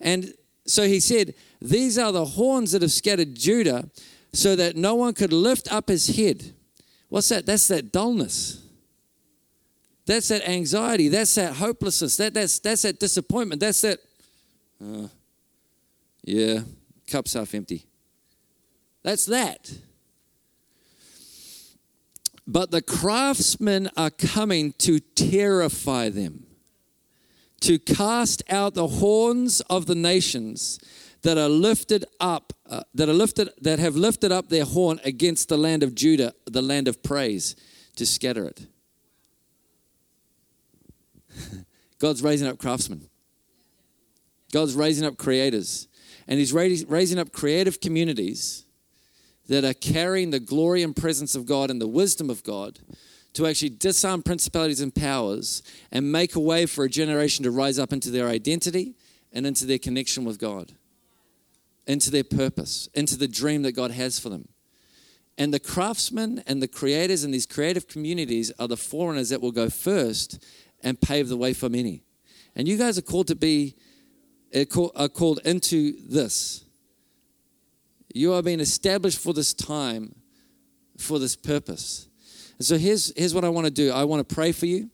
And 0.00 0.34
so 0.66 0.84
he 0.84 1.00
said, 1.00 1.34
These 1.60 1.98
are 1.98 2.12
the 2.12 2.24
horns 2.24 2.72
that 2.72 2.82
have 2.82 2.92
scattered 2.92 3.34
Judah 3.34 3.88
so 4.32 4.56
that 4.56 4.76
no 4.76 4.94
one 4.94 5.14
could 5.14 5.32
lift 5.32 5.72
up 5.72 5.88
his 5.88 6.16
head. 6.16 6.52
What's 7.08 7.28
that? 7.28 7.46
That's 7.46 7.68
that 7.68 7.92
dullness. 7.92 8.62
That's 10.06 10.28
that 10.28 10.48
anxiety. 10.48 11.08
That's 11.08 11.34
that 11.36 11.54
hopelessness. 11.54 12.16
That, 12.16 12.34
that's, 12.34 12.58
that's 12.58 12.82
that 12.82 12.98
disappointment. 12.98 13.60
That's 13.60 13.80
that. 13.82 13.98
Uh, 14.82 15.08
yeah, 16.22 16.60
cup's 17.06 17.34
half 17.34 17.54
empty. 17.54 17.86
That's 19.02 19.26
that. 19.26 19.70
But 22.50 22.72
the 22.72 22.82
craftsmen 22.82 23.90
are 23.96 24.10
coming 24.10 24.72
to 24.78 24.98
terrify 24.98 26.08
them, 26.08 26.46
to 27.60 27.78
cast 27.78 28.42
out 28.50 28.74
the 28.74 28.88
horns 28.88 29.60
of 29.70 29.86
the 29.86 29.94
nations 29.94 30.80
that 31.22 31.38
are 31.38 31.48
lifted 31.48 32.06
up, 32.18 32.52
uh, 32.68 32.82
that 32.92 33.08
are 33.08 33.12
lifted, 33.12 33.50
that 33.60 33.78
have 33.78 33.94
lifted 33.94 34.32
up 34.32 34.48
their 34.48 34.64
horn 34.64 34.98
against 35.04 35.48
the 35.48 35.56
land 35.56 35.84
of 35.84 35.94
Judah, 35.94 36.34
the 36.44 36.60
land 36.60 36.88
of 36.88 37.04
praise, 37.04 37.54
to 37.94 38.04
scatter 38.04 38.46
it. 38.48 38.66
God's 42.00 42.20
raising 42.20 42.48
up 42.48 42.58
craftsmen. 42.58 43.08
God's 44.52 44.74
raising 44.74 45.06
up 45.06 45.16
creators. 45.16 45.86
And 46.26 46.40
He's 46.40 46.52
raising 46.52 47.20
up 47.20 47.30
creative 47.30 47.80
communities 47.80 48.66
that 49.50 49.64
are 49.64 49.74
carrying 49.74 50.30
the 50.30 50.38
glory 50.38 50.80
and 50.80 50.94
presence 50.94 51.34
of 51.34 51.44
God 51.44 51.72
and 51.72 51.80
the 51.80 51.88
wisdom 51.88 52.30
of 52.30 52.44
God 52.44 52.78
to 53.32 53.48
actually 53.48 53.70
disarm 53.70 54.22
principalities 54.22 54.80
and 54.80 54.94
powers 54.94 55.64
and 55.90 56.12
make 56.12 56.36
a 56.36 56.40
way 56.40 56.66
for 56.66 56.84
a 56.84 56.88
generation 56.88 57.42
to 57.42 57.50
rise 57.50 57.76
up 57.76 57.92
into 57.92 58.12
their 58.12 58.28
identity 58.28 58.94
and 59.32 59.44
into 59.44 59.66
their 59.66 59.80
connection 59.80 60.24
with 60.24 60.38
God, 60.38 60.70
into 61.84 62.12
their 62.12 62.22
purpose, 62.22 62.88
into 62.94 63.16
the 63.16 63.26
dream 63.26 63.62
that 63.62 63.72
God 63.72 63.90
has 63.90 64.20
for 64.20 64.28
them. 64.28 64.48
And 65.36 65.52
the 65.52 65.58
craftsmen 65.58 66.44
and 66.46 66.62
the 66.62 66.68
creators 66.68 67.24
in 67.24 67.32
these 67.32 67.46
creative 67.46 67.88
communities 67.88 68.52
are 68.60 68.68
the 68.68 68.76
forerunners 68.76 69.30
that 69.30 69.42
will 69.42 69.50
go 69.50 69.68
first 69.68 70.44
and 70.80 71.00
pave 71.00 71.28
the 71.28 71.36
way 71.36 71.54
for 71.54 71.68
many. 71.68 72.04
And 72.54 72.68
you 72.68 72.76
guys 72.78 72.98
are 72.98 73.02
called 73.02 73.26
to 73.26 73.34
be 73.34 73.74
are 74.54 75.08
called 75.08 75.40
into 75.44 75.94
this. 76.08 76.64
You 78.14 78.32
are 78.34 78.42
being 78.42 78.60
established 78.60 79.18
for 79.18 79.32
this 79.32 79.54
time, 79.54 80.14
for 80.98 81.18
this 81.18 81.36
purpose. 81.36 82.08
And 82.58 82.66
so 82.66 82.76
here's, 82.76 83.12
here's 83.16 83.34
what 83.34 83.44
I 83.44 83.48
want 83.48 83.66
to 83.66 83.70
do 83.70 83.92
I 83.92 84.04
want 84.04 84.26
to 84.26 84.34
pray 84.34 84.52
for 84.52 84.66
you. 84.66 84.90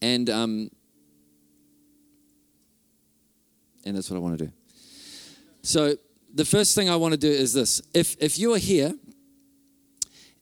And, 0.00 0.28
um, 0.28 0.70
and 3.84 3.96
that's 3.96 4.10
what 4.10 4.16
I 4.16 4.20
want 4.20 4.38
to 4.38 4.46
do. 4.46 4.52
So 5.62 5.96
the 6.34 6.44
first 6.44 6.74
thing 6.74 6.90
I 6.90 6.96
want 6.96 7.12
to 7.12 7.18
do 7.18 7.30
is 7.30 7.52
this 7.52 7.80
if, 7.94 8.16
if 8.20 8.38
you 8.38 8.52
are 8.54 8.58
here 8.58 8.94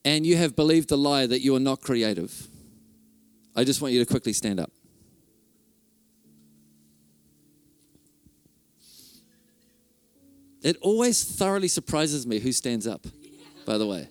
and 0.04 0.26
you 0.26 0.36
have 0.36 0.56
believed 0.56 0.88
the 0.88 0.98
lie 0.98 1.26
that 1.26 1.42
you 1.42 1.54
are 1.54 1.60
not 1.60 1.80
creative, 1.80 2.48
I 3.54 3.64
just 3.64 3.80
want 3.80 3.94
you 3.94 4.04
to 4.04 4.10
quickly 4.10 4.32
stand 4.32 4.58
up. 4.58 4.72
It 10.62 10.76
always 10.80 11.24
thoroughly 11.24 11.68
surprises 11.68 12.26
me 12.26 12.38
who 12.38 12.52
stands 12.52 12.86
up, 12.86 13.06
by 13.66 13.78
the 13.78 13.86
way. 13.86 14.08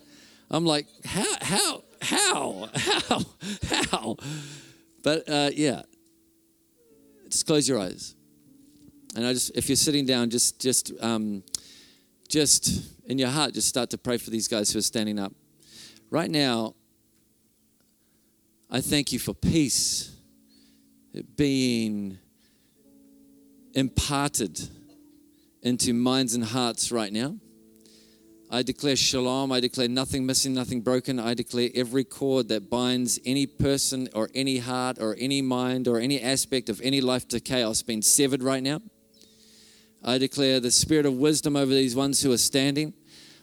I'm 0.50 0.66
like, 0.66 0.86
how, 1.06 1.36
how, 1.42 1.84
how, 2.02 2.70
how, 2.76 3.22
how? 3.70 4.18
But 5.02 5.30
uh, 5.30 5.50
yeah, 5.54 5.84
just 7.30 7.48
close 7.48 7.68
your 7.70 7.80
eyes. 7.80 8.16
And 9.16 9.26
I 9.26 9.34
just, 9.34 9.56
if 9.56 9.70
you're 9.70 9.76
sitting 9.76 10.06
down, 10.06 10.30
just, 10.30 10.60
just, 10.60 10.92
um, 11.02 11.44
just 12.28 12.94
in 13.06 13.18
your 13.18 13.30
heart, 13.30 13.54
just 13.54 13.68
start 13.68 13.90
to 13.92 13.98
pray 13.98 14.18
for 14.18 14.30
these 14.30 14.48
guys 14.48 14.72
who 14.72 14.80
are 14.80 14.84
standing 14.84 15.20
up. 15.20 15.34
Right 16.10 16.30
now, 16.30 16.76
I 18.70 18.82
thank 18.82 19.12
you 19.12 19.20
for 19.20 19.34
peace 19.34 20.16
being 21.36 22.18
imparted 23.74 24.70
into 25.62 25.94
minds 25.94 26.34
and 26.34 26.44
hearts 26.44 26.92
right 26.92 27.14
now. 27.14 27.38
I 28.54 28.64
declare 28.64 28.98
shalom. 28.98 29.52
I 29.52 29.62
declare 29.62 29.88
nothing 29.88 30.26
missing, 30.26 30.54
nothing 30.54 30.82
broken. 30.82 31.20
I 31.20 31.34
declare 31.34 31.70
every 31.74 32.04
cord 32.04 32.50
that 32.50 32.70
binds 32.70 33.18
any 33.26 33.46
person 33.46 34.10
or 34.14 34.30
any 34.36 34.58
heart 34.58 34.98
or 35.00 35.16
any 35.18 35.42
mind 35.42 35.88
or 35.88 36.00
any 36.00 36.22
aspect 36.22 36.68
of 36.68 36.82
any 36.82 37.00
life 37.00 37.28
to 37.30 37.40
chaos 37.40 37.82
being 37.82 38.02
severed 38.02 38.44
right 38.44 38.62
now. 38.62 38.82
I 40.04 40.18
declare 40.18 40.60
the 40.60 40.72
spirit 40.72 41.06
of 41.06 41.14
wisdom 41.14 41.56
over 41.56 41.72
these 41.72 41.96
ones 41.96 42.22
who 42.22 42.32
are 42.34 42.38
standing. 42.38 42.94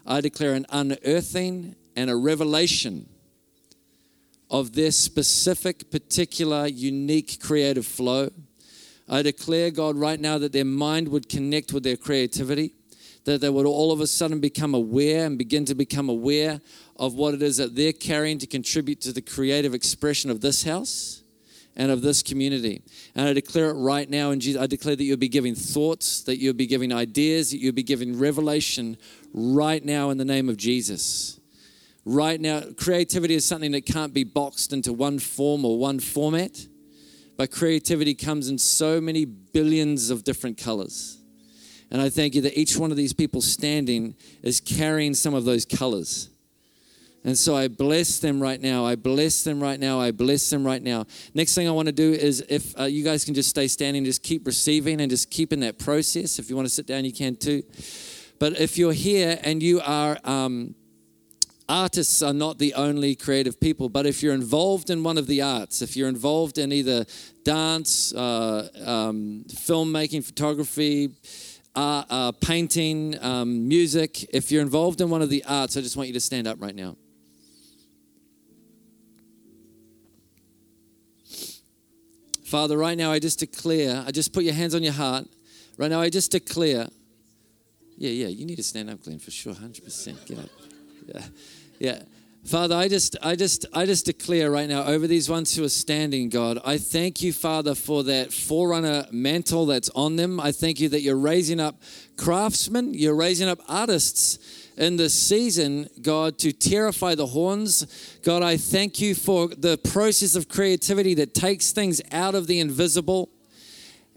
I 0.05 0.21
declare 0.21 0.53
an 0.55 0.67
unearthing 0.69 1.77
and 1.97 2.11
a 2.11 2.17
revelation 2.17 3.09
of 4.51 4.75
their 4.75 4.91
specific, 4.91 5.91
particular, 5.91 6.67
unique 6.67 7.39
creative 7.41 7.87
flow. 7.87 8.31
I 9.09 9.23
declare, 9.23 9.71
God, 9.71 9.97
right 9.97 10.21
now 10.21 10.39
that 10.39 10.53
their 10.53 10.65
mind 10.65 11.09
would 11.09 11.29
connect 11.29 11.73
with 11.73 11.83
their 11.83 11.97
creativity, 11.97 12.75
that 13.25 13.41
they 13.41 13.49
would 13.49 13.67
all 13.67 13.93
of 13.93 14.01
a 14.01 14.07
sudden 14.07 14.41
become 14.41 14.75
aware 14.75 15.25
and 15.25 15.39
begin 15.39 15.65
to 15.67 15.75
become 15.75 16.09
aware 16.09 16.61
of 16.97 17.15
what 17.15 17.35
it 17.35 17.43
is 17.43 17.57
that 17.57 17.75
they're 17.75 17.93
carrying 17.93 18.39
to 18.39 18.47
contribute 18.47 19.01
to 19.03 19.13
the 19.13 19.23
creative 19.23 19.75
expression 19.75 20.31
of 20.31 20.41
this 20.41 20.63
house 20.65 21.23
and 21.77 21.91
of 21.93 22.03
this 22.03 22.23
community. 22.23 22.83
And 23.15 23.29
I 23.29 23.33
declare 23.33 23.71
it 23.71 23.75
right 23.75 24.09
now 24.11 24.31
in 24.33 24.41
Jesus. 24.41 24.61
I 24.61 24.67
declare 24.67 24.97
that 24.97 25.05
you'll 25.05 25.17
be 25.17 25.29
giving 25.29 25.55
thoughts, 25.55 26.23
that 26.23 26.39
you'll 26.39 26.55
be 26.55 26.67
giving 26.67 26.93
ideas, 26.93 27.53
that 27.53 27.59
you'll 27.59 27.73
be 27.73 27.85
giving 27.85 28.19
revelation 28.19 28.97
right 29.33 29.83
now 29.85 30.11
in 30.11 30.19
the 30.19 30.25
name 30.25 30.49
of 30.49 30.57
Jesus. 30.57 31.39
Right 32.05 32.41
now, 32.41 32.63
creativity 32.77 33.35
is 33.35 33.45
something 33.45 33.73
that 33.73 33.87
can't 33.87 34.13
be 34.13 34.25
boxed 34.25 34.73
into 34.73 34.93
one 34.93 35.19
form 35.19 35.65
or 35.65 35.79
one 35.79 36.01
format. 36.01 36.67
But 37.39 37.53
creativity 37.53 38.15
comes 38.15 38.49
in 38.49 38.59
so 38.59 39.01
many 39.01 39.25
billions 39.25 40.11
of 40.11 40.25
different 40.25 40.59
colors. 40.59 41.19
And 41.91 42.03
I 42.03 42.11
thank 42.11 42.35
you 42.35 42.43
that 42.43 42.59
each 42.59 42.77
one 42.77 42.91
of 42.91 42.97
these 42.97 43.15
people 43.15 43.41
standing 43.41 44.17
is 44.43 44.61
carrying 44.61 45.15
some 45.15 45.33
of 45.33 45.47
those 45.47 45.65
colors. 45.65 46.29
And 47.25 47.39
so 47.39 47.57
I 47.57 47.69
bless 47.69 48.19
them 48.19 48.41
right 48.41 48.61
now. 48.61 48.85
I 48.85 48.97
bless 48.97 49.45
them 49.45 49.63
right 49.63 49.79
now. 49.79 50.01
I 50.01 50.11
bless 50.11 50.51
them 50.51 50.65
right 50.65 50.83
now. 50.83 51.07
Next 51.33 51.55
thing 51.55 51.69
I 51.69 51.71
want 51.71 51.87
to 51.87 51.93
do 51.93 52.13
is 52.13 52.45
if 52.49 52.79
uh, 52.79 52.85
you 52.85 53.05
guys 53.05 53.25
can 53.25 53.35
just 53.35 53.49
stay 53.49 53.69
standing, 53.69 54.05
just 54.05 54.23
keep 54.23 54.47
receiving 54.47 55.01
and 55.01 55.09
just 55.09 55.31
keep 55.31 55.53
in 55.53 55.61
that 55.61 55.79
process. 55.79 56.39
If 56.39 56.51
you 56.51 56.57
want 56.57 56.67
to 56.67 56.75
sit 56.75 56.87
down, 56.87 57.05
you 57.05 57.13
can 57.13 57.37
too. 57.37 57.63
But 58.39 58.61
if 58.61 58.79
you're 58.79 58.93
here 58.93 59.39
and 59.43 59.63
you 59.63 59.81
are 59.81 60.19
um, 60.25 60.75
artists 61.69 62.23
are 62.23 62.33
not 62.33 62.59
the 62.59 62.75
only 62.75 63.15
creative 63.15 63.61
people, 63.61 63.89
but 63.89 64.07
if 64.07 64.23
you're 64.23 64.35
involved 64.35 64.91
in 64.91 65.03
one 65.03 65.19
of 65.19 65.27
the 65.27 65.43
arts, 65.43 65.83
if 65.83 65.97
you're 65.97 66.09
involved 66.09 66.59
in 66.59 66.73
either 66.73 67.05
dance, 67.45 68.15
uh, 68.15 68.69
um, 68.85 69.45
filmmaking, 69.49 70.25
photography, 70.25 71.11
uh, 71.77 72.05
uh, 72.09 72.33
painting, 72.33 73.17
um, 73.23 73.69
music, 73.69 74.25
if 74.35 74.51
you're 74.51 74.63
involved 74.63 75.01
in 75.01 75.11
one 75.11 75.23
of 75.23 75.31
the 75.31 75.45
arts, 75.47 75.77
I 75.77 75.81
just 75.81 75.97
want 75.97 76.09
you 76.09 76.15
to 76.15 76.21
stand 76.21 76.47
up 76.47 76.61
right 76.61 76.75
now. 76.75 76.97
Father, 82.45 82.79
right 82.79 82.97
now 82.97 83.13
I 83.13 83.19
just 83.19 83.41
declare, 83.41 84.03
I 84.07 84.11
just 84.11 84.33
put 84.33 84.43
your 84.43 84.55
hands 84.55 84.75
on 84.75 84.83
your 84.83 84.95
heart. 84.95 85.27
Right 85.77 85.91
now 85.91 86.01
I 86.01 86.09
just 86.09 86.33
declare, 86.33 86.89
yeah, 87.99 88.11
yeah, 88.11 88.29
you 88.29 88.47
need 88.47 88.57
to 88.57 88.63
stand 88.63 88.89
up, 88.89 89.03
Glenn, 89.03 89.19
for 89.19 89.31
sure, 89.31 89.53
100%. 89.53 90.27
Get 90.27 90.39
up. 90.39 90.49
Yeah. 91.07 91.23
Yeah. 91.79 92.03
Father, 92.45 92.77
I 92.77 92.89
just, 92.89 93.15
I 93.23 93.37
just, 93.37 93.67
I 93.75 93.85
just 93.85 94.07
declare 94.07 94.51
right 94.51 94.69
now 94.69 94.85
over 94.85 95.07
these 95.07 95.29
ones 95.29 95.55
who 95.55 95.65
are 95.65 95.69
standing, 95.69 96.31
God, 96.31 96.59
I 96.65 96.79
thank 96.79 97.21
you, 97.21 97.33
Father, 97.33 97.75
for 97.75 98.03
that 98.05 98.33
forerunner 98.33 99.07
mantle 99.13 99.67
that's 99.67 99.91
on 99.91 100.17
them. 100.17 100.41
I 100.41 100.53
thank 100.53 100.81
you 100.81 100.89
that 100.89 101.03
you're 101.03 101.19
raising 101.19 101.61
up 101.61 101.83
craftsmen, 102.17 102.95
you're 102.95 103.15
raising 103.15 103.49
up 103.49 103.61
artists 103.69 104.39
in 104.79 104.97
this 104.97 105.13
season, 105.13 105.91
God, 106.01 106.39
to 106.39 106.53
terrify 106.53 107.15
the 107.15 107.27
horns. 107.27 108.19
God, 108.25 108.43
I 108.43 108.57
thank 108.57 108.99
you 108.99 109.15
for 109.15 109.49
the 109.49 109.77
process 109.77 110.35
of 110.35 110.49
creativity 110.49 111.15
that 111.15 111.35
takes 111.35 111.73
things 111.73 112.01
out 112.13 112.35
of 112.35 112.47
the 112.47 112.61
invisible 112.61 113.29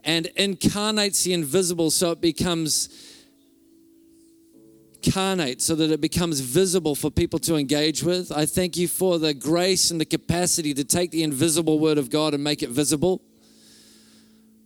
and 0.05 0.27
incarnates 0.37 1.23
the 1.25 1.33
invisible 1.33 1.91
so 1.91 2.11
it 2.11 2.21
becomes 2.21 3.10
incarnate 5.03 5.61
so 5.61 5.75
that 5.75 5.91
it 5.91 6.01
becomes 6.01 6.39
visible 6.39 6.95
for 6.95 7.09
people 7.09 7.39
to 7.39 7.55
engage 7.55 8.03
with. 8.03 8.31
I 8.31 8.45
thank 8.45 8.77
you 8.77 8.87
for 8.87 9.19
the 9.19 9.33
grace 9.33 9.91
and 9.91 9.99
the 9.99 10.05
capacity 10.05 10.73
to 10.73 10.83
take 10.83 11.11
the 11.11 11.23
invisible 11.23 11.79
word 11.79 11.97
of 11.97 12.09
God 12.09 12.33
and 12.33 12.43
make 12.43 12.61
it 12.63 12.69
visible. 12.69 13.21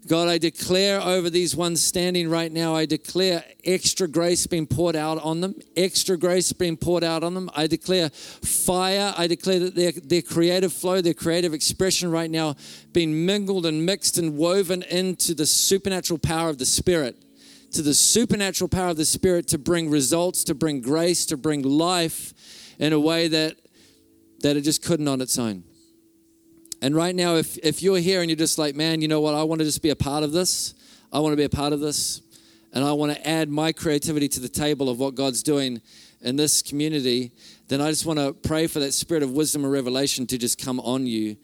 God, 0.08 0.28
I 0.28 0.38
declare 0.38 1.02
over 1.02 1.32
these 1.32 1.56
ones 1.56 1.82
standing 1.82 2.30
right 2.30 2.52
now, 2.52 2.76
I 2.76 2.86
declare 2.86 3.44
extra 3.64 4.08
grace 4.08 4.46
being 4.46 4.68
poured 4.68 4.96
out 4.96 5.18
on 5.24 5.42
them, 5.42 5.56
extra 5.76 6.16
grace 6.16 6.54
being 6.54 6.78
poured 6.78 7.04
out 7.04 7.24
on 7.24 7.34
them. 7.34 7.50
I 7.56 7.66
declare 7.66 8.10
fire. 8.12 9.16
I 9.18 9.26
declare 9.26 9.58
that 9.62 9.74
their, 9.74 9.94
their 9.94 10.22
creative 10.22 10.72
flow, 10.72 11.02
their 11.02 11.16
creative 11.16 11.56
expression 11.56 12.12
right 12.12 12.30
now 12.30 12.56
being 12.94 13.26
mingled 13.26 13.66
and 13.66 13.84
mixed 13.84 14.20
and 14.20 14.38
woven 14.38 14.84
into 14.84 15.34
the 15.34 15.48
supernatural 15.48 16.20
power 16.20 16.50
of 16.50 16.60
the 16.60 16.68
Spirit 16.68 17.25
to 17.76 17.82
the 17.82 17.94
supernatural 17.94 18.70
power 18.70 18.88
of 18.88 18.98
the 18.98 19.04
Spirit 19.04 19.50
to 19.50 19.58
bring 19.58 19.90
results, 19.90 20.46
to 20.46 20.56
bring 20.56 20.80
grace, 20.80 21.26
to 21.26 21.36
bring 21.36 21.62
life 21.62 22.34
in 22.80 22.94
a 22.94 23.00
way 23.00 23.28
that, 23.28 23.58
that 24.40 24.56
it 24.56 24.62
just 24.62 24.82
couldn't 24.82 25.10
on 25.10 25.20
its 25.20 25.38
own. 25.38 25.64
And 26.82 26.96
right 26.96 27.14
now, 27.14 27.36
if, 27.36 27.58
if 27.58 27.84
you're 27.84 27.98
here 27.98 28.22
and 28.22 28.30
you're 28.30 28.38
just 28.38 28.58
like, 28.58 28.76
man, 28.76 29.02
you 29.02 29.10
know 29.10 29.20
what, 29.20 29.36
I 29.36 29.44
want 29.44 29.60
to 29.60 29.66
just 29.66 29.82
be 29.82 29.90
a 29.90 29.96
part 29.96 30.24
of 30.24 30.32
this, 30.32 30.74
I 31.12 31.20
want 31.20 31.34
to 31.34 31.38
be 31.38 31.44
a 31.44 31.50
part 31.50 31.74
of 31.74 31.82
this, 31.82 32.22
and 32.72 32.84
I 32.84 32.94
want 32.94 33.14
to 33.14 33.28
add 33.28 33.50
my 33.50 33.74
creativity 33.74 34.30
to 34.30 34.40
the 34.40 34.50
table 34.50 34.90
of 34.90 34.98
what 34.98 35.16
God's 35.16 35.44
doing 35.44 35.82
in 36.22 36.38
this 36.38 36.62
community, 36.62 37.34
then 37.68 37.82
I 37.82 37.90
just 37.90 38.06
want 38.06 38.20
to 38.20 38.34
pray 38.34 38.68
for 38.68 38.80
that 38.80 38.94
spirit 38.94 39.22
of 39.22 39.32
wisdom 39.32 39.66
and 39.66 39.72
revelation 39.74 40.26
to 40.28 40.38
just 40.38 40.64
come 40.64 40.80
on 40.80 41.08
you 41.08 41.36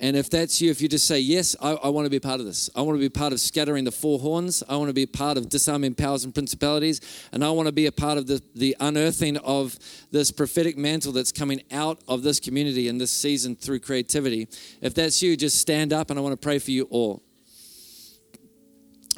and 0.00 0.16
if 0.16 0.30
that's 0.30 0.62
you, 0.62 0.70
if 0.70 0.80
you 0.80 0.88
just 0.88 1.06
say, 1.06 1.20
Yes, 1.20 1.54
I, 1.60 1.72
I, 1.72 1.88
want 1.90 2.06
to 2.06 2.10
be 2.10 2.18
part 2.18 2.40
of 2.40 2.46
this, 2.46 2.70
I 2.74 2.80
want 2.80 2.96
to 2.96 3.00
be 3.00 3.10
part 3.10 3.32
of 3.34 3.40
scattering 3.40 3.84
the 3.84 3.92
four 3.92 4.18
horns, 4.18 4.62
I 4.68 4.76
want 4.76 4.88
to 4.88 4.94
be 4.94 5.06
part 5.06 5.36
of 5.36 5.50
disarming 5.50 5.94
powers 5.94 6.24
and 6.24 6.34
principalities, 6.34 7.00
and 7.32 7.44
I 7.44 7.50
want 7.50 7.66
to 7.66 7.72
be 7.72 7.86
a 7.86 7.92
part 7.92 8.16
of 8.16 8.26
the, 8.26 8.42
the 8.54 8.74
unearthing 8.80 9.36
of 9.38 9.78
this 10.10 10.30
prophetic 10.30 10.78
mantle 10.78 11.12
that's 11.12 11.32
coming 11.32 11.62
out 11.70 12.00
of 12.08 12.22
this 12.22 12.40
community 12.40 12.88
in 12.88 12.96
this 12.96 13.10
season 13.10 13.54
through 13.54 13.80
creativity. 13.80 14.48
If 14.80 14.94
that's 14.94 15.22
you, 15.22 15.36
just 15.36 15.58
stand 15.58 15.92
up 15.92 16.08
and 16.08 16.18
I 16.18 16.22
want 16.22 16.32
to 16.32 16.44
pray 16.44 16.58
for 16.58 16.70
you 16.70 16.84
all. 16.84 17.22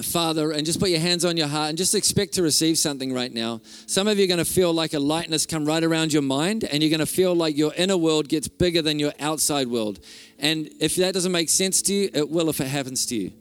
Father, 0.00 0.52
and 0.52 0.64
just 0.64 0.80
put 0.80 0.88
your 0.88 1.00
hands 1.00 1.24
on 1.24 1.36
your 1.36 1.48
heart 1.48 1.68
and 1.68 1.76
just 1.76 1.94
expect 1.94 2.32
to 2.34 2.42
receive 2.42 2.78
something 2.78 3.12
right 3.12 3.32
now. 3.32 3.60
Some 3.86 4.08
of 4.08 4.18
you 4.18 4.24
are 4.24 4.28
going 4.28 4.38
to 4.38 4.44
feel 4.44 4.72
like 4.72 4.94
a 4.94 4.98
lightness 4.98 5.44
come 5.44 5.66
right 5.66 5.84
around 5.84 6.14
your 6.14 6.22
mind, 6.22 6.64
and 6.64 6.82
you're 6.82 6.90
going 6.90 7.00
to 7.00 7.06
feel 7.06 7.34
like 7.34 7.56
your 7.58 7.74
inner 7.74 7.98
world 7.98 8.28
gets 8.28 8.48
bigger 8.48 8.80
than 8.80 8.98
your 8.98 9.12
outside 9.20 9.68
world. 9.68 10.00
And 10.38 10.70
if 10.80 10.96
that 10.96 11.12
doesn't 11.12 11.30
make 11.30 11.50
sense 11.50 11.82
to 11.82 11.94
you, 11.94 12.10
it 12.14 12.30
will 12.30 12.48
if 12.48 12.60
it 12.60 12.68
happens 12.68 13.04
to 13.06 13.16
you. 13.16 13.32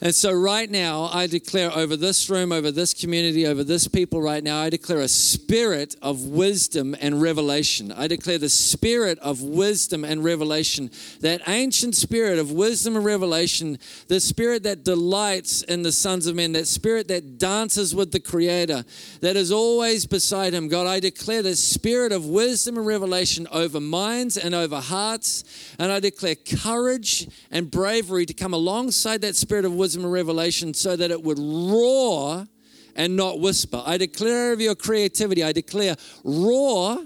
And 0.00 0.14
so, 0.14 0.32
right 0.32 0.70
now, 0.70 1.10
I 1.12 1.26
declare 1.26 1.72
over 1.72 1.96
this 1.96 2.30
room, 2.30 2.52
over 2.52 2.70
this 2.70 2.94
community, 2.94 3.48
over 3.48 3.64
this 3.64 3.88
people 3.88 4.22
right 4.22 4.44
now, 4.44 4.60
I 4.60 4.70
declare 4.70 5.00
a 5.00 5.08
spirit 5.08 5.96
of 6.00 6.22
wisdom 6.22 6.94
and 7.00 7.20
revelation. 7.20 7.90
I 7.90 8.06
declare 8.06 8.38
the 8.38 8.48
spirit 8.48 9.18
of 9.18 9.42
wisdom 9.42 10.04
and 10.04 10.22
revelation, 10.22 10.92
that 11.20 11.42
ancient 11.48 11.96
spirit 11.96 12.38
of 12.38 12.52
wisdom 12.52 12.94
and 12.94 13.04
revelation, 13.04 13.76
the 14.06 14.20
spirit 14.20 14.62
that 14.62 14.84
delights 14.84 15.62
in 15.62 15.82
the 15.82 15.90
sons 15.90 16.28
of 16.28 16.36
men, 16.36 16.52
that 16.52 16.68
spirit 16.68 17.08
that 17.08 17.38
dances 17.38 17.92
with 17.92 18.12
the 18.12 18.20
Creator, 18.20 18.84
that 19.20 19.34
is 19.34 19.50
always 19.50 20.06
beside 20.06 20.54
Him. 20.54 20.68
God, 20.68 20.86
I 20.86 21.00
declare 21.00 21.42
the 21.42 21.56
spirit 21.56 22.12
of 22.12 22.24
wisdom 22.24 22.76
and 22.76 22.86
revelation 22.86 23.48
over 23.50 23.80
minds 23.80 24.36
and 24.36 24.54
over 24.54 24.80
hearts. 24.80 25.74
And 25.80 25.90
I 25.90 25.98
declare 25.98 26.36
courage 26.36 27.26
and 27.50 27.68
bravery 27.68 28.26
to 28.26 28.32
come 28.32 28.54
alongside 28.54 29.22
that 29.22 29.34
spirit 29.34 29.64
of 29.64 29.72
wisdom 29.72 29.87
wisdom 29.88 30.04
and 30.04 30.12
revelation 30.12 30.74
so 30.74 30.94
that 30.94 31.10
it 31.10 31.22
would 31.22 31.38
roar 31.38 32.46
and 32.94 33.16
not 33.16 33.40
whisper. 33.40 33.82
I 33.86 33.96
declare 33.96 34.52
of 34.52 34.60
your 34.60 34.74
creativity, 34.74 35.42
I 35.42 35.52
declare 35.52 35.96
roar, 36.24 36.98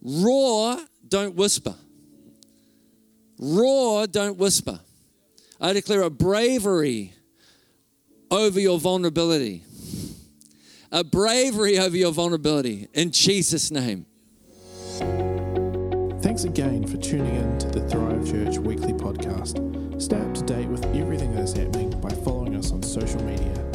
roar, 0.00 0.78
don't 1.08 1.34
whisper. 1.34 1.74
Roar, 3.40 4.06
don't 4.06 4.38
whisper. 4.38 4.78
I 5.60 5.72
declare 5.72 6.02
a 6.02 6.10
bravery 6.10 7.12
over 8.30 8.60
your 8.60 8.78
vulnerability. 8.78 9.64
A 10.92 11.02
bravery 11.02 11.76
over 11.76 11.96
your 11.96 12.12
vulnerability 12.12 12.86
in 12.94 13.10
Jesus' 13.10 13.72
name. 13.72 14.06
Thanks 16.22 16.44
again 16.44 16.86
for 16.86 16.98
tuning 16.98 17.34
in 17.34 17.58
to 17.58 17.68
the 17.68 17.80
Thrive 17.88 18.24
Church 18.30 18.58
weekly 18.58 18.92
podcast. 18.92 19.83
Stay 20.04 20.20
up 20.20 20.34
to 20.34 20.42
date 20.42 20.68
with 20.68 20.84
everything 20.94 21.32
that 21.32 21.44
is 21.44 21.54
happening 21.54 21.88
by 22.02 22.10
following 22.10 22.54
us 22.56 22.72
on 22.72 22.82
social 22.82 23.22
media 23.22 23.73